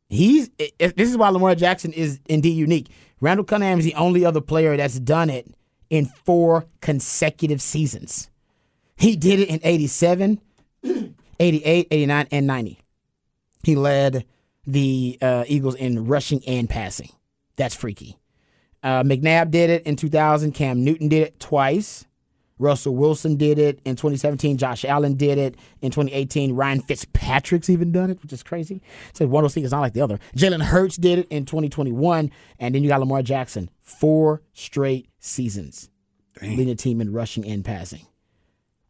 He's 0.09 0.49
if- 0.59 0.95
this 0.95 1.09
is 1.09 1.17
why 1.17 1.29
Lamar 1.29 1.55
Jackson 1.55 1.93
is 1.93 2.19
indeed 2.27 2.55
unique. 2.57 2.89
Randall 3.21 3.45
Cunningham 3.45 3.79
is 3.79 3.85
the 3.85 3.95
only 3.95 4.25
other 4.25 4.41
player 4.41 4.75
that's 4.75 4.99
done 4.99 5.29
it 5.29 5.47
in 5.89 6.05
four 6.05 6.65
consecutive 6.81 7.61
seasons. 7.61 8.29
He 8.97 9.15
did 9.15 9.39
it 9.39 9.49
in 9.49 9.59
87, 9.63 10.39
88, 11.39 11.87
89, 11.89 12.27
and 12.31 12.47
90. 12.47 12.79
He 13.63 13.75
led 13.75 14.25
the 14.67 15.17
uh, 15.21 15.45
Eagles 15.47 15.75
in 15.75 16.05
rushing 16.05 16.43
and 16.45 16.69
passing. 16.69 17.09
That's 17.55 17.75
freaky. 17.75 18.17
Uh, 18.81 19.03
McNabb 19.03 19.51
did 19.51 19.69
it 19.69 19.83
in 19.83 19.95
2000. 19.95 20.51
Cam 20.51 20.83
Newton 20.83 21.07
did 21.07 21.23
it 21.23 21.39
twice. 21.39 22.05
Russell 22.59 22.95
Wilson 22.95 23.35
did 23.35 23.59
it 23.59 23.79
in 23.83 23.95
2017. 23.95 24.57
Josh 24.57 24.85
Allen 24.85 25.15
did 25.15 25.37
it 25.37 25.55
in 25.81 25.91
2018. 25.91 26.53
Ryan 26.53 26.81
Fitzpatrick's 26.81 27.69
even 27.69 27.91
done 27.91 28.09
it, 28.09 28.21
which 28.21 28.31
is 28.31 28.43
crazy. 28.43 28.81
So 29.13 29.25
one 29.27 29.43
of 29.43 29.45
those 29.45 29.53
things 29.53 29.65
is 29.65 29.71
not 29.71 29.81
like 29.81 29.93
the 29.93 30.01
other. 30.01 30.19
Jalen 30.35 30.61
Hurts 30.61 30.97
did 30.97 31.19
it 31.19 31.27
in 31.29 31.45
2021. 31.45 32.31
And 32.59 32.75
then 32.75 32.83
you 32.83 32.89
got 32.89 32.99
Lamar 32.99 33.21
Jackson. 33.21 33.69
Four 33.81 34.41
straight 34.53 35.09
seasons 35.19 35.89
leading 36.41 36.69
a 36.69 36.75
team 36.75 37.01
in 37.01 37.11
rushing 37.11 37.45
and 37.45 37.63
passing. 37.63 38.05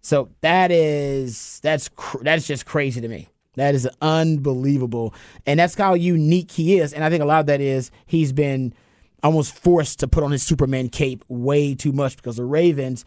So 0.01 0.29
that 0.41 0.71
is 0.71 1.59
that's 1.63 1.89
cr- 1.89 2.23
that's 2.23 2.45
just 2.45 2.65
crazy 2.65 3.01
to 3.01 3.07
me. 3.07 3.29
That 3.55 3.75
is 3.75 3.87
unbelievable, 4.01 5.13
and 5.45 5.59
that's 5.59 5.75
how 5.75 5.93
unique 5.93 6.51
he 6.51 6.79
is. 6.79 6.91
And 6.91 7.03
I 7.03 7.09
think 7.09 7.21
a 7.21 7.25
lot 7.25 7.39
of 7.39 7.45
that 7.45 7.61
is 7.61 7.91
he's 8.05 8.33
been 8.33 8.73
almost 9.21 9.55
forced 9.55 9.99
to 9.99 10.07
put 10.07 10.23
on 10.23 10.31
his 10.31 10.43
Superman 10.43 10.89
cape 10.89 11.23
way 11.29 11.73
too 11.73 11.91
much 11.91 12.17
because 12.17 12.35
the 12.35 12.45
Ravens. 12.45 13.05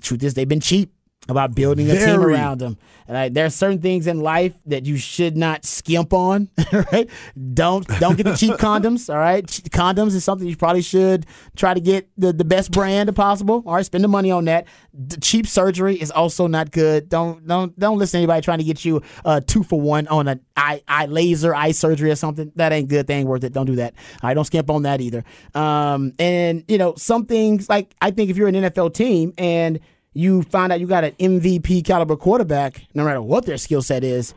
Truth 0.00 0.22
is, 0.24 0.34
they've 0.34 0.48
been 0.48 0.60
cheap 0.60 0.92
about 1.30 1.54
building 1.54 1.90
a 1.90 1.94
team 1.94 2.20
around 2.20 2.58
them. 2.60 2.78
And 3.10 3.18
I, 3.18 3.28
there 3.28 3.44
are 3.44 3.50
certain 3.50 3.80
things 3.80 4.06
in 4.06 4.20
life 4.20 4.54
that 4.66 4.86
you 4.86 4.96
should 4.96 5.36
not 5.36 5.64
skimp 5.64 6.12
on. 6.12 6.48
Right? 6.92 7.10
Don't 7.52 7.86
don't 7.98 8.16
get 8.16 8.24
the 8.24 8.36
cheap 8.36 8.52
condoms. 8.54 9.12
All 9.12 9.18
right, 9.18 9.44
condoms 9.44 10.14
is 10.14 10.22
something 10.22 10.46
you 10.46 10.56
probably 10.56 10.82
should 10.82 11.26
try 11.56 11.74
to 11.74 11.80
get 11.80 12.08
the, 12.16 12.32
the 12.32 12.44
best 12.44 12.70
brand 12.70 13.14
possible. 13.16 13.62
All 13.66 13.74
right, 13.74 13.84
spend 13.84 14.04
the 14.04 14.08
money 14.08 14.30
on 14.30 14.44
that. 14.44 14.66
The 14.94 15.18
cheap 15.18 15.46
surgery 15.48 16.00
is 16.00 16.10
also 16.12 16.46
not 16.46 16.70
good. 16.70 17.08
Don't 17.08 17.46
don't 17.46 17.76
don't 17.78 17.98
listen 17.98 18.18
to 18.18 18.22
anybody 18.22 18.40
trying 18.42 18.58
to 18.58 18.64
get 18.64 18.84
you 18.84 19.02
uh, 19.24 19.40
two 19.44 19.64
for 19.64 19.80
one 19.80 20.06
on 20.08 20.28
an 20.28 20.40
eye 20.56 20.82
eye 20.86 21.06
laser 21.06 21.54
eye 21.54 21.72
surgery 21.72 22.10
or 22.10 22.16
something. 22.16 22.52
That 22.54 22.72
ain't 22.72 22.88
good. 22.88 23.08
That 23.08 23.14
ain't 23.14 23.28
worth 23.28 23.42
it. 23.42 23.52
Don't 23.52 23.66
do 23.66 23.76
that. 23.76 23.94
All 24.22 24.28
right, 24.28 24.34
don't 24.34 24.44
skimp 24.44 24.70
on 24.70 24.82
that 24.82 25.00
either. 25.00 25.24
Um, 25.54 26.12
and 26.20 26.64
you 26.68 26.78
know 26.78 26.94
some 26.96 27.26
things 27.26 27.68
like 27.68 27.94
I 28.00 28.12
think 28.12 28.30
if 28.30 28.36
you're 28.36 28.48
an 28.48 28.54
NFL 28.54 28.94
team 28.94 29.32
and 29.36 29.80
you 30.12 30.42
find 30.42 30.72
out 30.72 30.80
you 30.80 30.86
got 30.86 31.04
an 31.04 31.12
MVP 31.12 31.84
caliber 31.84 32.16
quarterback, 32.16 32.82
no 32.94 33.04
matter 33.04 33.22
what 33.22 33.46
their 33.46 33.56
skill 33.58 33.82
set 33.82 34.04
is, 34.04 34.34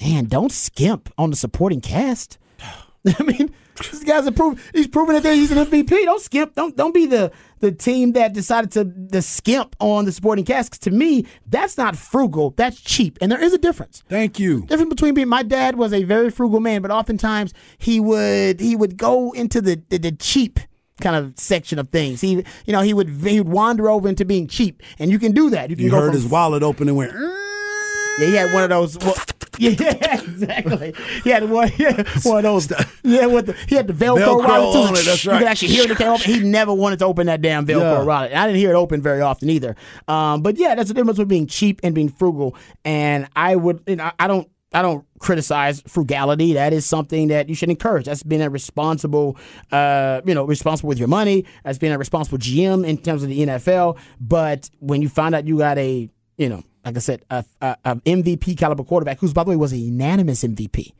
man, 0.00 0.24
don't 0.24 0.52
skimp 0.52 1.12
on 1.18 1.30
the 1.30 1.36
supporting 1.36 1.80
cast. 1.80 2.38
I 3.18 3.22
mean, 3.22 3.52
this 3.76 4.04
guy's 4.04 4.30
proof. 4.30 4.70
He's 4.74 4.86
proven 4.86 5.20
that 5.20 5.34
he's 5.34 5.50
an 5.50 5.58
MVP. 5.58 5.88
Don't 5.88 6.20
skimp. 6.20 6.54
Don't 6.54 6.76
don't 6.76 6.94
be 6.94 7.06
the 7.06 7.32
the 7.60 7.72
team 7.72 8.12
that 8.12 8.32
decided 8.32 8.72
to 8.72 8.84
the 8.84 9.22
skimp 9.22 9.76
on 9.80 10.04
the 10.04 10.12
supporting 10.12 10.44
cast. 10.44 10.82
to 10.82 10.90
me, 10.90 11.26
that's 11.46 11.78
not 11.78 11.96
frugal. 11.96 12.50
That's 12.56 12.80
cheap, 12.80 13.18
and 13.20 13.30
there 13.30 13.42
is 13.42 13.52
a 13.52 13.58
difference 13.58 14.02
Thank 14.08 14.38
you. 14.38 14.62
difference 14.66 14.90
between 14.90 15.14
being 15.14 15.28
my 15.28 15.42
dad 15.42 15.76
was 15.76 15.92
a 15.92 16.04
very 16.04 16.30
frugal 16.30 16.60
man, 16.60 16.82
but 16.82 16.90
oftentimes 16.90 17.54
he 17.78 18.00
would 18.00 18.60
he 18.60 18.76
would 18.76 18.96
go 18.96 19.32
into 19.32 19.60
the 19.60 19.80
the, 19.88 19.98
the 19.98 20.12
cheap 20.12 20.60
kind 21.02 21.16
of 21.16 21.34
section 21.38 21.78
of 21.78 21.88
things. 21.90 22.20
He 22.20 22.30
you 22.66 22.72
know 22.72 22.80
he 22.80 22.94
would 22.94 23.08
he 23.08 23.40
would 23.40 23.48
wander 23.52 23.90
over 23.90 24.08
into 24.08 24.24
being 24.24 24.46
cheap, 24.48 24.82
and 24.98 25.10
you 25.10 25.18
can 25.18 25.32
do 25.32 25.50
that. 25.50 25.68
You 25.70 25.76
can 25.76 25.84
You 25.84 25.90
go 25.90 25.96
heard 26.00 26.06
from, 26.12 26.14
his 26.14 26.26
wallet 26.26 26.62
open 26.62 26.88
and 26.88 26.96
went. 26.96 27.12
yeah, 28.18 28.26
he 28.26 28.34
had 28.34 28.52
one 28.54 28.62
of 28.64 28.70
those. 28.70 28.98
Well, 28.98 29.14
Yeah, 29.58 29.72
exactly. 30.22 30.94
He 31.22 31.30
had 31.30 31.48
one, 31.48 31.70
yeah, 31.78 32.02
one 32.22 32.38
of 32.38 32.42
those. 32.68 32.72
Yeah, 33.04 33.26
with 33.26 33.46
the, 33.46 33.52
he 33.68 33.74
had 33.76 33.86
the 33.86 33.92
Velcro, 33.92 34.40
Velcro 34.42 34.48
wallet 34.48 34.88
too. 34.96 35.00
it, 35.00 35.04
that's 35.04 35.24
You 35.24 35.30
right. 35.30 35.38
could 35.38 35.46
actually 35.46 35.68
hear 35.68 35.84
it 35.92 35.96
came 35.98 36.08
open. 36.08 36.24
He 36.24 36.40
never 36.40 36.72
wanted 36.72 36.98
to 37.00 37.04
open 37.04 37.26
that 37.26 37.42
damn 37.42 37.66
Velcro 37.66 37.80
Yeah. 37.80 38.02
wallet. 38.02 38.32
I 38.32 38.46
didn't 38.46 38.58
hear 38.58 38.70
it 38.70 38.76
open 38.76 39.02
very 39.02 39.20
often 39.20 39.50
either. 39.50 39.76
Um, 40.08 40.40
but 40.42 40.56
yeah, 40.56 40.74
that's 40.74 40.88
the 40.88 40.94
difference 40.94 41.18
between 41.18 41.28
being 41.28 41.46
cheap 41.46 41.80
and 41.84 41.94
being 41.94 42.08
frugal. 42.08 42.56
And 42.84 43.28
I 43.36 43.54
would, 43.54 43.82
you 43.86 43.96
know, 43.96 44.10
I 44.18 44.26
don't. 44.26 44.48
I 44.74 44.82
don't 44.82 45.04
criticize 45.18 45.82
frugality. 45.86 46.54
That 46.54 46.72
is 46.72 46.86
something 46.86 47.28
that 47.28 47.48
you 47.48 47.54
should 47.54 47.70
encourage. 47.70 48.06
That's 48.06 48.22
being 48.22 48.42
a 48.42 48.50
responsible, 48.50 49.36
uh, 49.70 50.20
you 50.24 50.34
know, 50.34 50.44
responsible 50.44 50.88
with 50.88 50.98
your 50.98 51.08
money. 51.08 51.44
That's 51.64 51.78
being 51.78 51.92
a 51.92 51.98
responsible 51.98 52.38
GM 52.38 52.86
in 52.86 52.98
terms 52.98 53.22
of 53.22 53.28
the 53.28 53.40
NFL. 53.40 53.98
But 54.20 54.70
when 54.80 55.02
you 55.02 55.08
find 55.08 55.34
out 55.34 55.46
you 55.46 55.58
got 55.58 55.78
a, 55.78 56.08
you 56.36 56.48
know, 56.48 56.62
like 56.84 56.96
I 56.96 57.00
said, 57.00 57.22
a, 57.30 57.44
a, 57.60 57.76
a 57.84 57.96
MVP 57.96 58.58
caliber 58.58 58.82
quarterback, 58.82 59.20
who's 59.20 59.32
by 59.32 59.44
the 59.44 59.50
way 59.50 59.56
was 59.56 59.72
a 59.72 59.76
unanimous 59.76 60.42
MVP. 60.42 60.92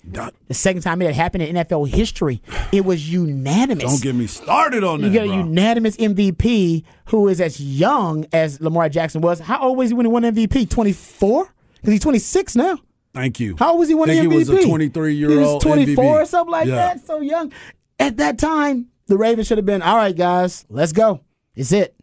The 0.47 0.55
second 0.55 0.83
time 0.83 1.03
it 1.03 1.07
had 1.07 1.15
happened 1.17 1.43
in 1.43 1.57
NFL 1.57 1.89
history, 1.89 2.41
it 2.71 2.85
was 2.85 3.11
unanimous. 3.11 3.85
Don't 3.85 4.03
get 4.03 4.15
me 4.15 4.29
started 4.29 4.85
on 4.85 5.01
that. 5.01 5.07
You 5.09 5.13
that. 5.13 5.19
get 5.19 5.25
a 5.25 5.29
bro. 5.29 5.39
unanimous 5.39 5.97
MVP 5.97 6.85
who 7.07 7.27
is 7.29 7.41
as 7.41 7.61
young 7.61 8.27
as 8.33 8.61
Lamar 8.61 8.89
Jackson 8.89 9.23
was. 9.23 9.41
How 9.41 9.61
old 9.61 9.79
was 9.79 9.91
he 9.91 9.95
when 9.95 10.07
he 10.07 10.13
won 10.13 10.23
MVP? 10.23 10.71
Twenty 10.71 10.93
four? 10.93 11.53
Because 11.75 11.93
he's 11.93 12.03
twenty 12.03 12.21
six 12.21 12.55
now. 12.55 12.79
Thank 13.15 13.41
you. 13.41 13.57
How 13.59 13.77
was 13.77 13.89
he 13.89 13.95
when 13.95 14.09
think 14.09 14.23
he 14.23 14.29
MVP? 14.29 14.35
was 14.39 14.49
a 14.49 14.67
23 14.67 15.15
year 15.15 15.31
He 15.31 15.37
was 15.37 15.47
old 15.47 15.63
24 15.63 16.05
MVP. 16.05 16.09
or 16.23 16.25
something 16.27 16.51
like 16.53 16.67
Yeah. 16.69 16.75
that. 16.77 17.07
So 17.07 17.21
young. 17.21 17.53
At 17.99 18.17
that 18.17 18.39
time, 18.39 18.87
the 19.07 19.17
Ravens 19.19 19.47
should 19.47 19.59
have 19.59 19.67
been, 19.67 19.83
all 19.83 19.97
right, 19.97 20.17
guys, 20.17 20.65
let's 20.71 20.93
go. 20.93 21.21
It's 21.55 21.73
it. 21.73 21.95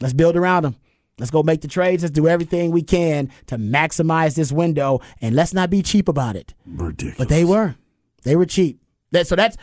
Let's 0.00 0.12
build 0.14 0.36
around 0.36 0.64
him. 0.66 0.76
Let's 1.18 1.30
go 1.32 1.42
make 1.42 1.62
the 1.62 1.68
trades. 1.68 2.02
Let's 2.04 2.12
do 2.12 2.28
everything 2.28 2.70
we 2.70 2.82
can 2.82 3.30
to 3.46 3.56
maximize 3.56 4.36
this 4.36 4.52
window, 4.52 5.00
and 5.20 5.34
let's 5.34 5.52
not 5.52 5.68
be 5.70 5.82
cheap 5.82 6.06
about 6.08 6.36
it. 6.36 6.54
Ridiculous. 6.66 7.16
But 7.18 7.28
they 7.28 7.44
were. 7.44 7.74
They 8.22 8.36
were 8.36 8.46
cheap. 8.46 8.80
That, 9.10 9.26
so 9.26 9.34
that's 9.34 9.56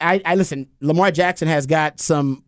I, 0.00 0.22
I 0.24 0.34
listen, 0.36 0.68
Lamar 0.80 1.10
Jackson 1.10 1.46
has 1.48 1.66
got 1.66 2.00
some 2.00 2.44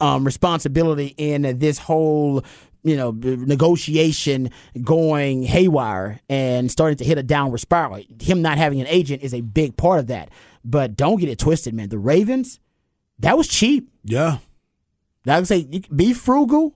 um, 0.00 0.24
responsibility 0.24 1.12
in 1.18 1.58
this 1.58 1.76
whole 1.76 2.44
you 2.82 2.96
know 2.96 3.10
negotiation 3.10 4.50
going 4.82 5.42
haywire 5.42 6.20
and 6.28 6.70
starting 6.70 6.96
to 6.98 7.04
hit 7.04 7.18
a 7.18 7.22
downward 7.22 7.58
spiral. 7.58 8.02
Him 8.20 8.42
not 8.42 8.58
having 8.58 8.80
an 8.80 8.86
agent 8.86 9.22
is 9.22 9.34
a 9.34 9.40
big 9.40 9.76
part 9.76 10.00
of 10.00 10.06
that. 10.08 10.30
But 10.64 10.96
don't 10.96 11.18
get 11.18 11.28
it 11.28 11.38
twisted, 11.38 11.74
man. 11.74 11.88
The 11.88 11.98
Ravens, 11.98 12.60
that 13.18 13.36
was 13.36 13.48
cheap. 13.48 13.90
Yeah. 14.04 14.38
Now 15.24 15.36
I 15.36 15.38
would 15.38 15.48
say 15.48 15.82
be 15.94 16.12
frugal. 16.12 16.74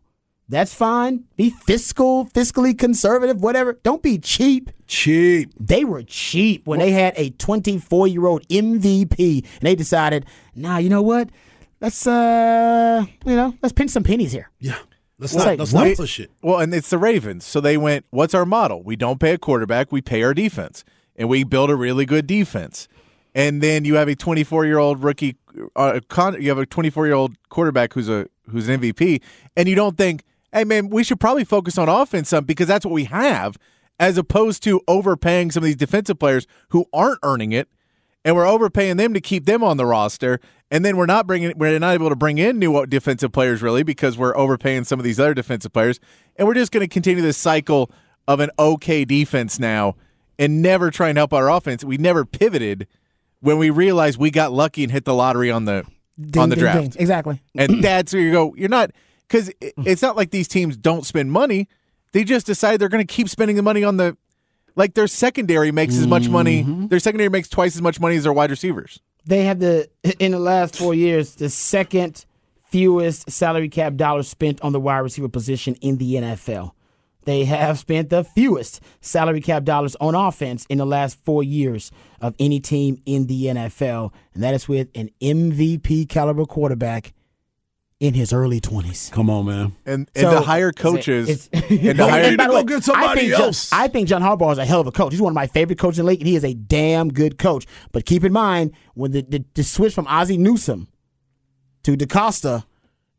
That's 0.48 0.74
fine. 0.74 1.24
Be 1.36 1.48
fiscal, 1.50 2.26
fiscally 2.26 2.78
conservative, 2.78 3.40
whatever. 3.40 3.78
Don't 3.82 4.02
be 4.02 4.18
cheap. 4.18 4.70
Cheap. 4.86 5.50
They 5.58 5.84
were 5.84 6.02
cheap 6.02 6.66
when 6.66 6.78
they 6.78 6.90
had 6.90 7.14
a 7.16 7.30
24 7.30 8.08
year 8.08 8.26
old 8.26 8.46
MVP 8.48 9.44
and 9.44 9.62
they 9.62 9.74
decided, 9.74 10.26
nah, 10.54 10.76
you 10.76 10.90
know 10.90 11.00
what? 11.00 11.30
Let's 11.80 12.06
uh, 12.06 13.04
you 13.24 13.34
know, 13.34 13.56
let's 13.62 13.72
pinch 13.72 13.90
some 13.92 14.02
pennies 14.02 14.32
here. 14.32 14.50
Yeah. 14.58 14.78
Let's 15.22 15.34
Well, 15.34 15.46
not, 15.46 15.58
let's 15.58 15.72
not. 15.72 15.86
Well, 16.42 16.58
and 16.58 16.74
it's 16.74 16.90
the 16.90 16.98
Ravens. 16.98 17.44
So 17.44 17.60
they 17.60 17.76
went, 17.76 18.04
what's 18.10 18.34
our 18.34 18.44
model? 18.44 18.82
We 18.82 18.96
don't 18.96 19.20
pay 19.20 19.32
a 19.32 19.38
quarterback, 19.38 19.92
we 19.92 20.02
pay 20.02 20.22
our 20.22 20.34
defense. 20.34 20.84
And 21.14 21.28
we 21.28 21.44
build 21.44 21.70
a 21.70 21.76
really 21.76 22.06
good 22.06 22.26
defense. 22.26 22.88
And 23.34 23.62
then 23.62 23.84
you 23.84 23.94
have 23.96 24.08
a 24.08 24.14
24 24.14 24.66
year 24.66 24.78
old 24.78 25.02
rookie, 25.02 25.36
uh, 25.76 26.00
con- 26.08 26.40
you 26.40 26.48
have 26.48 26.58
a 26.58 26.66
24 26.66 27.06
year 27.06 27.14
old 27.14 27.36
quarterback 27.48 27.92
who's 27.94 28.08
a 28.08 28.26
who's 28.50 28.68
an 28.68 28.80
MVP, 28.80 29.22
and 29.56 29.68
you 29.68 29.74
don't 29.74 29.96
think, 29.96 30.24
hey 30.52 30.64
man, 30.64 30.88
we 30.88 31.04
should 31.04 31.20
probably 31.20 31.44
focus 31.44 31.78
on 31.78 31.88
offense 31.88 32.28
some 32.28 32.44
because 32.44 32.66
that's 32.66 32.84
what 32.84 32.92
we 32.92 33.04
have, 33.04 33.56
as 33.98 34.18
opposed 34.18 34.62
to 34.64 34.80
overpaying 34.88 35.50
some 35.50 35.62
of 35.62 35.66
these 35.66 35.76
defensive 35.76 36.18
players 36.18 36.46
who 36.70 36.86
aren't 36.92 37.18
earning 37.22 37.52
it, 37.52 37.68
and 38.24 38.36
we're 38.36 38.46
overpaying 38.46 38.96
them 38.96 39.14
to 39.14 39.20
keep 39.20 39.46
them 39.46 39.62
on 39.62 39.76
the 39.76 39.86
roster, 39.86 40.40
and 40.72 40.82
then 40.84 40.96
we're 40.96 41.06
not 41.06 41.26
bringing, 41.26 41.52
we're 41.56 41.78
not 41.78 41.92
able 41.92 42.08
to 42.08 42.16
bring 42.16 42.38
in 42.38 42.58
new 42.58 42.84
defensive 42.86 43.30
players 43.30 43.60
really 43.60 43.82
because 43.82 44.16
we're 44.16 44.34
overpaying 44.36 44.84
some 44.84 44.98
of 44.98 45.04
these 45.04 45.20
other 45.20 45.34
defensive 45.34 45.72
players, 45.72 46.00
and 46.36 46.48
we're 46.48 46.54
just 46.54 46.72
going 46.72 46.80
to 46.80 46.88
continue 46.88 47.22
this 47.22 47.36
cycle 47.36 47.90
of 48.26 48.40
an 48.40 48.50
okay 48.58 49.04
defense 49.04 49.60
now, 49.60 49.94
and 50.38 50.62
never 50.62 50.90
try 50.90 51.10
and 51.10 51.18
help 51.18 51.34
our 51.34 51.50
offense. 51.50 51.84
We 51.84 51.98
never 51.98 52.24
pivoted 52.24 52.88
when 53.40 53.58
we 53.58 53.68
realized 53.68 54.18
we 54.18 54.30
got 54.30 54.50
lucky 54.50 54.82
and 54.82 54.90
hit 54.90 55.04
the 55.04 55.14
lottery 55.14 55.50
on 55.50 55.66
the 55.66 55.84
Ding, 56.20 56.42
on 56.42 56.48
the 56.48 56.56
ding, 56.56 56.62
draft. 56.62 56.92
ding. 56.92 57.00
Exactly. 57.00 57.42
And 57.54 57.82
that's 57.84 58.12
where 58.12 58.22
you 58.22 58.32
go. 58.32 58.54
You're 58.56 58.68
not 58.68 58.92
because 59.28 59.50
it's 59.60 60.02
not 60.02 60.16
like 60.16 60.30
these 60.30 60.48
teams 60.48 60.76
don't 60.76 61.04
spend 61.04 61.32
money. 61.32 61.68
They 62.12 62.24
just 62.24 62.46
decide 62.46 62.80
they're 62.80 62.88
going 62.88 63.06
to 63.06 63.12
keep 63.12 63.28
spending 63.28 63.56
the 63.56 63.62
money 63.62 63.84
on 63.84 63.96
the 63.96 64.16
like 64.74 64.94
their 64.94 65.06
secondary 65.06 65.70
makes 65.70 65.96
as 65.96 66.06
much 66.06 66.28
money. 66.28 66.62
Mm-hmm. 66.62 66.86
Their 66.86 66.98
secondary 66.98 67.28
makes 67.28 67.48
twice 67.48 67.74
as 67.74 67.82
much 67.82 68.00
money 68.00 68.16
as 68.16 68.22
their 68.22 68.32
wide 68.32 68.50
receivers. 68.50 69.00
They 69.26 69.44
have 69.44 69.60
the 69.60 69.88
in 70.18 70.32
the 70.32 70.38
last 70.38 70.76
four 70.76 70.94
years 70.94 71.34
the 71.34 71.48
second 71.48 72.24
fewest 72.64 73.30
salary 73.30 73.68
cap 73.68 73.96
dollars 73.96 74.28
spent 74.28 74.60
on 74.62 74.72
the 74.72 74.80
wide 74.80 74.98
receiver 74.98 75.28
position 75.28 75.74
in 75.76 75.98
the 75.98 76.14
NFL. 76.14 76.72
They 77.24 77.44
have 77.44 77.78
spent 77.78 78.10
the 78.10 78.24
fewest 78.24 78.80
salary 79.00 79.40
cap 79.40 79.64
dollars 79.64 79.94
on 80.00 80.14
offense 80.14 80.66
in 80.68 80.78
the 80.78 80.86
last 80.86 81.18
four 81.24 81.42
years 81.42 81.92
of 82.20 82.34
any 82.38 82.58
team 82.58 83.00
in 83.06 83.26
the 83.26 83.44
NFL, 83.44 84.12
and 84.34 84.42
that 84.42 84.54
is 84.54 84.68
with 84.68 84.88
an 84.94 85.10
MVP 85.20 86.08
caliber 86.08 86.46
quarterback 86.46 87.12
in 88.02 88.14
his 88.14 88.32
early 88.32 88.60
twenties. 88.60 89.10
Come 89.14 89.30
on, 89.30 89.46
man. 89.46 89.76
And 89.86 90.10
and 90.16 90.30
to 90.30 90.40
hire 90.40 90.72
coaches 90.72 91.48
and 91.52 91.62
to 91.62 92.04
hire 92.08 92.30
need 92.32 92.38
to 92.40 92.46
go 92.48 92.64
get 92.64 92.82
somebody 92.82 93.06
I 93.06 93.14
think 93.14 93.30
John- 93.30 93.40
else. 93.42 93.72
I 93.72 93.86
think 93.86 94.08
John 94.08 94.22
Harbaugh 94.22 94.50
is 94.50 94.58
a 94.58 94.64
hell 94.64 94.80
of 94.80 94.88
a 94.88 94.92
coach. 94.92 95.12
He's 95.12 95.22
one 95.22 95.30
of 95.30 95.36
my 95.36 95.46
favorite 95.46 95.78
coaches 95.78 96.00
in 96.00 96.04
the 96.04 96.10
league, 96.10 96.20
and 96.20 96.26
he 96.26 96.34
is 96.34 96.44
a 96.44 96.52
damn 96.52 97.10
good 97.10 97.38
coach. 97.38 97.64
But 97.92 98.04
keep 98.04 98.24
in 98.24 98.32
mind 98.32 98.72
when 98.94 99.12
the 99.12 99.22
the, 99.22 99.44
the 99.54 99.62
switch 99.62 99.94
from 99.94 100.08
Ozzie 100.08 100.36
Newsome 100.36 100.88
to 101.84 101.96
DeCosta 101.96 102.64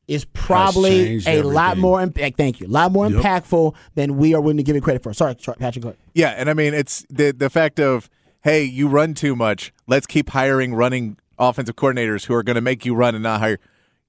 is 0.09 0.25
probably 0.25 1.21
changed 1.21 1.27
a 1.29 1.43
lot 1.43 1.77
more 1.77 2.01
impact. 2.01 2.33
Eh, 2.33 2.43
thank 2.43 2.59
you, 2.59 2.67
a 2.67 2.69
lot 2.69 2.91
more 2.91 3.09
Yep. 3.09 3.21
impactful 3.21 3.73
than 3.95 4.17
we 4.17 4.33
are 4.33 4.41
willing 4.41 4.57
to 4.57 4.63
give 4.63 4.75
it 4.75 4.83
credit 4.83 5.01
for. 5.01 5.13
Sorry, 5.13 5.35
sorry 5.39 5.55
Patrick. 5.59 5.95
Yeah, 6.13 6.31
and 6.31 6.49
I 6.49 6.53
mean 6.53 6.73
it's 6.73 7.05
the 7.09 7.31
the 7.31 7.49
fact 7.49 7.79
of 7.79 8.09
hey, 8.41 8.63
you 8.65 8.89
run 8.89 9.13
too 9.13 9.33
much. 9.33 9.71
Let's 9.87 10.05
keep 10.05 10.31
hiring 10.31 10.73
running 10.75 11.17
offensive 11.39 11.77
coordinators 11.77 12.25
who 12.25 12.33
are 12.33 12.43
going 12.43 12.55
to 12.55 12.61
make 12.61 12.85
you 12.85 12.93
run 12.95 13.15
and 13.15 13.23
not 13.23 13.39
hire. 13.39 13.59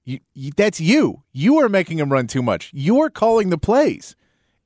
You, 0.05 0.19
you, 0.33 0.51
that's 0.55 0.79
you. 0.79 1.23
You 1.33 1.57
are 1.57 1.67
making 1.67 1.99
him 1.99 2.11
run 2.11 2.27
too 2.27 2.43
much. 2.43 2.71
You 2.73 3.01
are 3.01 3.09
calling 3.09 3.49
the 3.49 3.57
plays. 3.57 4.15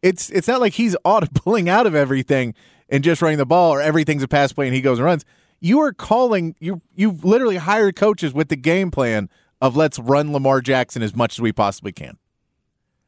It's 0.02 0.30
it's 0.30 0.48
not 0.48 0.62
like 0.62 0.74
he's 0.74 0.96
audibling 1.06 1.68
out 1.68 1.88
of 1.88 1.96
everything 1.96 2.54
and 2.90 3.04
just 3.04 3.22
running 3.22 3.38
the 3.38 3.46
ball 3.46 3.74
or 3.74 3.82
everything's 3.82 4.24
a 4.24 4.28
pass 4.28 4.52
play 4.52 4.68
and 4.68 4.76
he 4.76 4.82
goes 4.82 5.00
and 5.00 5.06
runs. 5.06 5.26
You 5.60 5.80
are 5.80 5.94
calling 5.94 6.56
you 6.60 6.82
you've 6.96 7.26
literally 7.26 7.58
hired 7.58 7.96
coaches 7.96 8.34
with 8.34 8.50
the 8.50 8.56
game 8.56 8.92
plan 8.92 9.30
of 9.62 9.76
let's 9.76 10.00
run 10.00 10.32
Lamar 10.32 10.62
Jackson 10.62 11.02
as 11.02 11.16
much 11.16 11.36
as 11.36 11.42
we 11.42 11.52
possibly 11.52 11.92
can 11.92 12.18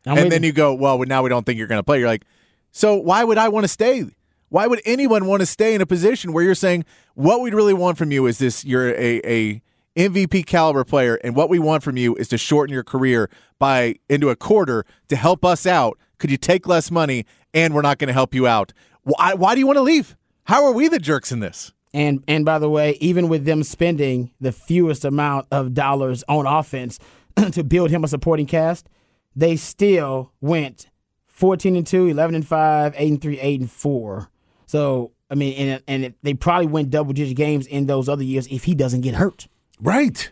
I'm 0.05 0.17
and 0.17 0.25
with 0.25 0.33
then 0.33 0.43
you 0.43 0.51
go, 0.51 0.73
well, 0.73 0.97
now 0.99 1.23
we 1.23 1.29
don't 1.29 1.45
think 1.45 1.57
you're 1.57 1.67
going 1.67 1.79
to 1.79 1.83
play. 1.83 1.99
You're 1.99 2.07
like, 2.07 2.25
so 2.71 2.95
why 2.95 3.23
would 3.23 3.37
I 3.37 3.49
want 3.49 3.65
to 3.65 3.67
stay? 3.67 4.05
Why 4.49 4.67
would 4.67 4.81
anyone 4.85 5.25
want 5.25 5.41
to 5.41 5.45
stay 5.45 5.75
in 5.75 5.81
a 5.81 5.85
position 5.85 6.33
where 6.33 6.43
you're 6.43 6.55
saying 6.55 6.85
what 7.13 7.41
we'd 7.41 7.53
really 7.53 7.73
want 7.73 7.97
from 7.97 8.11
you 8.11 8.25
is 8.25 8.37
this? 8.37 8.65
You're 8.65 8.89
a, 8.89 9.21
a 9.23 9.61
MVP 9.95 10.45
caliber 10.45 10.83
player, 10.83 11.15
and 11.23 11.35
what 11.35 11.49
we 11.49 11.59
want 11.59 11.83
from 11.83 11.97
you 11.97 12.15
is 12.15 12.27
to 12.29 12.37
shorten 12.37 12.73
your 12.73 12.83
career 12.83 13.29
by 13.59 13.95
into 14.09 14.29
a 14.29 14.35
quarter 14.35 14.85
to 15.09 15.15
help 15.15 15.43
us 15.43 15.65
out. 15.65 15.97
Could 16.17 16.31
you 16.31 16.37
take 16.37 16.67
less 16.67 16.91
money, 16.91 17.25
and 17.53 17.73
we're 17.73 17.81
not 17.81 17.97
going 17.97 18.07
to 18.07 18.13
help 18.13 18.33
you 18.33 18.47
out? 18.47 18.73
Why? 19.03 19.33
Why 19.33 19.53
do 19.53 19.59
you 19.59 19.67
want 19.67 19.77
to 19.77 19.81
leave? 19.81 20.15
How 20.45 20.63
are 20.65 20.71
we 20.71 20.87
the 20.87 20.99
jerks 20.99 21.31
in 21.31 21.39
this? 21.39 21.73
And 21.93 22.23
and 22.27 22.45
by 22.45 22.59
the 22.59 22.69
way, 22.69 22.97
even 23.01 23.27
with 23.27 23.45
them 23.45 23.63
spending 23.63 24.31
the 24.39 24.51
fewest 24.51 25.03
amount 25.03 25.47
of 25.51 25.73
dollars 25.73 26.23
on 26.29 26.45
offense 26.45 26.99
to 27.51 27.63
build 27.63 27.91
him 27.91 28.03
a 28.03 28.07
supporting 28.07 28.45
cast, 28.45 28.87
they 29.35 29.55
still 29.55 30.31
went 30.39 30.87
14 31.27 31.75
and 31.75 31.87
2, 31.87 32.07
11 32.07 32.35
and 32.35 32.47
5, 32.47 32.93
8 32.95 33.09
and 33.09 33.21
3, 33.21 33.39
8 33.39 33.59
and 33.61 33.71
4. 33.71 34.29
So, 34.67 35.11
I 35.29 35.35
mean, 35.35 35.53
and 35.53 35.83
and 35.87 36.13
they 36.21 36.33
probably 36.33 36.67
win 36.67 36.89
double 36.89 37.13
digit 37.13 37.35
games 37.35 37.67
in 37.67 37.87
those 37.87 38.07
other 38.07 38.23
years 38.23 38.47
if 38.47 38.63
he 38.63 38.73
doesn't 38.73 39.01
get 39.01 39.15
hurt. 39.15 39.47
Right. 39.81 40.31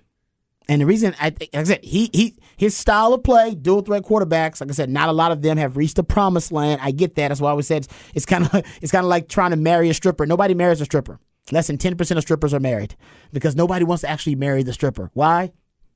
And 0.67 0.81
the 0.81 0.85
reason, 0.85 1.15
I, 1.19 1.33
like 1.39 1.49
I 1.53 1.63
said, 1.63 1.83
he 1.83 2.11
he 2.13 2.35
his 2.55 2.77
style 2.77 3.13
of 3.13 3.23
play, 3.23 3.55
dual 3.55 3.81
threat 3.81 4.03
quarterbacks. 4.03 4.61
Like 4.61 4.69
I 4.69 4.73
said, 4.73 4.89
not 4.89 5.09
a 5.09 5.11
lot 5.11 5.31
of 5.31 5.41
them 5.41 5.57
have 5.57 5.77
reached 5.77 5.95
the 5.95 6.03
promised 6.03 6.51
land. 6.51 6.79
I 6.83 6.91
get 6.91 7.15
that. 7.15 7.29
That's 7.29 7.41
why 7.41 7.49
I 7.49 7.51
always 7.51 7.65
said 7.65 7.87
it's 8.13 8.27
kind 8.27 8.45
of 8.45 8.53
it's 8.81 8.91
kind 8.91 9.03
of 9.03 9.09
like 9.09 9.27
trying 9.27 9.49
to 9.51 9.57
marry 9.57 9.89
a 9.89 9.93
stripper. 9.95 10.27
Nobody 10.27 10.53
marries 10.53 10.79
a 10.79 10.85
stripper. 10.85 11.19
Less 11.51 11.67
than 11.67 11.79
ten 11.79 11.97
percent 11.97 12.19
of 12.19 12.23
strippers 12.23 12.53
are 12.53 12.59
married 12.59 12.95
because 13.33 13.55
nobody 13.55 13.83
wants 13.83 14.01
to 14.01 14.09
actually 14.09 14.35
marry 14.35 14.61
the 14.61 14.73
stripper. 14.73 15.09
Why? 15.15 15.51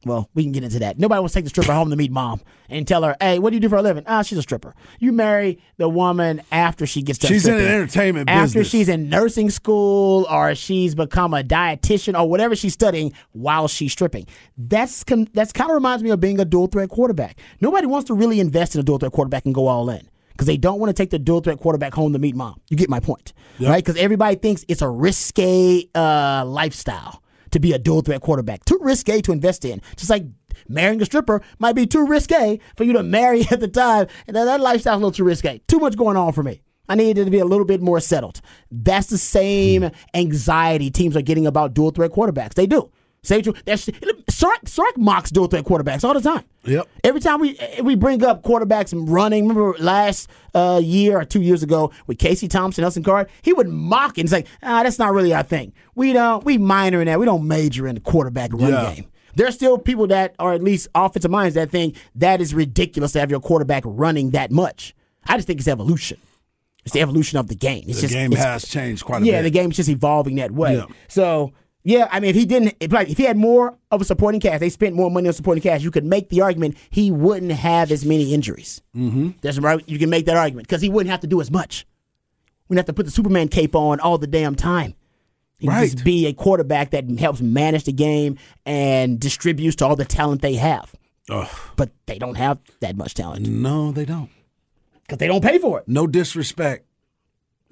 Well, 0.05 0.29
we 0.33 0.43
can 0.43 0.51
get 0.51 0.63
into 0.63 0.79
that. 0.79 0.99
Nobody 0.99 1.19
wants 1.19 1.33
to 1.33 1.37
take 1.39 1.45
the 1.45 1.49
stripper 1.49 1.73
home 1.73 1.89
to 1.89 1.95
meet 1.95 2.11
mom 2.11 2.41
and 2.69 2.87
tell 2.87 3.03
her, 3.03 3.15
"Hey, 3.21 3.39
what 3.39 3.51
do 3.51 3.55
you 3.55 3.59
do 3.59 3.69
for 3.69 3.77
a 3.77 3.81
living?" 3.81 4.03
Ah, 4.05 4.21
she's 4.21 4.37
a 4.37 4.41
stripper. 4.41 4.75
You 4.99 5.11
marry 5.11 5.59
the 5.77 5.87
woman 5.87 6.41
after 6.51 6.85
she 6.85 7.01
gets. 7.01 7.25
She's 7.25 7.47
in 7.47 7.55
an 7.55 7.61
entertainment 7.61 8.27
business. 8.27 8.41
after 8.41 8.59
business. 8.59 8.69
she's 8.69 8.89
in 8.89 9.09
nursing 9.09 9.49
school 9.49 10.27
or 10.29 10.55
she's 10.55 10.95
become 10.95 11.33
a 11.33 11.43
dietitian 11.43 12.19
or 12.19 12.29
whatever 12.29 12.55
she's 12.55 12.73
studying 12.73 13.13
while 13.31 13.67
she's 13.67 13.91
stripping. 13.91 14.27
That's 14.57 15.03
that's 15.33 15.53
kind 15.53 15.69
of 15.69 15.75
reminds 15.75 16.03
me 16.03 16.09
of 16.09 16.19
being 16.19 16.39
a 16.39 16.45
dual 16.45 16.67
threat 16.67 16.89
quarterback. 16.89 17.39
Nobody 17.61 17.87
wants 17.87 18.07
to 18.07 18.13
really 18.13 18.39
invest 18.39 18.75
in 18.75 18.81
a 18.81 18.83
dual 18.83 18.97
threat 18.97 19.11
quarterback 19.11 19.45
and 19.45 19.55
go 19.55 19.67
all 19.67 19.89
in 19.89 20.07
because 20.33 20.47
they 20.47 20.57
don't 20.57 20.79
want 20.79 20.89
to 20.89 20.93
take 20.93 21.11
the 21.11 21.19
dual 21.19 21.39
threat 21.41 21.59
quarterback 21.59 21.93
home 21.93 22.11
to 22.13 22.19
meet 22.19 22.35
mom. 22.35 22.59
You 22.69 22.75
get 22.77 22.89
my 22.89 22.99
point, 22.99 23.33
right? 23.59 23.83
Because 23.83 23.99
everybody 23.99 24.35
thinks 24.35 24.65
it's 24.67 24.81
a 24.81 24.89
risque 24.89 25.87
uh, 25.95 26.43
lifestyle 26.45 27.22
to 27.53 27.59
be 27.59 27.73
a 27.73 27.79
dual 27.79 28.01
threat 28.01 28.21
quarterback. 28.21 28.65
Too 28.65 28.77
risque 28.81 29.21
to 29.21 29.31
invest 29.31 29.65
in. 29.65 29.81
Just 29.95 30.09
like 30.09 30.25
marrying 30.67 31.01
a 31.01 31.05
stripper 31.05 31.41
might 31.59 31.73
be 31.73 31.87
too 31.87 32.05
risque 32.05 32.59
for 32.75 32.83
you 32.83 32.93
to 32.93 33.03
marry 33.17 33.45
at 33.49 33.59
the 33.59 33.67
time. 33.67 34.07
And 34.27 34.35
that, 34.35 34.45
that 34.45 34.59
lifestyle's 34.59 34.95
a 34.95 34.97
little 34.97 35.11
too 35.11 35.23
risque. 35.23 35.61
Too 35.67 35.79
much 35.79 35.95
going 35.95 36.17
on 36.17 36.33
for 36.33 36.43
me. 36.43 36.61
I 36.89 36.95
needed 36.95 37.25
to 37.25 37.31
be 37.31 37.39
a 37.39 37.45
little 37.45 37.65
bit 37.65 37.81
more 37.81 37.99
settled. 37.99 38.41
That's 38.69 39.07
the 39.07 39.17
same 39.17 39.83
hmm. 39.83 39.87
anxiety 40.13 40.91
teams 40.91 41.15
are 41.15 41.21
getting 41.21 41.47
about 41.47 41.73
dual 41.73 41.91
threat 41.91 42.11
quarterbacks. 42.11 42.55
They 42.55 42.67
do. 42.67 42.91
Say 43.23 43.41
true. 43.41 43.53
That's 43.65 43.89
Sark, 44.29 44.67
Sark 44.67 44.97
mocks 44.97 45.31
dual 45.31 45.47
threat 45.47 45.63
quarterbacks 45.63 46.03
all 46.03 46.13
the 46.13 46.21
time. 46.21 46.43
Yep. 46.65 46.87
Every 47.05 47.21
time 47.21 47.39
we 47.39 47.57
we 47.81 47.95
bring 47.95 48.23
up 48.23 48.43
quarterbacks 48.43 48.91
and 48.91 49.09
running, 49.09 49.47
remember 49.47 49.75
last 49.79 50.29
uh, 50.53 50.81
year 50.83 51.19
or 51.19 51.25
two 51.25 51.41
years 51.41 51.63
ago 51.63 51.91
with 52.05 52.19
Casey 52.19 52.47
Thompson, 52.49 52.83
Hudson 52.83 53.01
Card, 53.03 53.29
he 53.41 53.53
would 53.53 53.69
mock 53.69 54.17
it 54.17 54.21
and 54.21 54.29
say, 54.29 54.43
"Ah, 54.61 54.83
that's 54.83 54.99
not 54.99 55.13
really 55.13 55.33
our 55.33 55.43
thing. 55.43 55.71
We 55.95 56.11
don't 56.11 56.43
we 56.43 56.57
minor 56.57 56.99
in 56.99 57.07
that. 57.07 57.17
We 57.17 57.25
don't 57.25 57.47
major 57.47 57.87
in 57.87 57.95
the 57.95 58.01
quarterback 58.01 58.51
run 58.53 58.71
Yeah. 58.71 58.93
game." 58.93 59.05
There's 59.35 59.55
still 59.55 59.77
people 59.79 60.07
that 60.07 60.35
are 60.37 60.53
at 60.53 60.61
least 60.61 60.89
offensive 60.93 61.31
minds 61.31 61.55
that 61.55 61.71
think 61.71 61.95
that 62.15 62.39
is 62.41 62.53
ridiculous 62.53 63.13
to 63.13 63.19
have 63.19 63.31
your 63.31 63.39
quarterback 63.39 63.83
running 63.85 64.31
that 64.31 64.51
much. 64.51 64.93
I 65.25 65.37
just 65.37 65.47
think 65.47 65.59
it's 65.59 65.67
evolution. 65.67 66.17
It's 66.85 66.93
the 66.93 67.01
evolution 67.01 67.39
of 67.39 67.47
the 67.47 67.55
game. 67.55 67.85
It's 67.87 67.95
The 68.01 68.07
just 68.07 68.13
game 68.13 68.31
has 68.33 68.67
changed 68.67 69.05
quite 69.05 69.21
a 69.23 69.25
yeah, 69.25 69.31
bit. 69.31 69.35
Yeah, 69.37 69.41
the 69.43 69.49
game's 69.51 69.77
just 69.77 69.87
evolving 69.89 70.35
that 70.35 70.51
way. 70.51 70.75
Yeah. 70.75 70.85
So 71.07 71.53
yeah, 71.83 72.07
I 72.11 72.19
mean, 72.19 72.29
if 72.29 72.35
he 72.35 72.45
didn't, 72.45 72.75
if, 72.79 72.91
like, 72.91 73.09
if 73.09 73.17
he 73.17 73.23
had 73.23 73.37
more 73.37 73.77
of 73.91 74.01
a 74.01 74.05
supporting 74.05 74.39
cast, 74.39 74.59
they 74.61 74.69
spent 74.69 74.95
more 74.95 75.11
money 75.11 75.27
on 75.27 75.33
supporting 75.33 75.61
cast. 75.61 75.83
You 75.83 75.91
could 75.91 76.05
make 76.05 76.29
the 76.29 76.41
argument 76.41 76.77
he 76.89 77.11
wouldn't 77.11 77.51
have 77.51 77.91
as 77.91 78.05
many 78.05 78.33
injuries. 78.33 78.81
Mm-hmm. 78.95 79.31
That's 79.41 79.59
right. 79.59 79.83
You 79.87 79.99
can 79.99 80.09
make 80.09 80.25
that 80.27 80.37
argument 80.37 80.67
because 80.67 80.81
he 80.81 80.89
wouldn't 80.89 81.11
have 81.11 81.19
to 81.21 81.27
do 81.27 81.41
as 81.41 81.51
much. 81.51 81.85
We 82.69 82.75
wouldn't 82.75 82.87
have 82.87 82.93
to 82.95 82.97
put 82.97 83.05
the 83.05 83.11
Superman 83.11 83.49
cape 83.49 83.75
on 83.75 83.99
all 83.99 84.17
the 84.17 84.27
damn 84.27 84.55
time. 84.55 84.93
He 85.57 85.67
Right. 85.67 85.89
just 85.91 86.03
be 86.03 86.25
a 86.27 86.33
quarterback 86.33 86.91
that 86.91 87.09
helps 87.19 87.39
manage 87.41 87.83
the 87.85 87.93
game 87.93 88.37
and 88.65 89.19
distributes 89.19 89.75
to 89.77 89.85
all 89.85 89.95
the 89.95 90.03
talent 90.05 90.41
they 90.41 90.55
have. 90.55 90.93
Ugh. 91.29 91.47
But 91.77 91.91
they 92.05 92.17
don't 92.19 92.35
have 92.35 92.59
that 92.81 92.97
much 92.97 93.13
talent 93.13 93.47
No, 93.47 93.91
they 93.93 94.03
don't. 94.05 94.29
because 95.03 95.19
they 95.19 95.27
don't 95.27 95.43
pay 95.43 95.57
for 95.59 95.79
it. 95.79 95.87
No 95.87 96.05
disrespect, 96.07 96.85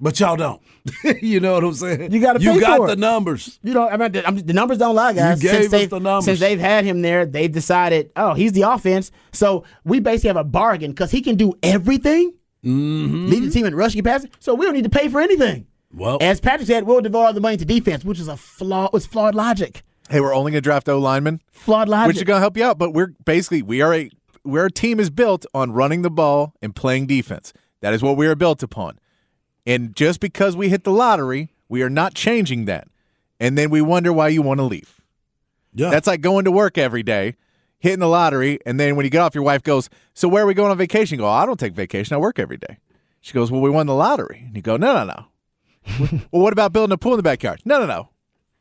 but 0.02 0.20
y'all 0.20 0.36
don't. 0.36 0.60
you 1.22 1.40
know 1.40 1.54
what 1.54 1.64
I'm 1.64 1.72
saying? 1.74 2.12
You 2.12 2.20
gotta 2.20 2.40
You 2.42 2.52
pay 2.54 2.60
got 2.60 2.86
the 2.86 2.92
it. 2.92 2.98
numbers. 2.98 3.58
You 3.62 3.72
know, 3.72 3.88
I 3.88 3.96
mean, 3.96 4.12
the, 4.12 4.26
I 4.26 4.30
mean, 4.32 4.44
the 4.44 4.52
numbers 4.52 4.76
don't 4.78 4.94
lie, 4.94 5.12
guys. 5.14 5.42
You 5.42 5.48
gave 5.48 5.54
since 5.62 5.66
us 5.66 5.70
they've, 5.70 5.90
the 5.90 6.00
numbers. 6.00 6.24
Since 6.26 6.40
they've 6.40 6.60
had 6.60 6.84
him 6.84 7.00
there, 7.00 7.24
they've 7.24 7.50
decided, 7.50 8.10
oh, 8.16 8.34
he's 8.34 8.52
the 8.52 8.62
offense. 8.62 9.10
So 9.32 9.64
we 9.84 10.00
basically 10.00 10.28
have 10.28 10.36
a 10.36 10.44
bargain 10.44 10.90
because 10.90 11.10
he 11.12 11.22
can 11.22 11.36
do 11.36 11.54
everything, 11.62 12.34
Mm-hmm. 12.64 13.26
lead 13.28 13.42
the 13.42 13.50
team 13.50 13.66
in 13.66 13.74
rushing 13.74 13.98
and 14.00 14.06
passing. 14.06 14.30
So 14.38 14.54
we 14.54 14.64
don't 14.66 14.74
need 14.74 14.84
to 14.84 14.90
pay 14.90 15.08
for 15.08 15.20
anything. 15.20 15.66
Well, 15.94 16.18
As 16.20 16.40
Patrick 16.40 16.66
said, 16.68 16.84
we'll 16.84 17.00
devote 17.00 17.18
all 17.24 17.32
the 17.32 17.40
money 17.40 17.56
to 17.56 17.64
defense, 17.64 18.04
which 18.04 18.20
is 18.20 18.28
a 18.28 18.36
flaw. 18.36 18.88
It's 18.94 19.04
flawed 19.04 19.34
logic. 19.34 19.82
Hey, 20.08 20.20
we're 20.20 20.32
only 20.34 20.52
going 20.52 20.62
to 20.62 20.64
draft 20.64 20.88
O 20.88 20.98
linemen, 20.98 21.40
Flawed 21.50 21.88
logic. 21.88 22.06
which 22.08 22.16
is 22.18 22.22
going 22.22 22.36
to 22.36 22.40
help 22.40 22.56
you 22.56 22.64
out. 22.64 22.78
But 22.78 22.92
we're 22.92 23.14
basically 23.24 23.62
we 23.62 23.82
are 23.82 23.92
a 23.94 24.10
where 24.44 24.62
our 24.62 24.68
team 24.70 24.98
is 25.00 25.10
built 25.10 25.44
on 25.54 25.72
running 25.72 26.02
the 26.02 26.10
ball 26.10 26.54
and 26.62 26.74
playing 26.74 27.06
defense. 27.06 27.52
That 27.80 27.92
is 27.94 28.02
what 28.02 28.16
we 28.16 28.26
are 28.28 28.34
built 28.36 28.62
upon. 28.62 28.98
And 29.66 29.94
just 29.94 30.20
because 30.20 30.56
we 30.56 30.68
hit 30.68 30.84
the 30.84 30.90
lottery, 30.92 31.52
we 31.68 31.82
are 31.82 31.90
not 31.90 32.14
changing 32.14 32.64
that. 32.66 32.88
And 33.38 33.56
then 33.56 33.70
we 33.70 33.80
wonder 33.80 34.12
why 34.12 34.28
you 34.28 34.42
want 34.42 34.58
to 34.58 34.64
leave. 34.64 35.00
yeah. 35.74 35.90
That's 35.90 36.06
like 36.06 36.20
going 36.20 36.44
to 36.44 36.50
work 36.50 36.78
every 36.78 37.02
day, 37.02 37.36
hitting 37.78 37.98
the 38.00 38.08
lottery, 38.08 38.58
and 38.66 38.78
then 38.78 38.94
when 38.96 39.04
you 39.04 39.10
get 39.10 39.20
off, 39.20 39.34
your 39.34 39.44
wife 39.44 39.62
goes, 39.62 39.88
"So 40.14 40.28
where 40.28 40.44
are 40.44 40.46
we 40.46 40.54
going 40.54 40.70
on 40.70 40.78
vacation?" 40.78 41.16
You 41.16 41.22
go, 41.24 41.28
"I 41.28 41.44
don't 41.46 41.58
take 41.58 41.74
vacation. 41.74 42.14
I 42.14 42.18
work 42.18 42.38
every 42.38 42.56
day." 42.56 42.78
She 43.20 43.32
goes, 43.32 43.50
"Well, 43.50 43.60
we 43.60 43.70
won 43.70 43.86
the 43.86 43.94
lottery." 43.94 44.42
And 44.46 44.54
you 44.56 44.62
go, 44.62 44.76
"No, 44.76 44.92
no, 44.92 45.04
no." 45.04 45.26
well, 46.30 46.42
what 46.42 46.52
about 46.52 46.72
building 46.72 46.92
a 46.92 46.98
pool 46.98 47.12
in 47.14 47.16
the 47.16 47.22
backyard? 47.24 47.60
No, 47.64 47.80
no, 47.80 47.86
no. 47.86 48.10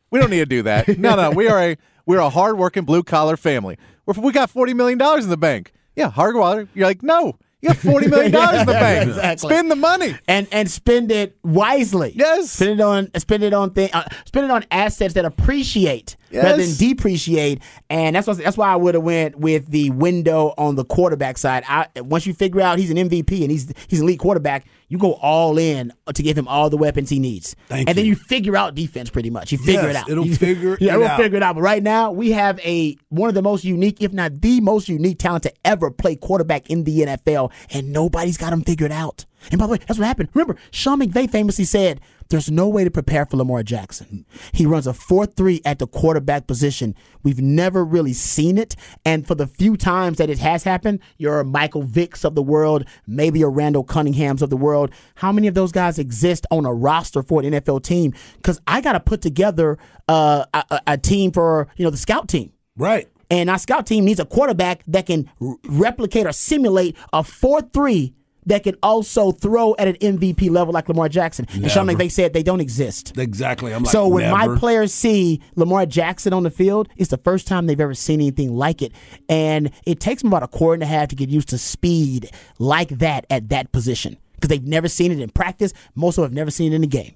We 0.10 0.20
don't 0.20 0.30
need 0.32 0.39
to 0.39 0.45
do 0.45 0.64
that. 0.64 0.88
No, 0.97 1.16
no. 1.16 1.30
We 1.32 1.47
are 1.47 1.60
a 1.62 1.78
we're 2.08 2.20
a 2.20 2.30
hardworking 2.30 2.84
blue 2.86 3.04
collar 3.04 3.38
family. 3.38 3.78
We're, 4.06 4.20
we 4.20 4.32
got 4.32 4.49
forty 4.49 4.74
million 4.74 4.97
dollars 4.97 5.24
in 5.24 5.30
the 5.30 5.38
bank. 5.38 5.74
Yeah, 5.95 6.10
hard 6.10 6.36
water. 6.36 6.68
You're 6.74 6.88
like, 6.88 7.04
no, 7.04 7.38
you 7.62 7.70
got 7.70 7.78
forty 7.78 8.07
million 8.07 8.32
dollars 8.39 8.62
in 8.62 8.66
the 8.68 8.74
bank. 8.74 9.09
Exactly. 9.09 9.49
Spend 9.49 9.72
the 9.72 9.76
money. 9.76 10.16
and 10.28 10.47
and 10.51 10.70
spend 10.70 11.12
it 11.12 11.38
wisely. 11.43 12.14
Yes. 12.16 12.51
spend 12.51 12.80
it 12.80 12.82
on 12.82 13.09
spend 13.18 13.43
it 13.43 13.53
on 13.53 13.72
thing, 13.72 13.89
uh, 13.93 14.03
spend 14.26 14.45
it 14.45 14.51
on 14.51 14.66
assets 14.72 15.14
that 15.14 15.26
appreciate 15.26 16.16
rather 16.34 16.63
than 16.65 16.75
depreciate. 16.77 17.61
And 17.89 18.15
that's 18.15 18.27
what, 18.27 18.38
that's 18.38 18.57
why 18.57 18.71
I 18.71 18.75
would 18.75 18.95
have 18.95 19.03
went 19.03 19.38
with 19.38 19.67
the 19.67 19.89
window 19.91 20.53
on 20.57 20.75
the 20.75 20.86
quarterback 20.86 21.38
side. 21.38 21.63
I, 21.67 21.88
once 21.97 22.25
you 22.25 22.34
figure 22.34 22.61
out 22.61 22.79
he's 22.79 22.89
an 22.91 22.97
MVP 22.97 23.41
and 23.41 23.51
he's 23.51 23.71
he's 23.88 23.99
an 23.99 24.05
elite 24.05 24.19
quarterback, 24.19 24.65
you 24.88 24.97
go 24.97 25.13
all 25.13 25.57
in 25.57 25.93
to 26.13 26.23
give 26.23 26.38
him 26.38 26.47
all 26.47 26.69
the 26.69 26.77
weapons 26.77 27.09
he 27.09 27.19
needs. 27.19 27.55
Thank 27.69 27.88
and 27.89 27.97
then 27.97 28.05
you. 28.05 28.11
you 28.11 28.15
figure 28.15 28.57
out 28.57 28.75
defense 28.75 29.09
pretty 29.09 29.29
much. 29.29 29.51
You 29.51 29.57
figure 29.57 29.82
Yes, 29.84 29.89
it 29.91 29.95
out. 29.95 30.09
it'll 30.09 30.25
You- 30.32 30.36
figure 30.36 30.77
yeah, 30.82 30.95
it 30.95 30.97
we'll 30.97 31.07
out. 31.07 31.19
figure 31.19 31.38
it 31.38 31.43
out. 31.43 31.55
But 31.55 31.61
right 31.61 31.82
now 31.84 32.11
we 32.11 32.32
have 32.32 32.59
a 32.59 32.97
one 33.09 33.29
of 33.29 33.36
the 33.36 33.41
most 33.41 33.63
unique, 33.63 34.01
if 34.01 34.11
not 34.13 34.41
the 34.41 34.59
most 34.61 34.89
unique 34.89 35.19
talent 35.19 35.43
to 35.43 35.53
ever 35.65 35.91
play 35.91 36.15
quarterback 36.15 36.69
in 36.69 36.84
the 36.84 36.99
NFL, 37.01 37.51
and 37.71 37.91
nobody's 37.93 38.38
got 38.38 38.51
him 38.53 38.61
figured 38.63 38.91
out. 38.91 39.25
And 39.51 39.57
by 39.59 39.65
the 39.65 39.71
way, 39.73 39.79
that's 39.88 39.97
what 39.97 40.05
happened. 40.05 40.29
Remember, 40.34 40.55
Sean 40.71 40.99
McVay 41.01 41.29
famously 41.29 41.65
said, 41.65 41.99
"There's 42.32 42.49
no 42.49 42.67
way 42.67 42.84
to 42.84 42.89
prepare 42.89 43.25
for 43.27 43.38
Lamar 43.38 43.61
Jackson. 43.61 44.25
He 44.51 44.65
runs 44.65 44.88
a 44.88 44.93
four-three 44.93 45.61
at 45.63 45.77
the 45.77 45.86
quarterback 45.86 46.47
position. 46.47 46.95
We've 47.23 47.39
never 47.39 47.86
really 47.86 48.13
seen 48.13 48.57
it, 48.57 48.75
and 49.05 49.27
for 49.27 49.36
the 49.36 49.45
few 49.45 49.77
times 49.77 50.17
that 50.17 50.29
it 50.32 50.39
has 50.39 50.63
happened, 50.63 50.99
your 51.17 51.43
Michael 51.43 51.84
Vicks 51.84 52.25
of 52.25 52.34
the 52.34 52.41
world, 52.41 52.86
maybe 53.05 53.38
your 53.39 53.51
Randall 53.51 53.86
Cunninghams 53.86 54.41
of 54.41 54.49
the 54.49 54.57
world. 54.57 54.89
How 55.15 55.32
many 55.32 55.47
of 55.47 55.53
those 55.53 55.71
guys 55.71 55.99
exist 55.99 56.47
on 56.49 56.65
a 56.65 56.73
roster 56.73 57.21
for 57.21 57.41
an 57.41 57.51
NFL 57.51 57.84
team? 57.84 58.13
Because 58.38 58.59
I 58.65 58.82
got 58.82 58.93
to 58.93 58.99
put 58.99 59.21
together 59.21 59.77
uh, 60.07 60.45
a, 60.53 60.63
a- 60.71 60.82
a 60.88 60.97
team 60.97 61.32
for 61.32 61.67
you 61.77 61.84
know 61.84 61.91
the 61.91 61.97
scout 61.97 62.27
team." 62.27 62.51
right. 62.75 63.07
And 63.29 63.49
our 63.49 63.57
scout 63.57 63.88
team 63.88 64.03
needs 64.03 64.19
a 64.19 64.25
quarterback 64.25 64.84
that 64.88 65.05
can 65.05 65.29
replicate 65.69 66.25
or 66.27 66.34
simulate 66.34 66.97
a 67.13 67.23
4 67.23 67.61
3 67.61 68.13
that 68.46 68.64
can 68.64 68.76
also 68.82 69.32
throw 69.32 69.76
at 69.78 69.88
an 69.88 69.96
MVP 69.96 70.50
level 70.50 70.74
like 70.74 70.88
Lamar 70.88 71.10
Jackson. 71.10 71.46
And 71.54 71.70
Sean 71.70 71.88
McVay 71.88 72.12
said 72.12 72.34
they 72.34 72.44
don't 72.44 72.62
exist. 72.62 73.18
Exactly. 73.18 73.74
I'm 73.74 73.84
like, 73.84 73.92
so 73.92 74.08
when 74.08 74.24
never. 74.24 74.54
my 74.54 74.60
players 74.60 74.94
see 74.94 75.42
Lamar 75.56 75.86
Jackson 75.86 76.34
on 76.34 76.44
the 76.44 76.52
field, 76.52 76.89
it's 76.98 77.10
the 77.10 77.18
first 77.18 77.48
time 77.48 77.68
they've 77.68 77.80
ever 77.80 77.94
seen 77.94 78.20
anything 78.20 78.56
like 78.56 78.82
it. 78.82 78.94
And 79.30 79.72
it 79.86 80.00
takes 80.00 80.22
them 80.22 80.32
about 80.32 80.44
a 80.44 80.48
quarter 80.48 80.76
and 80.76 80.84
a 80.84 80.88
half 80.88 81.10
to 81.10 81.16
get 81.16 81.30
used 81.30 81.50
to 81.50 81.58
speed 81.58 82.32
like 82.60 82.89
that 82.89 83.26
at 83.30 83.50
that 83.50 83.72
position 83.72 84.18
because 84.36 84.50
they've 84.50 84.68
never 84.68 84.88
seen 84.88 85.12
it 85.12 85.20
in 85.20 85.30
practice. 85.30 85.74
Most 85.96 86.18
of 86.18 86.24
them 86.24 86.32
have 86.32 86.36
never 86.36 86.52
seen 86.52 86.74
it 86.74 86.76
in 86.76 86.82
the 86.82 86.88
game. 86.88 87.16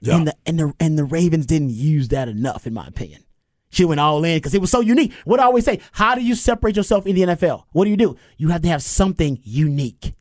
Yeah. 0.00 0.16
And 0.16 0.28
the 0.28 0.34
and 0.46 0.58
the 0.58 0.72
and 0.80 0.98
the 0.98 1.04
Ravens 1.04 1.46
didn't 1.46 1.70
use 1.70 2.08
that 2.08 2.28
enough, 2.28 2.66
in 2.66 2.74
my 2.74 2.86
opinion. 2.86 3.24
She 3.70 3.84
went 3.84 4.00
all 4.00 4.22
in 4.22 4.36
because 4.36 4.54
it 4.54 4.60
was 4.60 4.70
so 4.70 4.80
unique. 4.80 5.12
What 5.24 5.40
I 5.40 5.44
always 5.44 5.64
say: 5.64 5.80
How 5.92 6.14
do 6.14 6.22
you 6.22 6.34
separate 6.34 6.76
yourself 6.76 7.06
in 7.06 7.16
the 7.16 7.22
NFL? 7.22 7.64
What 7.72 7.84
do 7.84 7.90
you 7.90 7.96
do? 7.96 8.16
You 8.36 8.48
have 8.48 8.62
to 8.62 8.68
have 8.68 8.82
something 8.82 9.40
unique, 9.42 10.14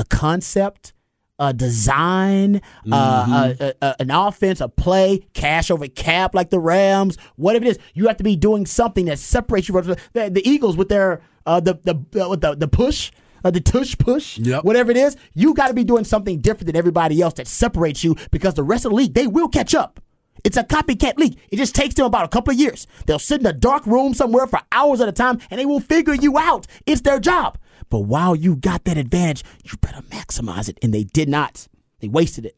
a 0.00 0.04
concept, 0.04 0.92
a 1.38 1.52
design, 1.52 2.60
uh, 2.90 3.54
a, 3.60 3.64
a, 3.64 3.74
a- 3.86 3.96
an 4.00 4.10
offense, 4.10 4.60
a 4.60 4.68
play, 4.68 5.18
cash 5.34 5.70
over 5.70 5.86
cap 5.88 6.34
like 6.34 6.50
the 6.50 6.58
Rams, 6.58 7.16
whatever 7.36 7.64
it 7.66 7.68
is. 7.68 7.78
You 7.94 8.08
have 8.08 8.16
to 8.16 8.24
be 8.24 8.36
doing 8.36 8.66
something 8.66 9.04
that 9.06 9.18
separates 9.18 9.68
you 9.68 9.74
from 9.74 9.96
the, 10.12 10.30
the 10.30 10.42
Eagles 10.48 10.76
with 10.76 10.88
their 10.88 11.20
uh, 11.46 11.60
the 11.60 11.74
the 11.84 12.24
uh, 12.24 12.28
with 12.28 12.40
the 12.40 12.54
the 12.54 12.68
push. 12.68 13.10
Uh, 13.42 13.50
the 13.50 13.58
tush 13.58 13.96
push, 13.96 14.36
Yep. 14.36 14.64
whatever 14.64 14.90
it 14.90 14.98
is, 14.98 15.16
you 15.32 15.54
got 15.54 15.68
to 15.68 15.72
be 15.74 15.82
doing 15.82 16.04
something 16.04 16.40
different 16.42 16.66
than 16.66 16.76
everybody 16.76 17.22
else 17.22 17.32
that 17.34 17.46
separates 17.46 18.04
you 18.04 18.14
because 18.30 18.52
the 18.52 18.62
rest 18.62 18.84
of 18.84 18.90
the 18.90 18.96
league, 18.96 19.14
they 19.14 19.26
will 19.26 19.48
catch 19.48 19.74
up. 19.74 19.98
It's 20.44 20.58
a 20.58 20.62
copycat 20.62 21.16
league. 21.16 21.38
It 21.50 21.56
just 21.56 21.74
takes 21.74 21.94
them 21.94 22.04
about 22.04 22.26
a 22.26 22.28
couple 22.28 22.52
of 22.52 22.60
years. 22.60 22.86
They'll 23.06 23.18
sit 23.18 23.40
in 23.40 23.46
a 23.46 23.54
dark 23.54 23.86
room 23.86 24.12
somewhere 24.12 24.46
for 24.46 24.60
hours 24.72 25.00
at 25.00 25.08
a 25.08 25.12
time 25.12 25.38
and 25.50 25.58
they 25.58 25.64
will 25.64 25.80
figure 25.80 26.12
you 26.12 26.36
out. 26.36 26.66
It's 26.84 27.00
their 27.00 27.18
job. 27.18 27.56
But 27.90 28.00
while 28.00 28.34
you 28.34 28.56
got 28.56 28.84
that 28.84 28.96
advantage, 28.96 29.44
you 29.64 29.76
better 29.80 30.00
maximize 30.02 30.68
it. 30.68 30.78
And 30.82 30.94
they 30.94 31.04
did 31.04 31.28
not. 31.28 31.66
They 31.98 32.08
wasted 32.08 32.46
it. 32.46 32.56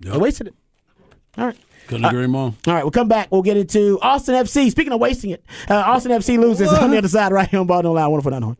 They 0.00 0.16
wasted 0.18 0.48
it. 0.48 0.54
All 1.38 1.46
right. 1.46 1.56
Couldn't 1.86 2.06
agree 2.06 2.26
more. 2.26 2.54
All 2.66 2.74
right, 2.74 2.82
we'll 2.84 2.90
come 2.90 3.08
back. 3.08 3.28
We'll 3.30 3.42
get 3.42 3.56
into 3.56 3.98
Austin 4.00 4.34
FC. 4.34 4.70
Speaking 4.70 4.92
of 4.92 5.00
wasting 5.00 5.30
it, 5.30 5.44
uh, 5.68 5.74
Austin 5.74 6.12
FC 6.12 6.38
loses 6.38 6.72
on 6.72 6.90
the 6.90 6.98
other 6.98 7.08
side 7.08 7.32
right 7.32 7.48
here 7.48 7.60
on 7.60 7.66
Ball 7.66 7.82
Don't 7.82 7.94
Lie. 7.94 8.06
Wonderful 8.06 8.32
Horn. 8.40 8.56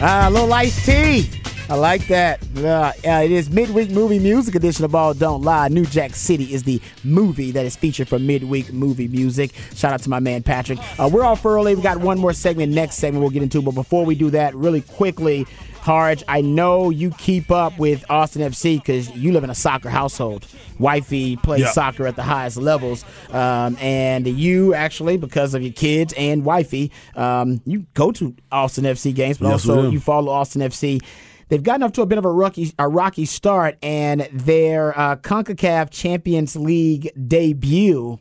Ah, 0.00 0.28
a 0.28 0.30
little 0.30 0.52
iced 0.52 0.84
tea. 0.86 1.28
I 1.70 1.74
like 1.74 2.06
that. 2.06 2.40
Uh, 2.56 2.92
uh, 3.06 3.22
it 3.22 3.30
is 3.30 3.50
midweek 3.50 3.90
movie 3.90 4.18
music 4.18 4.54
edition 4.54 4.86
of 4.86 4.94
All 4.94 5.12
Don't 5.12 5.42
Lie. 5.42 5.68
New 5.68 5.84
Jack 5.84 6.14
City 6.14 6.54
is 6.54 6.62
the 6.62 6.80
movie 7.04 7.50
that 7.50 7.66
is 7.66 7.76
featured 7.76 8.08
for 8.08 8.18
midweek 8.18 8.72
movie 8.72 9.06
music. 9.06 9.52
Shout 9.74 9.92
out 9.92 10.00
to 10.00 10.08
my 10.08 10.18
man 10.18 10.42
Patrick. 10.42 10.78
Uh, 10.98 11.10
we're 11.12 11.24
off 11.24 11.44
early. 11.44 11.74
We 11.74 11.82
got 11.82 11.98
one 11.98 12.18
more 12.18 12.32
segment. 12.32 12.72
Next 12.72 12.94
segment 12.96 13.20
we'll 13.20 13.30
get 13.30 13.42
into. 13.42 13.60
But 13.60 13.72
before 13.74 14.06
we 14.06 14.14
do 14.14 14.30
that, 14.30 14.54
really 14.54 14.80
quickly, 14.80 15.46
Harge, 15.80 16.24
I 16.26 16.40
know 16.40 16.88
you 16.88 17.10
keep 17.18 17.50
up 17.50 17.78
with 17.78 18.02
Austin 18.10 18.40
FC 18.40 18.78
because 18.78 19.10
you 19.14 19.32
live 19.32 19.44
in 19.44 19.50
a 19.50 19.54
soccer 19.54 19.90
household. 19.90 20.46
Wifey 20.78 21.36
plays 21.36 21.60
Yeah. 21.60 21.72
soccer 21.72 22.06
at 22.06 22.16
the 22.16 22.22
highest 22.22 22.56
levels, 22.56 23.04
um, 23.30 23.76
and 23.80 24.26
you 24.26 24.72
actually, 24.72 25.18
because 25.18 25.52
of 25.54 25.62
your 25.62 25.72
kids 25.72 26.14
and 26.16 26.44
wifey, 26.46 26.92
um, 27.14 27.60
you 27.66 27.84
go 27.92 28.10
to 28.12 28.34
Austin 28.50 28.84
FC 28.86 29.12
games, 29.12 29.36
but 29.36 29.48
Yes, 29.48 29.68
also 29.68 29.90
you 29.90 30.00
follow 30.00 30.32
Austin 30.32 30.62
FC. 30.62 31.00
They've 31.48 31.62
gotten 31.62 31.82
off 31.82 31.92
to 31.92 32.02
a 32.02 32.06
bit 32.06 32.18
of 32.18 32.24
a 32.24 32.30
rocky, 32.30 32.72
a 32.78 32.88
rocky 32.88 33.24
start, 33.24 33.78
and 33.82 34.28
their 34.32 34.98
uh, 34.98 35.16
Concacaf 35.16 35.90
Champions 35.90 36.54
League 36.56 37.10
debut 37.28 38.18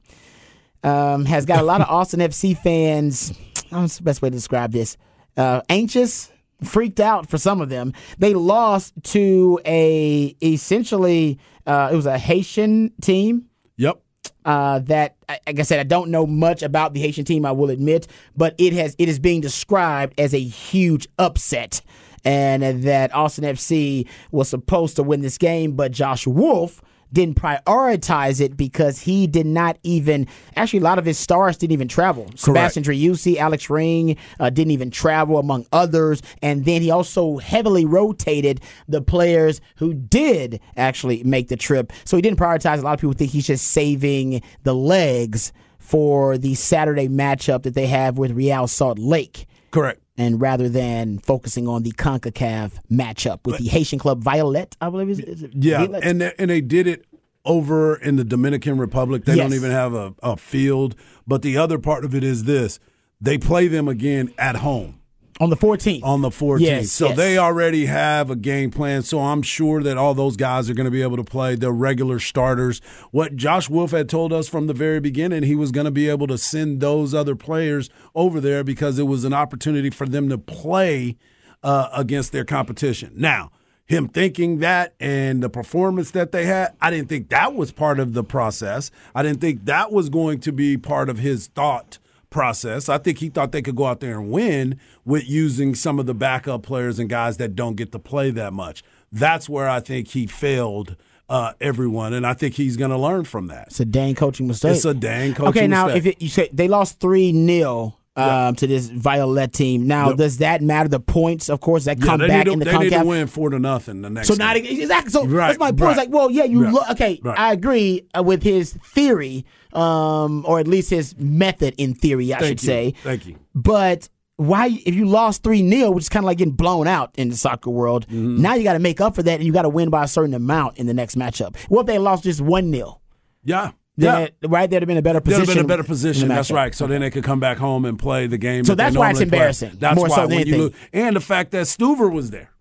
um, 0.84 1.25
has 1.25 1.45
got 1.45 1.59
a 1.59 1.63
lot 1.63 1.82
of 1.82 1.88
Austin 1.89 2.19
FC 2.19 2.57
fans. 2.57 3.30
Don't 3.69 3.82
what's 3.82 3.97
the 3.97 4.03
best 4.03 4.21
way 4.21 4.30
to 4.30 4.36
describe 4.36 4.71
this. 4.71 4.95
Uh, 5.36 5.61
anxious, 5.69 6.32
freaked 6.63 6.99
out 6.99 7.30
for 7.30 7.38
some 7.38 7.59
of 7.61 7.69
them. 7.69 7.93
They 8.17 8.34
lost 8.34 8.93
to 9.11 9.59
a 9.65 10.36
essentially 10.41 11.38
uh, 11.65 11.89
it 11.91 11.95
was 11.95 12.05
a 12.05 12.17
Haitian 12.17 12.93
team 13.01 13.47
Yep. 13.75 14.01
uh, 14.45 14.80
that, 14.80 15.17
I- 15.28 15.39
like 15.47 15.59
I 15.59 15.63
said, 15.63 15.80
I 15.80 15.84
don't 15.84 16.09
know 16.09 16.25
much 16.25 16.63
about 16.63 16.93
the 16.93 17.01
Haitian 17.01 17.25
team. 17.25 17.45
I 17.45 17.51
will 17.51 17.69
admit, 17.69 18.07
but 18.38 18.55
it 18.57 18.71
has 18.73 18.95
it 18.97 19.09
is 19.09 19.19
being 19.19 19.41
described 19.41 20.17
as 20.19 20.34
a 20.34 20.39
huge 20.39 21.07
upset, 21.19 21.82
and 22.26 22.84
that 22.84 23.13
Austin 23.13 23.43
FC 23.43 24.07
was 24.32 24.49
supposed 24.49 24.95
to 24.97 25.03
win 25.03 25.22
this 25.22 25.38
game, 25.38 25.74
but 25.74 25.91
Josh 25.91 26.28
Wolff 26.28 26.82
didn't 27.13 27.36
prioritize 27.36 28.41
it 28.41 28.57
because 28.57 28.99
he 28.99 29.28
did 29.28 29.45
not 29.45 29.78
even 29.84 30.28
actually 30.55 30.80
a 30.80 30.84
lot 30.84 30.99
of 30.99 31.05
his 31.05 31.18
stars 31.18 31.57
didn't 31.57 31.74
even 31.74 31.88
travel. 31.88 32.30
Sebastian 32.36 32.84
Driussi, 32.84 33.38
Alex 33.38 33.70
Ring 33.70 34.18
uh, 34.39 34.49
didn't 34.49 34.72
even 34.72 34.91
travel 34.91 35.38
among 35.38 35.65
others, 35.72 36.22
and 36.41 36.65
then 36.65 36.82
he 36.82 36.91
also 36.91 37.38
heavily 37.38 37.86
rotated 37.86 38.61
the 38.88 39.01
players 39.01 39.61
who 39.78 39.93
did 39.93 40.59
actually 40.76 41.24
make 41.24 41.47
the 41.47 41.57
trip. 41.57 41.93
So 42.03 42.18
he 42.18 42.22
didn't 42.22 42.39
prioritize. 42.39 42.80
A 42.80 42.82
lot 42.82 42.95
of 42.95 42.99
people 42.99 43.13
think 43.13 43.32
he's 43.32 43.47
just 43.47 43.68
saving 43.68 44.41
the 44.63 44.76
legs 44.76 45.53
for 45.80 46.38
the 46.38 46.55
Saturday 46.55 47.07
matchup 47.07 47.63
that 47.63 47.74
they 47.74 47.88
have 47.88 48.18
with 48.18 48.32
Real 48.32 48.68
Salt 48.68 48.99
Lake. 48.99 49.47
Correct. 49.72 50.01
And 50.18 50.41
rather 50.41 50.68
than 50.68 51.20
focusing 51.20 51.68
on 51.68 51.84
the 51.84 51.91
CONCACAF 51.91 52.72
matchup 52.91 53.45
with 53.45 53.59
the 53.59 53.68
Haitian 53.70 53.99
club 53.99 54.24
Violette, 54.24 54.76
I 54.82 54.89
believe 54.89 55.09
is, 55.09 55.20
is 55.20 55.43
it 55.43 55.51
Yeah, 55.53 55.78
Violette? 55.86 56.03
and 56.03 56.22
they, 56.22 56.34
and 56.39 56.49
they 56.49 56.61
did 56.61 56.88
it 56.88 57.05
over 57.45 57.95
in 57.95 58.15
the 58.15 58.24
Dominican 58.24 58.78
Republic. 58.78 59.26
They 59.26 59.36
don't 59.36 59.53
even 59.53 59.72
have 59.72 59.93
a, 59.93 60.15
a 60.24 60.36
field. 60.36 60.95
But 61.28 61.41
the 61.43 61.57
other 61.57 61.78
part 61.78 62.03
of 62.03 62.15
it 62.15 62.24
is 62.24 62.45
this: 62.45 62.80
they 63.22 63.38
play 63.38 63.68
them 63.68 63.88
again 63.88 64.34
at 64.38 64.57
home 64.57 64.99
on 65.40 65.50
the 65.50 65.58
14th. 65.58 66.04
on 66.04 66.22
the 66.22 66.30
14th. 66.30 66.60
Yes, 66.62 66.92
so 66.92 67.08
yes. 67.08 67.18
they 67.18 67.38
already 67.38 67.86
have 67.86 68.30
a 68.30 68.36
game 68.36 68.72
plan. 68.72 69.04
So 69.04 69.20
I'm 69.20 69.42
sure 69.42 69.84
that 69.84 69.98
all 69.98 70.14
those 70.14 70.36
guys 70.36 70.70
are 70.70 70.74
going 70.74 70.86
to 70.86 70.92
be 70.92 71.02
able 71.02 71.18
to 71.18 71.24
play 71.24 71.56
their 71.56 71.72
regular 71.72 72.20
starters. 72.20 72.80
What 73.12 73.36
Josh 73.36 73.70
Wolff 73.70 73.92
had 73.92 74.10
told 74.10 74.34
us 74.34 74.48
from 74.48 74.68
the 74.68 74.74
very 74.74 75.00
beginning, 75.00 75.44
he 75.44 75.56
was 75.56 75.72
going 75.72 75.86
to 75.86 75.92
be 75.92 76.10
able 76.10 76.28
to 76.28 76.38
send 76.38 76.82
those 76.82 77.14
other 77.14 77.36
players 77.36 77.90
over 78.16 78.40
there 78.40 78.64
because 78.64 79.00
it 79.00 79.04
was 79.04 79.24
an 79.24 79.34
opportunity 79.34 79.90
for 79.90 80.08
them 80.08 80.30
to 80.30 80.38
play 80.38 81.18
uh, 81.64 81.90
against 81.94 82.32
their 82.32 82.46
competition. 82.46 83.14
Now, 83.16 83.52
him 83.86 84.10
thinking 84.10 84.60
that 84.60 84.94
and 85.00 85.42
the 85.42 85.50
performance 85.50 86.12
that 86.12 86.32
they 86.32 86.46
had, 86.46 86.76
I 86.82 86.92
didn't 86.92 87.08
think 87.08 87.30
that 87.30 87.54
was 87.54 87.72
part 87.72 88.00
of 88.00 88.14
the 88.14 88.24
process. 88.24 88.92
I 89.16 89.24
didn't 89.24 89.40
think 89.40 89.66
that 89.66 89.92
was 89.92 90.10
going 90.10 90.42
to 90.42 90.52
be 90.52 90.78
part 90.78 91.10
of 91.10 91.20
his 91.20 91.48
thought 91.48 92.00
process. 92.42 92.88
I 92.88 93.00
think 93.00 93.18
he 93.18 93.30
thought 93.30 93.52
they 93.52 93.64
could 93.64 93.76
go 93.76 93.86
out 93.88 94.00
there 94.00 94.20
and 94.20 94.30
win 94.30 94.80
with 95.06 95.28
using 95.28 95.74
some 95.74 95.98
of 95.98 96.06
the 96.06 96.14
backup 96.14 96.62
players 96.62 97.00
and 97.00 97.10
guys 97.10 97.38
that 97.38 97.56
don't 97.56 97.76
get 97.76 97.92
to 97.94 98.00
play 98.00 98.30
that 98.30 98.54
much. 98.54 98.84
That's 99.12 99.50
where 99.50 99.68
I 99.68 99.80
think 99.80 100.10
he 100.10 100.28
failed 100.28 100.96
uh, 101.30 101.54
everyone, 101.60 102.14
and 102.14 102.28
I 102.28 102.36
think 102.36 102.54
he's 102.54 102.78
going 102.78 102.92
to 102.92 102.98
learn 102.98 103.24
from 103.24 103.48
that. 103.48 103.70
It's 103.70 103.80
a 103.80 103.86
dang 103.86 104.14
coaching 104.14 104.46
mistake. 104.46 104.76
It's 104.76 104.86
a 104.86 104.94
dang 104.94 105.34
coaching 105.34 105.50
Okay, 105.50 105.68
now 105.68 105.88
mistake. 105.88 106.06
if 106.06 106.06
it, 106.06 106.22
you 106.22 106.30
say 106.30 106.48
they 106.54 106.68
lost 106.68 107.00
three 107.00 107.32
0 107.34 107.96
um, 108.16 108.56
to 108.56 108.68
this 108.68 108.88
Violette 108.88 109.54
team, 109.54 109.88
now 109.88 110.10
Yep. 110.10 110.18
does 110.18 110.38
that 110.38 110.62
matter? 110.62 110.90
The 110.90 111.00
points, 111.00 111.50
of 111.50 111.60
course, 111.60 111.86
that 111.86 111.98
Yeah, 112.00 112.06
come 112.06 112.20
they 112.20 112.28
back 112.28 112.46
to, 112.46 112.52
in 112.52 112.60
the 112.60 112.66
they 112.66 112.78
need 112.78 112.90
to 112.92 113.04
win 113.04 113.26
four 113.28 113.50
to 113.50 113.58
nothing 113.60 114.04
the 114.04 114.10
next. 114.12 114.28
So 114.28 114.36
not 114.36 114.56
exactly. 114.58 115.12
So 115.12 115.26
Right, 115.26 115.48
that's 115.48 115.60
my 115.60 115.72
point. 115.72 115.82
right. 115.82 115.90
It's 115.92 115.98
like, 115.98 116.10
well, 116.12 116.30
yeah, 116.32 116.44
you 116.44 116.64
Right. 116.66 116.74
look. 116.74 116.90
Okay. 116.92 117.20
I 117.26 117.52
agree 117.54 118.06
uh, 118.18 118.22
with 118.24 118.44
his 118.44 118.74
theory, 118.94 119.44
um, 119.78 120.43
or 120.47 120.59
at 120.59 120.67
least 120.67 120.89
his 120.89 121.15
method 121.17 121.75
in 121.78 121.93
theory, 121.93 122.34
I 122.34 122.39
Thank 122.39 122.47
should 122.59 122.63
you. 122.63 122.67
say. 122.67 122.93
Thank 123.03 123.25
you. 123.28 123.38
But 123.55 124.09
why, 124.38 124.67
if 124.86 124.93
you 124.93 125.05
lost 125.05 125.43
three 125.43 125.67
0 125.67 125.91
which 125.91 126.03
is 126.05 126.09
kind 126.09 126.23
of 126.23 126.28
like 126.28 126.38
getting 126.38 126.53
blown 126.53 126.88
out 126.88 127.11
in 127.17 127.30
the 127.30 127.36
soccer 127.38 127.69
world, 127.69 128.05
Mm-hmm. 128.07 128.41
now 128.41 128.53
you 128.55 128.63
got 128.63 128.73
to 128.73 128.80
make 128.80 129.01
up 129.01 129.15
for 129.15 129.23
that, 129.23 129.36
and 129.36 129.43
you 129.43 129.51
got 129.53 129.63
to 129.63 129.69
win 129.69 129.89
by 129.89 130.03
a 130.03 130.07
certain 130.07 130.34
amount 130.34 130.78
in 130.78 130.86
the 130.88 130.93
next 130.93 131.15
matchup. 131.15 131.55
What 131.69 131.82
if 131.82 131.88
they 131.88 131.97
lost 131.99 132.23
just 132.23 132.41
one 132.41 132.71
0 132.71 133.01
Yeah, 133.43 133.71
Then 133.97 134.30
yeah. 134.41 134.47
right 134.49 134.69
there'd 134.69 134.84
have 134.84 134.88
been 134.88 134.97
a 134.97 135.01
better 135.01 135.19
They'd 135.19 135.32
position. 135.32 135.47
have 135.47 135.55
been 135.55 135.65
a 135.65 135.67
better 135.67 135.84
position. 135.84 136.28
That's 136.28 136.51
right. 136.51 136.73
So 136.75 136.86
then 136.88 137.01
they 137.01 137.09
could 137.09 137.23
come 137.23 137.39
back 137.39 137.57
home 137.57 137.86
and 137.86 137.97
play 137.97 138.28
the 138.28 138.38
game. 138.38 138.63
So 138.63 138.75
that 138.75 138.84
that's 138.93 138.95
why 138.97 139.09
it's 139.09 139.19
normally 139.19 139.30
play. 139.32 139.38
embarrassing, 139.39 139.71
That's 139.80 139.99
why 140.01 140.07
so 140.09 140.28
when 140.28 140.45
you 140.47 140.57
lose, 140.57 140.73
and 140.93 141.15
the 141.15 141.19
fact 141.21 141.51
that 141.51 141.65
Stuver 141.65 142.11
was 142.11 142.30
there. 142.30 142.51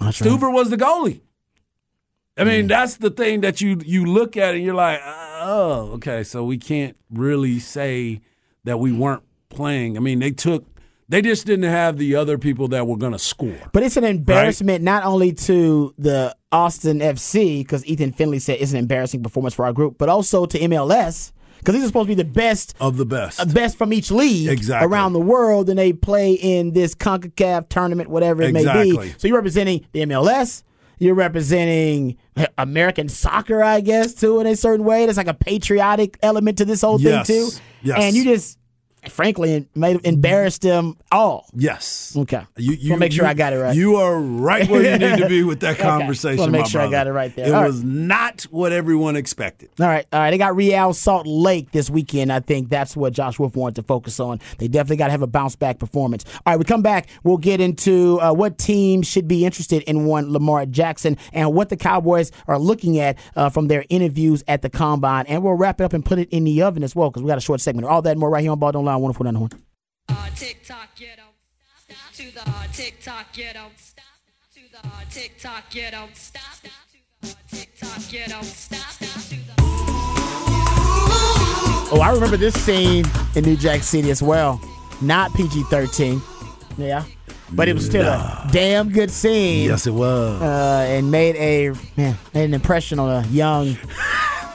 That's 0.00 0.20
right. 0.20 0.30
Stuver 0.30 0.52
was 0.52 0.70
the 0.70 0.76
goalie. 0.76 1.20
I 2.36 2.42
Mm. 2.42 2.46
mean, 2.46 2.66
that's 2.66 2.96
the 2.96 3.10
thing 3.10 3.42
that 3.42 3.60
you 3.60 3.78
you 3.84 4.04
look 4.06 4.36
at 4.36 4.54
and 4.54 4.64
you're 4.64 4.74
like, 4.74 5.00
oh, 5.04 5.90
okay, 5.94 6.24
so 6.24 6.44
we 6.44 6.58
can't 6.58 6.96
really 7.12 7.58
say 7.60 8.20
that 8.64 8.78
we 8.78 8.90
weren't 8.92 9.22
playing. 9.50 9.96
I 9.96 10.00
mean, 10.00 10.18
they 10.18 10.32
took, 10.32 10.64
they 11.08 11.22
just 11.22 11.46
didn't 11.46 11.70
have 11.70 11.96
the 11.96 12.16
other 12.16 12.36
people 12.38 12.66
that 12.68 12.86
were 12.88 12.96
going 12.96 13.12
to 13.12 13.18
score. 13.20 13.54
But 13.72 13.82
it's 13.84 13.96
an 13.96 14.02
embarrassment 14.04 14.82
not 14.82 15.04
only 15.04 15.32
to 15.32 15.94
the 15.98 16.34
Austin 16.50 16.98
FC 17.00 17.58
because 17.60 17.86
Ethan 17.86 18.12
Finlay 18.12 18.40
said 18.40 18.58
it's 18.60 18.72
an 18.72 18.78
embarrassing 18.78 19.22
performance 19.22 19.54
for 19.54 19.64
our 19.64 19.72
group, 19.72 19.96
but 19.98 20.08
also 20.08 20.44
to 20.46 20.58
MLS 20.58 21.30
because 21.58 21.74
these 21.74 21.84
are 21.84 21.86
supposed 21.86 22.08
to 22.08 22.16
be 22.16 22.20
the 22.22 22.28
best 22.28 22.74
Of 22.80 22.96
the 22.96 23.06
best. 23.06 23.40
uh, 23.40 23.44
best 23.44 23.78
from 23.78 23.92
each 23.92 24.10
league 24.10 24.48
Exactly. 24.48 24.88
around 24.88 25.12
the 25.12 25.20
world, 25.20 25.70
and 25.70 25.78
they 25.78 25.92
play 25.92 26.32
in 26.32 26.72
this 26.72 26.94
Concacaf 26.96 27.68
tournament, 27.68 28.10
whatever 28.10 28.42
it 28.42 28.52
may 28.52 28.60
Exactly. 28.60 29.08
be. 29.08 29.14
So 29.18 29.28
you're 29.28 29.36
representing 29.36 29.86
the 29.92 30.00
MLS. 30.00 30.62
You're 30.98 31.14
representing 31.14 32.16
American 32.58 33.08
soccer, 33.08 33.62
I 33.62 33.80
guess, 33.80 34.14
too, 34.14 34.40
in 34.40 34.46
a 34.46 34.56
certain 34.56 34.84
way. 34.84 35.04
There's 35.04 35.16
like 35.16 35.26
a 35.28 35.34
patriotic 35.34 36.18
element 36.22 36.58
to 36.58 36.64
this 36.64 36.82
whole 36.82 37.00
Yes. 37.00 37.26
thing, 37.26 37.36
too. 37.36 37.50
Yes. 37.82 37.98
And 38.00 38.16
you 38.16 38.24
just, 38.24 38.58
frankly, 39.10 39.66
made 39.74 40.00
embarrassed 40.04 40.62
them 40.62 40.96
all. 41.12 41.46
Yes. 41.54 42.16
Okay. 42.16 42.42
You, 42.56 42.90
wanna 42.90 43.00
make 43.00 43.12
sure 43.12 43.24
you- 43.24 43.30
I 43.30 43.34
got 43.34 43.52
it 43.52 43.56
right. 43.58 43.74
You 43.76 43.96
are 43.96 44.18
right 44.18 44.68
where 44.68 44.82
you 44.82 44.98
need 44.98 45.18
to 45.18 45.28
be 45.28 45.42
with 45.42 45.60
that 45.60 45.78
conversation. 45.78 46.38
Wanna 46.38 46.52
make 46.52 46.66
sure 46.66 46.80
I 46.80 46.90
got 46.90 47.06
it 47.06 47.12
right 47.12 47.34
there. 47.34 47.46
It 47.46 47.54
All 47.54 47.62
right. 47.62 47.66
was 47.66 47.82
not 47.84 48.42
what 48.50 48.72
everyone 48.72 49.16
expected. 49.16 49.70
All 49.80 49.86
right, 49.86 50.06
all 50.12 50.20
right. 50.20 50.30
They 50.30 50.38
got 50.38 50.56
Real 50.56 50.92
Salt 50.92 51.26
Lake 51.26 51.70
this 51.72 51.90
weekend. 51.90 52.32
I 52.32 52.40
think 52.40 52.68
that's 52.68 52.96
what 52.96 53.12
Josh 53.12 53.38
Wolff 53.38 53.56
wanted 53.56 53.76
to 53.76 53.82
focus 53.82 54.20
on. 54.20 54.40
They 54.58 54.68
definitely 54.68 54.96
got 54.96 55.06
to 55.06 55.12
have 55.12 55.22
a 55.22 55.26
bounce 55.26 55.56
back 55.56 55.78
performance. 55.78 56.24
All 56.46 56.52
right, 56.52 56.58
we 56.58 56.64
come 56.64 56.82
back. 56.82 57.08
We'll 57.22 57.36
get 57.36 57.60
into 57.60 58.20
uh, 58.20 58.32
what 58.32 58.58
teams 58.58 59.06
should 59.06 59.28
be 59.28 59.44
interested 59.44 59.82
in 59.82 60.06
one 60.06 60.32
Lamar 60.32 60.66
Jackson 60.66 61.16
and 61.32 61.54
what 61.54 61.68
the 61.68 61.76
Cowboys 61.76 62.30
are 62.48 62.58
looking 62.58 62.98
at 62.98 63.18
uh, 63.36 63.48
from 63.48 63.68
their 63.68 63.84
interviews 63.88 64.42
at 64.48 64.62
the 64.62 64.70
combine. 64.70 65.26
And 65.26 65.42
we'll 65.42 65.54
wrap 65.54 65.80
it 65.80 65.84
up 65.84 65.92
and 65.92 66.04
put 66.04 66.18
it 66.18 66.28
in 66.30 66.44
the 66.44 66.62
oven 66.62 66.82
as 66.82 66.94
well 66.96 67.10
because 67.10 67.22
we 67.22 67.28
got 67.28 67.38
a 67.38 67.42
short 67.42 67.60
segment. 67.60 67.86
All 67.86 68.02
that 68.02 68.10
and 68.12 68.20
more 68.20 68.30
right 68.30 68.42
here 68.42 68.52
on 68.52 68.58
Ball 68.58 68.72
Don't 68.72 68.84
Lie. 68.84 68.93
Wonderful 69.00 69.26
on. 69.28 69.36
Uh, 70.08 70.28
TikTok, 70.36 70.88
you 70.98 71.08
don't 71.16 71.26
stop 71.78 72.12
to 72.14 72.34
the 72.34 72.72
TikTok, 72.72 73.26
you 73.36 73.52
don't 73.54 73.78
stop 73.78 74.04
to 74.54 74.60
the 74.70 74.88
TikTok, 75.10 75.74
you 75.74 75.90
don't 75.90 76.16
stop 76.16 76.42
to 76.62 77.28
the 77.28 77.56
TikTok, 77.56 78.12
you 78.12 78.26
don't 78.28 78.44
stop. 78.44 78.80
Oh, 81.96 82.00
I 82.02 82.10
remember 82.12 82.36
this 82.36 82.54
scene 82.54 83.04
in 83.36 83.44
New 83.44 83.56
Jack 83.56 83.82
City 83.82 84.10
as 84.10 84.22
well. 84.22 84.60
Not 85.00 85.32
PG 85.34 85.62
13. 85.64 86.20
Yeah. 86.76 87.04
But 87.52 87.68
it 87.68 87.74
was 87.74 87.86
still 87.86 88.04
a 88.06 88.48
damn 88.50 88.88
good 88.90 89.10
scene. 89.12 89.68
Yes, 89.68 89.86
it 89.86 89.92
was. 89.92 90.42
uh, 90.42 90.86
and 90.88 91.10
made 91.10 91.36
a 91.36 91.68
man 91.96 92.16
made 92.32 92.44
an 92.46 92.54
impression 92.54 92.98
on 92.98 93.24
a 93.24 93.26
young 93.28 93.76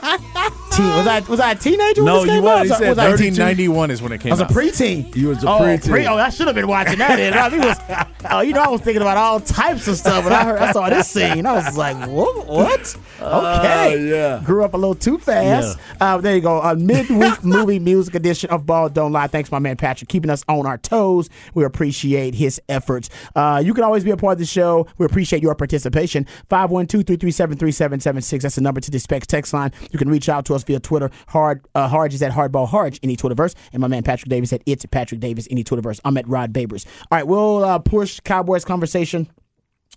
teen. 0.70 0.86
Was 0.86 1.06
I 1.06 1.20
was 1.28 1.40
I 1.40 1.52
a 1.52 1.54
teenager? 1.54 2.02
when 2.02 2.12
No, 2.14 2.24
this 2.24 2.34
you 2.34 2.48
out? 2.48 2.64
He 2.64 2.70
Was 2.70 2.80
was 2.80 2.96
1991 2.96 3.90
is 3.90 4.02
when 4.02 4.12
it 4.12 4.20
came 4.20 4.32
I 4.32 4.34
was 4.34 4.40
a 4.40 4.44
out. 4.44 4.50
preteen. 4.50 5.14
You 5.14 5.28
was 5.28 5.42
a 5.44 5.48
oh, 5.48 5.60
preteen. 5.60 5.90
Pre- 5.90 6.06
oh, 6.06 6.16
I 6.16 6.30
should 6.30 6.46
have 6.46 6.56
been 6.56 6.68
watching 6.68 6.98
that. 6.98 7.16
Then. 7.16 7.34
I 7.34 7.48
was. 7.48 8.06
Oh, 8.30 8.40
you 8.40 8.52
know, 8.52 8.60
I 8.60 8.68
was 8.68 8.82
thinking 8.82 9.00
about 9.00 9.16
all 9.16 9.40
types 9.40 9.88
of 9.88 9.96
stuff. 9.96 10.24
When 10.24 10.32
I 10.34 10.44
heard, 10.44 10.58
I 10.58 10.72
saw 10.72 10.90
this 10.90 11.08
scene. 11.10 11.46
I 11.46 11.54
was 11.54 11.74
like, 11.74 11.96
what? 12.06 12.46
What? 12.46 12.96
Okay. 13.18 13.94
Uh, 13.94 13.96
yeah. 13.96 14.42
Grew 14.44 14.62
up 14.62 14.74
a 14.74 14.76
little 14.76 14.94
too 14.94 15.16
fast. 15.16 15.78
Uh, 15.98 16.18
there 16.18 16.34
you 16.34 16.42
go. 16.42 16.60
A 16.60 16.76
midweek 16.76 17.42
movie 17.42 17.78
music 17.78 18.14
edition 18.14 18.50
of 18.50 18.66
Ball 18.66 18.90
Don't 18.90 19.10
Lie. 19.12 19.28
Thanks, 19.28 19.50
my 19.50 19.58
man 19.58 19.78
Patrick, 19.78 20.10
keeping 20.10 20.30
us 20.30 20.44
on 20.48 20.66
our 20.66 20.76
toes. 20.76 21.30
We 21.54 21.64
appreciate 21.64 22.34
his 22.34 22.60
efforts. 22.68 23.08
Uh, 23.34 23.62
you 23.64 23.72
can 23.72 23.84
always 23.84 24.04
be 24.04 24.10
a 24.10 24.18
part 24.18 24.34
of 24.34 24.38
the 24.38 24.44
show. 24.44 24.86
We 24.98 25.06
appreciate 25.06 25.42
your 25.42 25.54
participation. 25.54 26.26
512 26.50 27.06
337 27.06 27.56
3776. 27.56 28.42
That's 28.42 28.54
the 28.56 28.60
number 28.60 28.82
to 28.82 28.90
the 28.90 28.98
Specs 29.00 29.26
text 29.26 29.54
line. 29.54 29.72
You 29.90 29.98
can 29.98 30.08
reach 30.08 30.28
out 30.28 30.44
to 30.46 30.54
us 30.54 30.62
via 30.64 30.80
Twitter. 30.80 31.10
Hard 31.28 31.64
uh, 31.74 31.88
Harge 31.88 32.14
is 32.14 32.22
at 32.22 32.32
Hardball 32.32 32.68
Harge, 32.68 32.98
any 33.02 33.16
Twitterverse. 33.16 33.54
And 33.72 33.80
my 33.80 33.88
man 33.88 34.02
Patrick 34.02 34.28
Davis 34.28 34.52
at 34.52 34.62
It's 34.66 34.84
Patrick 34.86 35.20
Davis, 35.20 35.46
any 35.50 35.64
Twitterverse. 35.64 36.00
I'm 36.04 36.16
at 36.16 36.28
Rod 36.28 36.52
Babers. 36.52 36.86
All 37.10 37.18
right, 37.18 37.26
we'll 37.26 37.64
uh, 37.64 37.78
push 37.78 38.20
Cowboys 38.20 38.64
conversation 38.64 39.28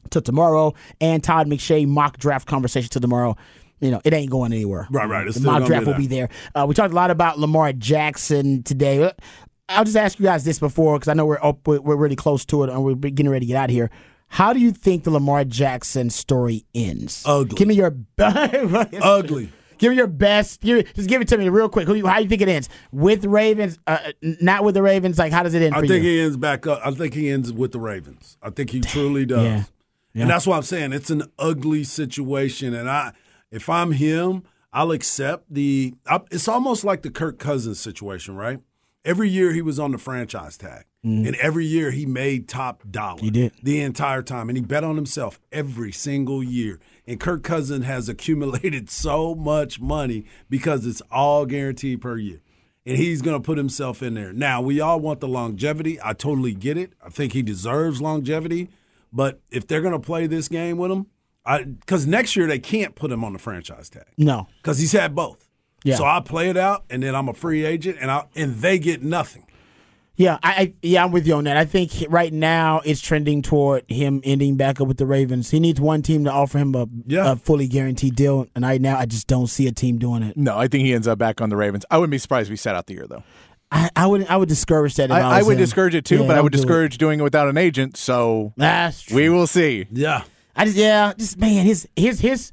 to 0.10 0.22
tomorrow, 0.22 0.74
and 1.00 1.24
Todd 1.24 1.48
McShay 1.48 1.88
mock 1.88 2.18
draft 2.18 2.48
conversation 2.48 2.90
to 2.92 3.00
tomorrow. 3.00 3.36
You 3.80 3.92
know, 3.92 4.02
it 4.06 4.14
ain't 4.14 4.32
going 4.32 4.54
anywhere. 4.54 4.88
Right, 4.90 5.10
right. 5.10 5.28
It's 5.28 5.38
the 5.38 5.46
mock 5.46 5.66
draft 5.66 5.86
be 5.86 5.92
will 5.92 5.98
be 5.98 6.08
there. 6.08 6.30
Uh, 6.56 6.66
we 6.68 6.74
talked 6.74 6.94
a 6.94 6.96
lot 6.96 7.12
about 7.12 7.38
Lamar 7.40 7.74
Jackson 7.74 8.64
today. 8.64 9.12
I'll 9.70 9.84
just 9.84 9.98
ask 9.98 10.20
you 10.20 10.26
guys 10.26 10.44
this 10.44 10.60
before 10.60 10.98
because 10.98 11.08
I 11.08 11.14
know 11.14 11.26
we're 11.26 11.44
up, 11.44 11.68
we're 11.68 11.82
we're 11.82 11.96
really 11.96 12.16
close 12.16 12.46
to 12.46 12.64
it, 12.64 12.70
and 12.70 12.84
we're 12.84 12.96
getting 12.96 13.30
ready 13.30 13.46
to 13.46 13.48
get 13.48 13.58
out 13.58 13.70
of 13.70 13.74
here. 13.74 13.90
How 14.28 14.52
do 14.52 14.60
you 14.60 14.72
think 14.72 15.04
the 15.04 15.12
Lamar 15.12 15.44
Jackson 15.44 16.10
story 16.10 16.66
ends? 16.74 17.24
Ugly. 17.26 17.56
Give 17.56 17.68
me 17.68 17.76
your 17.76 17.96
Ugly. 18.18 19.52
Give 19.78 19.92
me 19.92 19.98
your 19.98 20.08
best. 20.08 20.62
Give, 20.62 20.92
just 20.94 21.10
give 21.10 21.22
it 21.22 21.28
to 21.30 21.38
me 21.38 21.50
real 21.50 21.70
quick. 21.70 21.88
Who 21.88 21.96
you, 21.96 22.08
how 22.08 22.18
do 22.18 22.24
you 22.24 22.30
think 22.30 22.42
it 22.42 22.48
ends? 22.48 22.70
With 22.92 23.26
Ravens? 23.26 23.80
Uh, 23.88 24.12
not 24.22 24.64
with 24.64 24.76
the 24.76 24.82
Ravens? 24.82 25.18
Like, 25.18 25.32
how 25.32 25.44
does 25.44 25.54
it 25.54 25.62
end 25.62 25.76
I 25.76 25.82
think 25.82 26.04
you? 26.04 26.10
he 26.10 26.20
ends 26.22 26.38
back 26.38 26.68
up. 26.68 26.82
I 26.84 26.92
think 26.92 27.14
he 27.14 27.30
ends 27.30 27.52
with 27.52 27.72
the 27.72 27.80
Ravens. 27.80 28.38
I 28.42 28.50
think 28.50 28.70
he 28.70 28.80
truly 28.80 29.26
does. 29.26 29.44
Yeah. 29.44 29.64
Yeah. 30.14 30.22
And 30.24 30.30
that's 30.30 30.46
why 30.46 30.58
I'm 30.58 30.64
saying 30.64 30.94
it's 30.94 31.10
an 31.10 31.24
ugly 31.40 31.84
situation. 31.84 32.74
And 32.74 32.90
I, 32.90 33.14
if 33.52 33.68
I'm 33.68 33.94
him, 33.94 34.44
I'll 34.72 34.92
accept 34.92 35.46
the. 35.52 35.94
I, 36.08 36.20
it's 36.32 36.48
almost 36.48 36.84
like 36.84 37.02
the 37.02 37.10
Kirk 37.12 37.40
Cousins 37.40 37.80
situation, 37.80 38.36
right? 38.36 38.60
Every 39.06 39.28
year 39.30 39.52
he 39.54 39.62
was 39.62 39.80
on 39.80 39.92
the 39.92 39.98
franchise 39.98 40.58
tag, 40.58 40.86
and 41.04 41.36
every 41.36 41.66
year 41.66 41.92
he 41.92 42.06
made 42.06 42.48
top 42.48 42.84
dollar. 42.90 43.20
He 43.20 43.30
did. 43.30 43.52
the 43.62 43.82
entire 43.82 44.22
time, 44.22 44.48
and 44.48 44.58
he 44.58 44.64
bet 44.64 44.86
on 44.86 44.96
himself 44.96 45.42
every 45.52 45.92
single 45.92 46.42
year. 46.42 46.80
And 47.06 47.20
Kirk 47.20 47.44
Cousins 47.44 47.86
has 47.86 48.08
accumulated 48.08 48.90
so 48.90 49.36
much 49.36 49.80
money 49.80 50.26
because 50.50 50.86
it's 50.86 51.02
all 51.12 51.46
guaranteed 51.46 52.02
per 52.02 52.18
year. 52.18 52.42
And 52.86 52.98
he's 52.98 53.22
going 53.22 53.42
to 53.42 53.46
put 53.46 53.58
himself 53.58 54.04
in 54.04 54.14
there. 54.14 54.34
Now, 54.34 54.62
we 54.62 54.82
all 54.82 55.00
want 55.00 55.22
the 55.22 55.28
longevity. 55.28 56.00
I 56.04 56.14
totally 56.14 56.54
get 56.54 56.78
it. 56.78 56.94
I 57.06 57.10
think 57.10 57.32
he 57.32 57.42
deserves 57.42 58.02
longevity. 58.02 58.70
But 59.14 59.40
if 59.50 59.68
they're 59.68 59.82
going 59.82 59.94
to 59.94 60.00
play 60.00 60.28
this 60.28 60.50
game 60.50 60.78
with 60.78 60.92
him, 60.92 61.08
I 61.46 61.64
because 61.64 62.08
next 62.08 62.36
year 62.36 62.48
they 62.48 62.60
can't 62.60 62.96
put 62.96 63.12
him 63.12 63.24
on 63.24 63.34
the 63.34 63.40
franchise 63.40 63.90
tag 63.90 64.06
no. 64.18 64.48
because 64.62 64.80
he's 64.80 64.94
had 64.94 65.14
both. 65.14 65.50
Yeah. 65.84 65.98
So 65.98 66.06
I 66.06 66.22
play 66.22 66.50
it 66.50 66.58
out, 66.58 66.86
and 66.90 67.04
then 67.04 67.14
I'm 67.14 67.28
a 67.28 67.34
free 67.34 67.66
agent, 67.66 67.98
and 68.00 68.10
I 68.10 68.26
and 68.36 68.56
they 68.56 68.80
get 68.80 69.04
nothing. 69.04 69.46
Yeah, 70.16 70.38
I, 70.44 70.52
I 70.52 70.74
yeah, 70.84 71.04
I'm 71.04 71.12
with 71.12 71.26
you 71.26 71.34
on 71.34 71.46
that. 71.46 71.58
I 71.58 71.66
think 71.66 71.92
right 72.08 72.32
now 72.32 72.82
it's 72.86 73.02
trending 73.02 73.42
toward 73.42 73.84
him 73.90 74.22
ending 74.24 74.58
back 74.58 74.80
up 74.80 74.88
with 74.88 74.98
the 74.98 75.08
Ravens. 75.08 75.50
He 75.50 75.60
needs 75.60 75.82
one 75.82 76.04
team 76.04 76.24
to 76.26 76.32
offer 76.32 76.60
him 76.60 76.76
a, 76.76 76.88
Yeah. 77.08 77.32
a 77.32 77.36
fully 77.36 77.68
guaranteed 77.68 78.16
deal, 78.16 78.46
and 78.56 78.64
right 78.64 78.80
now 78.80 78.98
I 79.00 79.08
just 79.08 79.26
don't 79.26 79.48
see 79.48 79.66
a 79.68 79.72
team 79.72 79.98
doing 79.98 80.22
it. 80.22 80.38
No, 80.38 80.56
I 80.58 80.68
think 80.68 80.86
he 80.86 80.94
ends 80.94 81.08
up 81.08 81.18
back 81.18 81.42
on 81.42 81.50
the 81.50 81.56
Ravens. 81.58 81.84
I 81.90 81.98
wouldn't 81.98 82.12
be 82.12 82.20
surprised 82.20 82.48
if 82.48 82.52
he 82.52 82.58
sat 82.58 82.76
out 82.76 82.86
the 82.86 82.94
year 82.94 83.08
though. 83.08 83.24
I, 83.72 83.90
I 83.96 84.06
would 84.06 84.28
I 84.28 84.38
would 84.38 84.50
discourage 84.50 84.96
that. 84.98 85.06
If 85.06 85.12
I, 85.12 85.22
I, 85.22 85.40
I 85.40 85.42
would 85.42 85.54
him. 85.54 85.64
discourage 85.64 85.96
it 85.96 86.06
too, 86.06 86.20
Yeah, 86.20 86.28
but 86.28 86.38
I 86.38 86.42
would 86.42 86.52
do 86.52 86.58
it. 86.58 86.62
discourage 86.62 87.00
doing 87.00 87.20
it 87.20 87.24
without 87.24 87.48
an 87.48 87.58
agent. 87.58 87.98
So 87.98 88.54
That's 88.56 89.02
true. 89.02 89.16
we 89.16 89.30
will 89.30 89.48
see. 89.48 89.88
Yeah. 89.92 90.22
I 90.56 90.66
just 90.66 90.78
yeah, 90.78 91.14
just 91.18 91.40
man, 91.40 91.66
his 91.66 91.88
his 91.96 92.20
his 92.20 92.52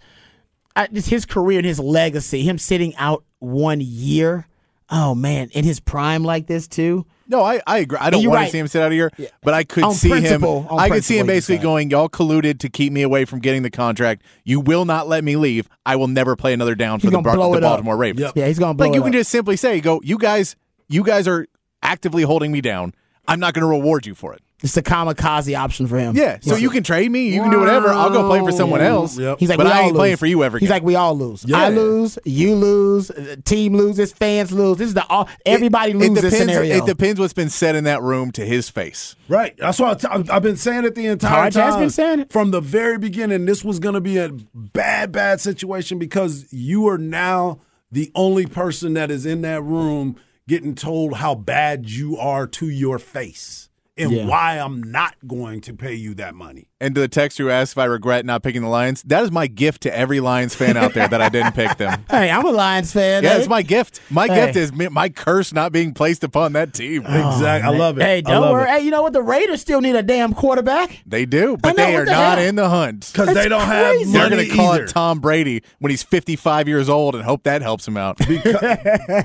I, 0.74 0.86
just 0.86 1.10
his 1.10 1.26
career 1.26 1.58
and 1.58 1.66
his 1.66 1.78
legacy, 1.78 2.42
him 2.42 2.56
sitting 2.56 2.96
out 2.96 3.22
one 3.38 3.80
year. 3.82 4.46
Oh 4.88 5.14
man, 5.14 5.50
in 5.52 5.66
his 5.66 5.78
prime 5.78 6.24
like 6.24 6.46
this 6.46 6.66
too. 6.66 7.04
No, 7.30 7.42
I, 7.42 7.60
I 7.66 7.78
agree. 7.78 7.96
I 8.00 8.10
don't 8.10 8.22
you're 8.22 8.30
want 8.30 8.40
right. 8.40 8.46
to 8.46 8.50
see 8.52 8.58
him 8.58 8.66
sit 8.68 8.82
out 8.82 8.90
a 8.90 8.94
year, 8.94 9.10
but 9.42 9.54
I 9.54 9.62
could 9.64 9.84
On 9.84 9.94
see 9.94 10.10
him. 10.10 10.44
I 10.70 10.88
could 10.88 11.04
see 11.04 11.16
him 11.18 11.26
basically 11.28 11.56
said. 11.56 11.62
going, 11.62 11.88
"Y'all 11.88 12.08
colluded 12.08 12.58
to 12.58 12.68
keep 12.68 12.92
me 12.92 13.02
away 13.02 13.24
from 13.24 13.38
getting 13.38 13.62
the 13.62 13.70
contract. 13.70 14.22
You 14.44 14.58
will 14.60 14.84
not 14.84 15.06
let 15.08 15.22
me 15.22 15.36
leave. 15.36 15.68
I 15.86 15.94
will 15.96 16.08
never 16.08 16.34
play 16.34 16.52
another 16.52 16.74
down 16.74 16.98
for 16.98 17.08
the, 17.08 17.20
Bar- 17.20 17.36
the 17.36 17.42
it 17.52 17.54
up. 17.64 17.70
Baltimore 17.70 17.96
Ravens." 17.96 18.20
Yep. 18.20 18.32
Yeah, 18.36 18.46
he's 18.48 18.58
gonna 18.58 18.74
blow 18.74 18.86
Like 18.86 18.94
it 18.94 18.96
you 18.96 19.02
can 19.02 19.10
up. 19.10 19.14
just 19.20 19.30
simply 19.30 19.56
say, 19.56 19.80
"Go, 19.80 20.00
you 20.04 20.18
guys. 20.18 20.56
You 20.88 21.04
guys 21.04 21.28
are 21.28 21.46
actively 21.84 22.24
holding 22.24 22.50
me 22.50 22.60
down. 22.60 22.92
I'm 23.28 23.38
not 23.38 23.54
going 23.54 23.62
to 23.62 23.68
reward 23.68 24.06
you 24.06 24.16
for 24.16 24.34
it." 24.34 24.42
It's 24.62 24.74
the 24.74 24.82
kamikaze 24.82 25.58
option 25.58 25.86
for 25.86 25.98
him. 25.98 26.14
Yeah. 26.14 26.38
So 26.42 26.54
you 26.54 26.68
can 26.68 26.82
trade 26.82 27.10
me. 27.10 27.34
You 27.34 27.40
can 27.42 27.50
do 27.50 27.60
whatever. 27.60 27.88
I'll 27.88 28.10
go 28.10 28.28
play 28.28 28.40
for 28.40 28.52
someone 28.52 28.80
else. 28.80 29.18
Yep. 29.18 29.38
He's 29.40 29.48
like, 29.48 29.56
but 29.56 29.66
we 29.66 29.72
I 29.72 29.78
all 29.80 29.86
ain't 29.86 29.96
playing 29.96 30.16
for 30.16 30.26
you 30.26 30.44
ever. 30.44 30.58
He's 30.58 30.68
like, 30.68 30.82
we 30.82 30.96
all 30.96 31.16
lose. 31.16 31.44
Yeah. 31.46 31.58
I 31.58 31.68
lose, 31.70 32.18
you 32.24 32.54
lose, 32.54 33.08
the 33.08 33.38
team 33.38 33.74
loses, 33.74 34.12
fans 34.12 34.52
lose. 34.52 34.76
This 34.76 34.88
is 34.88 34.94
the 34.94 35.06
all. 35.06 35.28
Everybody 35.46 35.92
it, 35.92 35.96
loses 35.96 36.24
it 36.24 36.30
depends, 36.30 36.38
scenario. 36.38 36.76
It 36.76 36.86
depends 36.86 37.18
what's 37.18 37.32
been 37.32 37.48
said 37.48 37.74
in 37.74 37.84
that 37.84 38.02
room 38.02 38.32
to 38.32 38.44
his 38.44 38.68
face. 38.68 39.16
Right. 39.28 39.56
That's 39.56 39.78
what 39.78 40.04
I 40.04 40.08
t- 40.08 40.14
I've 40.14 40.30
I've 40.30 40.42
been 40.42 40.56
saying 40.56 40.84
it 40.84 40.94
the 40.94 41.06
entire 41.06 41.30
Harge 41.30 41.54
time. 41.54 41.64
has 41.64 41.76
been 41.76 41.90
saying 41.90 42.20
it. 42.20 42.32
from 42.32 42.50
the 42.50 42.60
very 42.60 42.98
beginning. 42.98 43.46
This 43.46 43.64
was 43.64 43.78
going 43.78 43.94
to 43.94 44.00
be 44.00 44.18
a 44.18 44.28
bad, 44.54 45.10
bad 45.12 45.40
situation 45.40 45.98
because 45.98 46.52
you 46.52 46.86
are 46.88 46.98
now 46.98 47.60
the 47.90 48.12
only 48.14 48.46
person 48.46 48.92
that 48.94 49.10
is 49.10 49.24
in 49.24 49.40
that 49.42 49.62
room 49.62 50.16
getting 50.46 50.74
told 50.74 51.14
how 51.14 51.34
bad 51.34 51.88
you 51.88 52.18
are 52.18 52.46
to 52.46 52.68
your 52.68 52.98
face 52.98 53.69
and 54.00 54.10
Yeah. 54.12 54.26
why 54.26 54.56
I'm 54.58 54.82
not 54.82 55.14
going 55.26 55.60
to 55.62 55.74
pay 55.74 55.94
you 55.94 56.14
that 56.14 56.34
money. 56.34 56.66
And 56.82 56.94
to 56.94 57.00
the 57.02 57.08
text 57.08 57.36
who 57.36 57.50
asked 57.50 57.72
if 57.72 57.78
I 57.78 57.84
regret 57.84 58.24
not 58.24 58.42
picking 58.42 58.62
the 58.62 58.68
Lions, 58.68 59.02
that 59.02 59.22
is 59.22 59.30
my 59.30 59.46
gift 59.46 59.82
to 59.82 59.94
every 59.94 60.18
Lions 60.20 60.54
fan 60.54 60.78
out 60.78 60.94
there 60.94 61.06
that 61.08 61.20
I 61.20 61.28
didn't 61.28 61.52
pick 61.52 61.76
them. 61.76 62.06
hey, 62.10 62.30
I'm 62.30 62.44
a 62.46 62.50
Lions 62.50 62.90
fan. 62.92 63.22
Yeah, 63.22 63.34
Hey. 63.34 63.38
it's 63.40 63.48
my 63.48 63.60
gift. 63.60 64.00
My 64.10 64.26
Hey. 64.26 64.46
gift 64.46 64.56
is 64.56 64.72
my 64.72 65.10
curse 65.10 65.52
not 65.52 65.72
being 65.72 65.92
placed 65.92 66.24
upon 66.24 66.54
that 66.54 66.72
team. 66.72 67.02
exactly. 67.02 67.68
Oh, 67.68 67.74
I 67.74 67.76
love 67.76 67.98
it. 67.98 68.02
Hey, 68.02 68.22
don't 68.22 68.50
worry. 68.50 68.62
it. 68.64 68.68
Hey, 68.78 68.84
you 68.84 68.90
know 68.90 69.02
what? 69.02 69.12
The 69.12 69.22
Raiders 69.22 69.60
still 69.60 69.82
need 69.82 69.94
a 69.94 70.02
damn 70.02 70.32
quarterback. 70.32 71.02
They 71.04 71.26
do, 71.26 71.58
but 71.60 71.76
know, 71.76 71.84
they 71.84 71.96
are 71.96 72.04
the 72.06 72.10
not 72.12 72.38
hell? 72.38 72.46
in 72.48 72.54
the 72.54 72.68
hunt. 72.70 73.10
Because 73.12 73.34
they 73.34 73.48
don't 73.48 73.66
crazy. 73.66 74.04
have 74.04 74.12
They're 74.12 74.30
going 74.30 74.48
to 74.48 74.56
call 74.56 74.74
either. 74.74 74.84
it 74.84 74.88
Tom 74.88 75.20
Brady 75.20 75.62
when 75.80 75.90
he's 75.90 76.02
55 76.02 76.66
years 76.66 76.88
old 76.88 77.14
and 77.14 77.24
hope 77.24 77.42
that 77.42 77.60
helps 77.60 77.86
him 77.86 77.98
out. 77.98 78.16
because, 78.26 78.78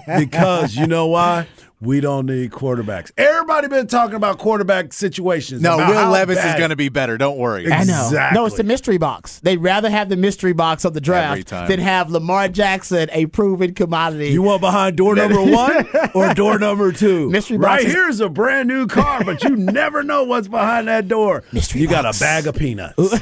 because 0.20 0.76
you 0.76 0.88
know 0.88 1.08
why? 1.08 1.48
We 1.82 2.00
don't 2.00 2.26
need 2.26 2.52
quarterbacks. 2.52 3.12
Everybody 3.18 3.68
been 3.68 3.88
talking 3.88 4.16
about 4.16 4.40
quarterback 4.40 4.94
situations. 4.94 5.62
No, 5.62 5.76
Will 5.78 5.84
how 5.94 6.10
Levis 6.12 6.44
is 6.44 6.56
going 6.56 6.70
to 6.70 6.76
be 6.78 6.88
better. 6.90 7.18
Don't 7.18 7.38
worry. 7.38 7.66
I 7.72 7.84
know. 7.84 8.06
Exactly. 8.08 8.36
No, 8.40 8.46
it's 8.46 8.56
the 8.56 8.64
mystery 8.64 8.98
box. 8.98 9.40
They'd 9.40 9.58
rather 9.58 9.90
have 9.90 10.08
the 10.10 10.16
mystery 10.16 10.54
box 10.54 10.86
of 10.86 10.94
the 10.94 11.02
draft 11.02 11.50
than 11.50 11.80
have 11.80 12.10
Lamar 12.10 12.48
Jackson, 12.48 13.10
a 13.12 13.26
proven 13.28 13.74
commodity. 13.74 14.30
You 14.30 14.42
want 14.42 14.62
behind 14.62 14.96
door 14.96 15.16
number 15.16 15.44
one 15.52 15.86
or 16.14 16.34
door 16.34 16.58
number 16.60 16.92
two? 16.94 17.30
Mystery 17.30 17.58
right 17.58 17.80
box 17.80 17.84
is- 17.86 17.94
here's 17.94 18.20
a 18.22 18.30
brand 18.30 18.70
new 18.70 18.88
car, 18.88 19.24
but 19.26 19.44
you 19.44 19.56
never 19.58 20.02
know 20.02 20.24
what's 20.24 20.48
behind 20.48 20.88
that 20.88 21.08
door. 21.10 21.44
Mystery 21.52 21.82
you 21.82 21.88
got 21.90 22.06
a 22.06 22.18
bag 22.20 22.48
of 22.48 22.56
peanuts. 22.56 22.96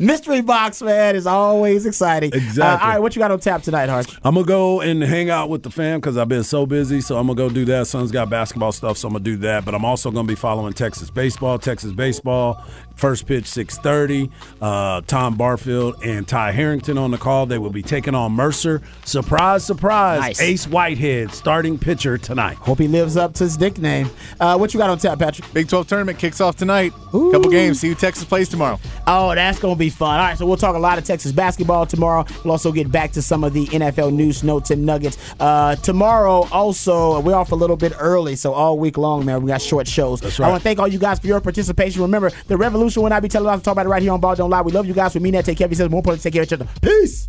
mystery 0.00 0.40
box, 0.42 0.82
man, 0.82 1.16
is 1.16 1.26
always 1.26 1.86
exciting. 1.86 2.32
Exactly. 2.32 2.62
Uh, 2.62 2.70
all 2.72 2.78
right, 2.92 2.98
what 3.00 3.14
you 3.16 3.20
got 3.20 3.30
on 3.30 3.40
tap 3.40 3.62
tonight, 3.62 3.88
Harge? 3.88 4.14
I'm 4.22 4.34
gonna 4.34 4.46
go 4.46 4.80
and 4.80 5.02
hang 5.02 5.30
out 5.30 5.48
with 5.48 5.62
the 5.62 5.70
fam 5.70 6.00
because 6.00 6.16
I've 6.16 6.28
been 6.28 6.33
so 6.42 6.66
busy. 6.66 7.00
So 7.00 7.16
I'm 7.16 7.26
gonna 7.26 7.36
go 7.36 7.48
do 7.48 7.64
that. 7.66 7.86
Son's 7.86 8.10
got 8.10 8.28
basketball 8.28 8.72
stuff, 8.72 8.98
so 8.98 9.08
I'm 9.08 9.14
gonna 9.14 9.24
do 9.24 9.36
that. 9.38 9.64
But 9.64 9.74
I'm 9.74 9.84
also 9.84 10.10
gonna 10.10 10.26
be 10.26 10.34
following 10.34 10.72
Texas 10.72 11.10
baseball. 11.10 11.58
Texas 11.58 11.92
baseball. 11.92 12.64
First 12.96 13.26
pitch 13.26 13.44
6:30. 13.44 14.30
Uh, 14.60 15.00
Tom 15.06 15.36
Barfield 15.36 15.96
and 16.04 16.26
Ty 16.26 16.52
Harrington 16.52 16.96
on 16.96 17.10
the 17.10 17.18
call. 17.18 17.46
They 17.46 17.58
will 17.58 17.70
be 17.70 17.82
taking 17.82 18.14
on 18.14 18.32
Mercer. 18.32 18.82
Surprise, 19.04 19.64
surprise! 19.64 20.20
Nice. 20.20 20.40
Ace 20.40 20.66
Whitehead, 20.66 21.32
starting 21.32 21.78
pitcher 21.78 22.16
tonight. 22.18 22.56
Hope 22.56 22.78
he 22.78 22.88
lives 22.88 23.16
up 23.16 23.34
to 23.34 23.44
his 23.44 23.58
nickname. 23.58 24.08
Uh, 24.40 24.56
what 24.56 24.72
you 24.72 24.78
got 24.78 24.90
on 24.90 24.98
tap, 24.98 25.18
Patrick? 25.18 25.52
Big 25.52 25.68
12 25.68 25.88
tournament 25.88 26.18
kicks 26.18 26.40
off 26.40 26.56
tonight. 26.56 26.92
Ooh. 27.14 27.32
Couple 27.32 27.50
games. 27.50 27.80
See 27.80 27.88
who 27.88 27.94
Texas 27.94 28.24
plays 28.24 28.48
tomorrow. 28.48 28.78
Oh, 29.06 29.34
that's 29.34 29.58
going 29.58 29.74
to 29.74 29.78
be 29.78 29.90
fun. 29.90 30.18
All 30.20 30.26
right, 30.26 30.38
so 30.38 30.46
we'll 30.46 30.56
talk 30.56 30.76
a 30.76 30.78
lot 30.78 30.96
of 30.98 31.04
Texas 31.04 31.32
basketball 31.32 31.86
tomorrow. 31.86 32.24
We'll 32.44 32.52
also 32.52 32.72
get 32.72 32.90
back 32.90 33.12
to 33.12 33.22
some 33.22 33.44
of 33.44 33.52
the 33.52 33.66
NFL 33.66 34.12
news, 34.14 34.44
notes, 34.44 34.70
and 34.70 34.86
nuggets. 34.86 35.18
Uh, 35.40 35.76
tomorrow, 35.76 36.46
also, 36.52 37.20
we're 37.20 37.34
off 37.34 37.52
a 37.52 37.56
little 37.56 37.76
bit 37.76 37.92
early, 37.98 38.36
so 38.36 38.52
all 38.52 38.78
week 38.78 38.96
long, 38.96 39.24
man, 39.24 39.42
we 39.42 39.48
got 39.48 39.60
short 39.60 39.88
shows. 39.88 40.20
That's 40.20 40.38
I 40.38 40.48
want 40.48 40.62
to 40.62 40.64
thank 40.64 40.78
all 40.78 40.88
you 40.88 40.98
guys 40.98 41.18
for 41.18 41.26
your 41.26 41.40
participation. 41.40 42.02
Remember, 42.02 42.30
the 42.46 42.56
revolution 42.56 42.83
will 42.84 43.08
not 43.08 43.22
be 43.22 43.28
telling, 43.28 43.46
televised. 43.46 43.64
Talk 43.64 43.72
about 43.72 43.86
it 43.86 43.88
right 43.88 44.02
here 44.02 44.12
on 44.12 44.20
Ball 44.20 44.34
Don't 44.34 44.50
Lie. 44.50 44.62
We 44.62 44.72
love 44.72 44.86
you 44.86 44.94
guys. 44.94 45.14
We 45.14 45.20
mean 45.20 45.32
that. 45.32 45.44
Take 45.44 45.58
care 45.58 45.66
of 45.66 45.70
yourselves. 45.72 45.90
More 45.90 45.98
importantly, 45.98 46.22
take 46.22 46.32
care 46.34 46.42
of 46.42 46.48
each 46.48 46.52
other. 46.52 46.68
Peace. 46.80 47.28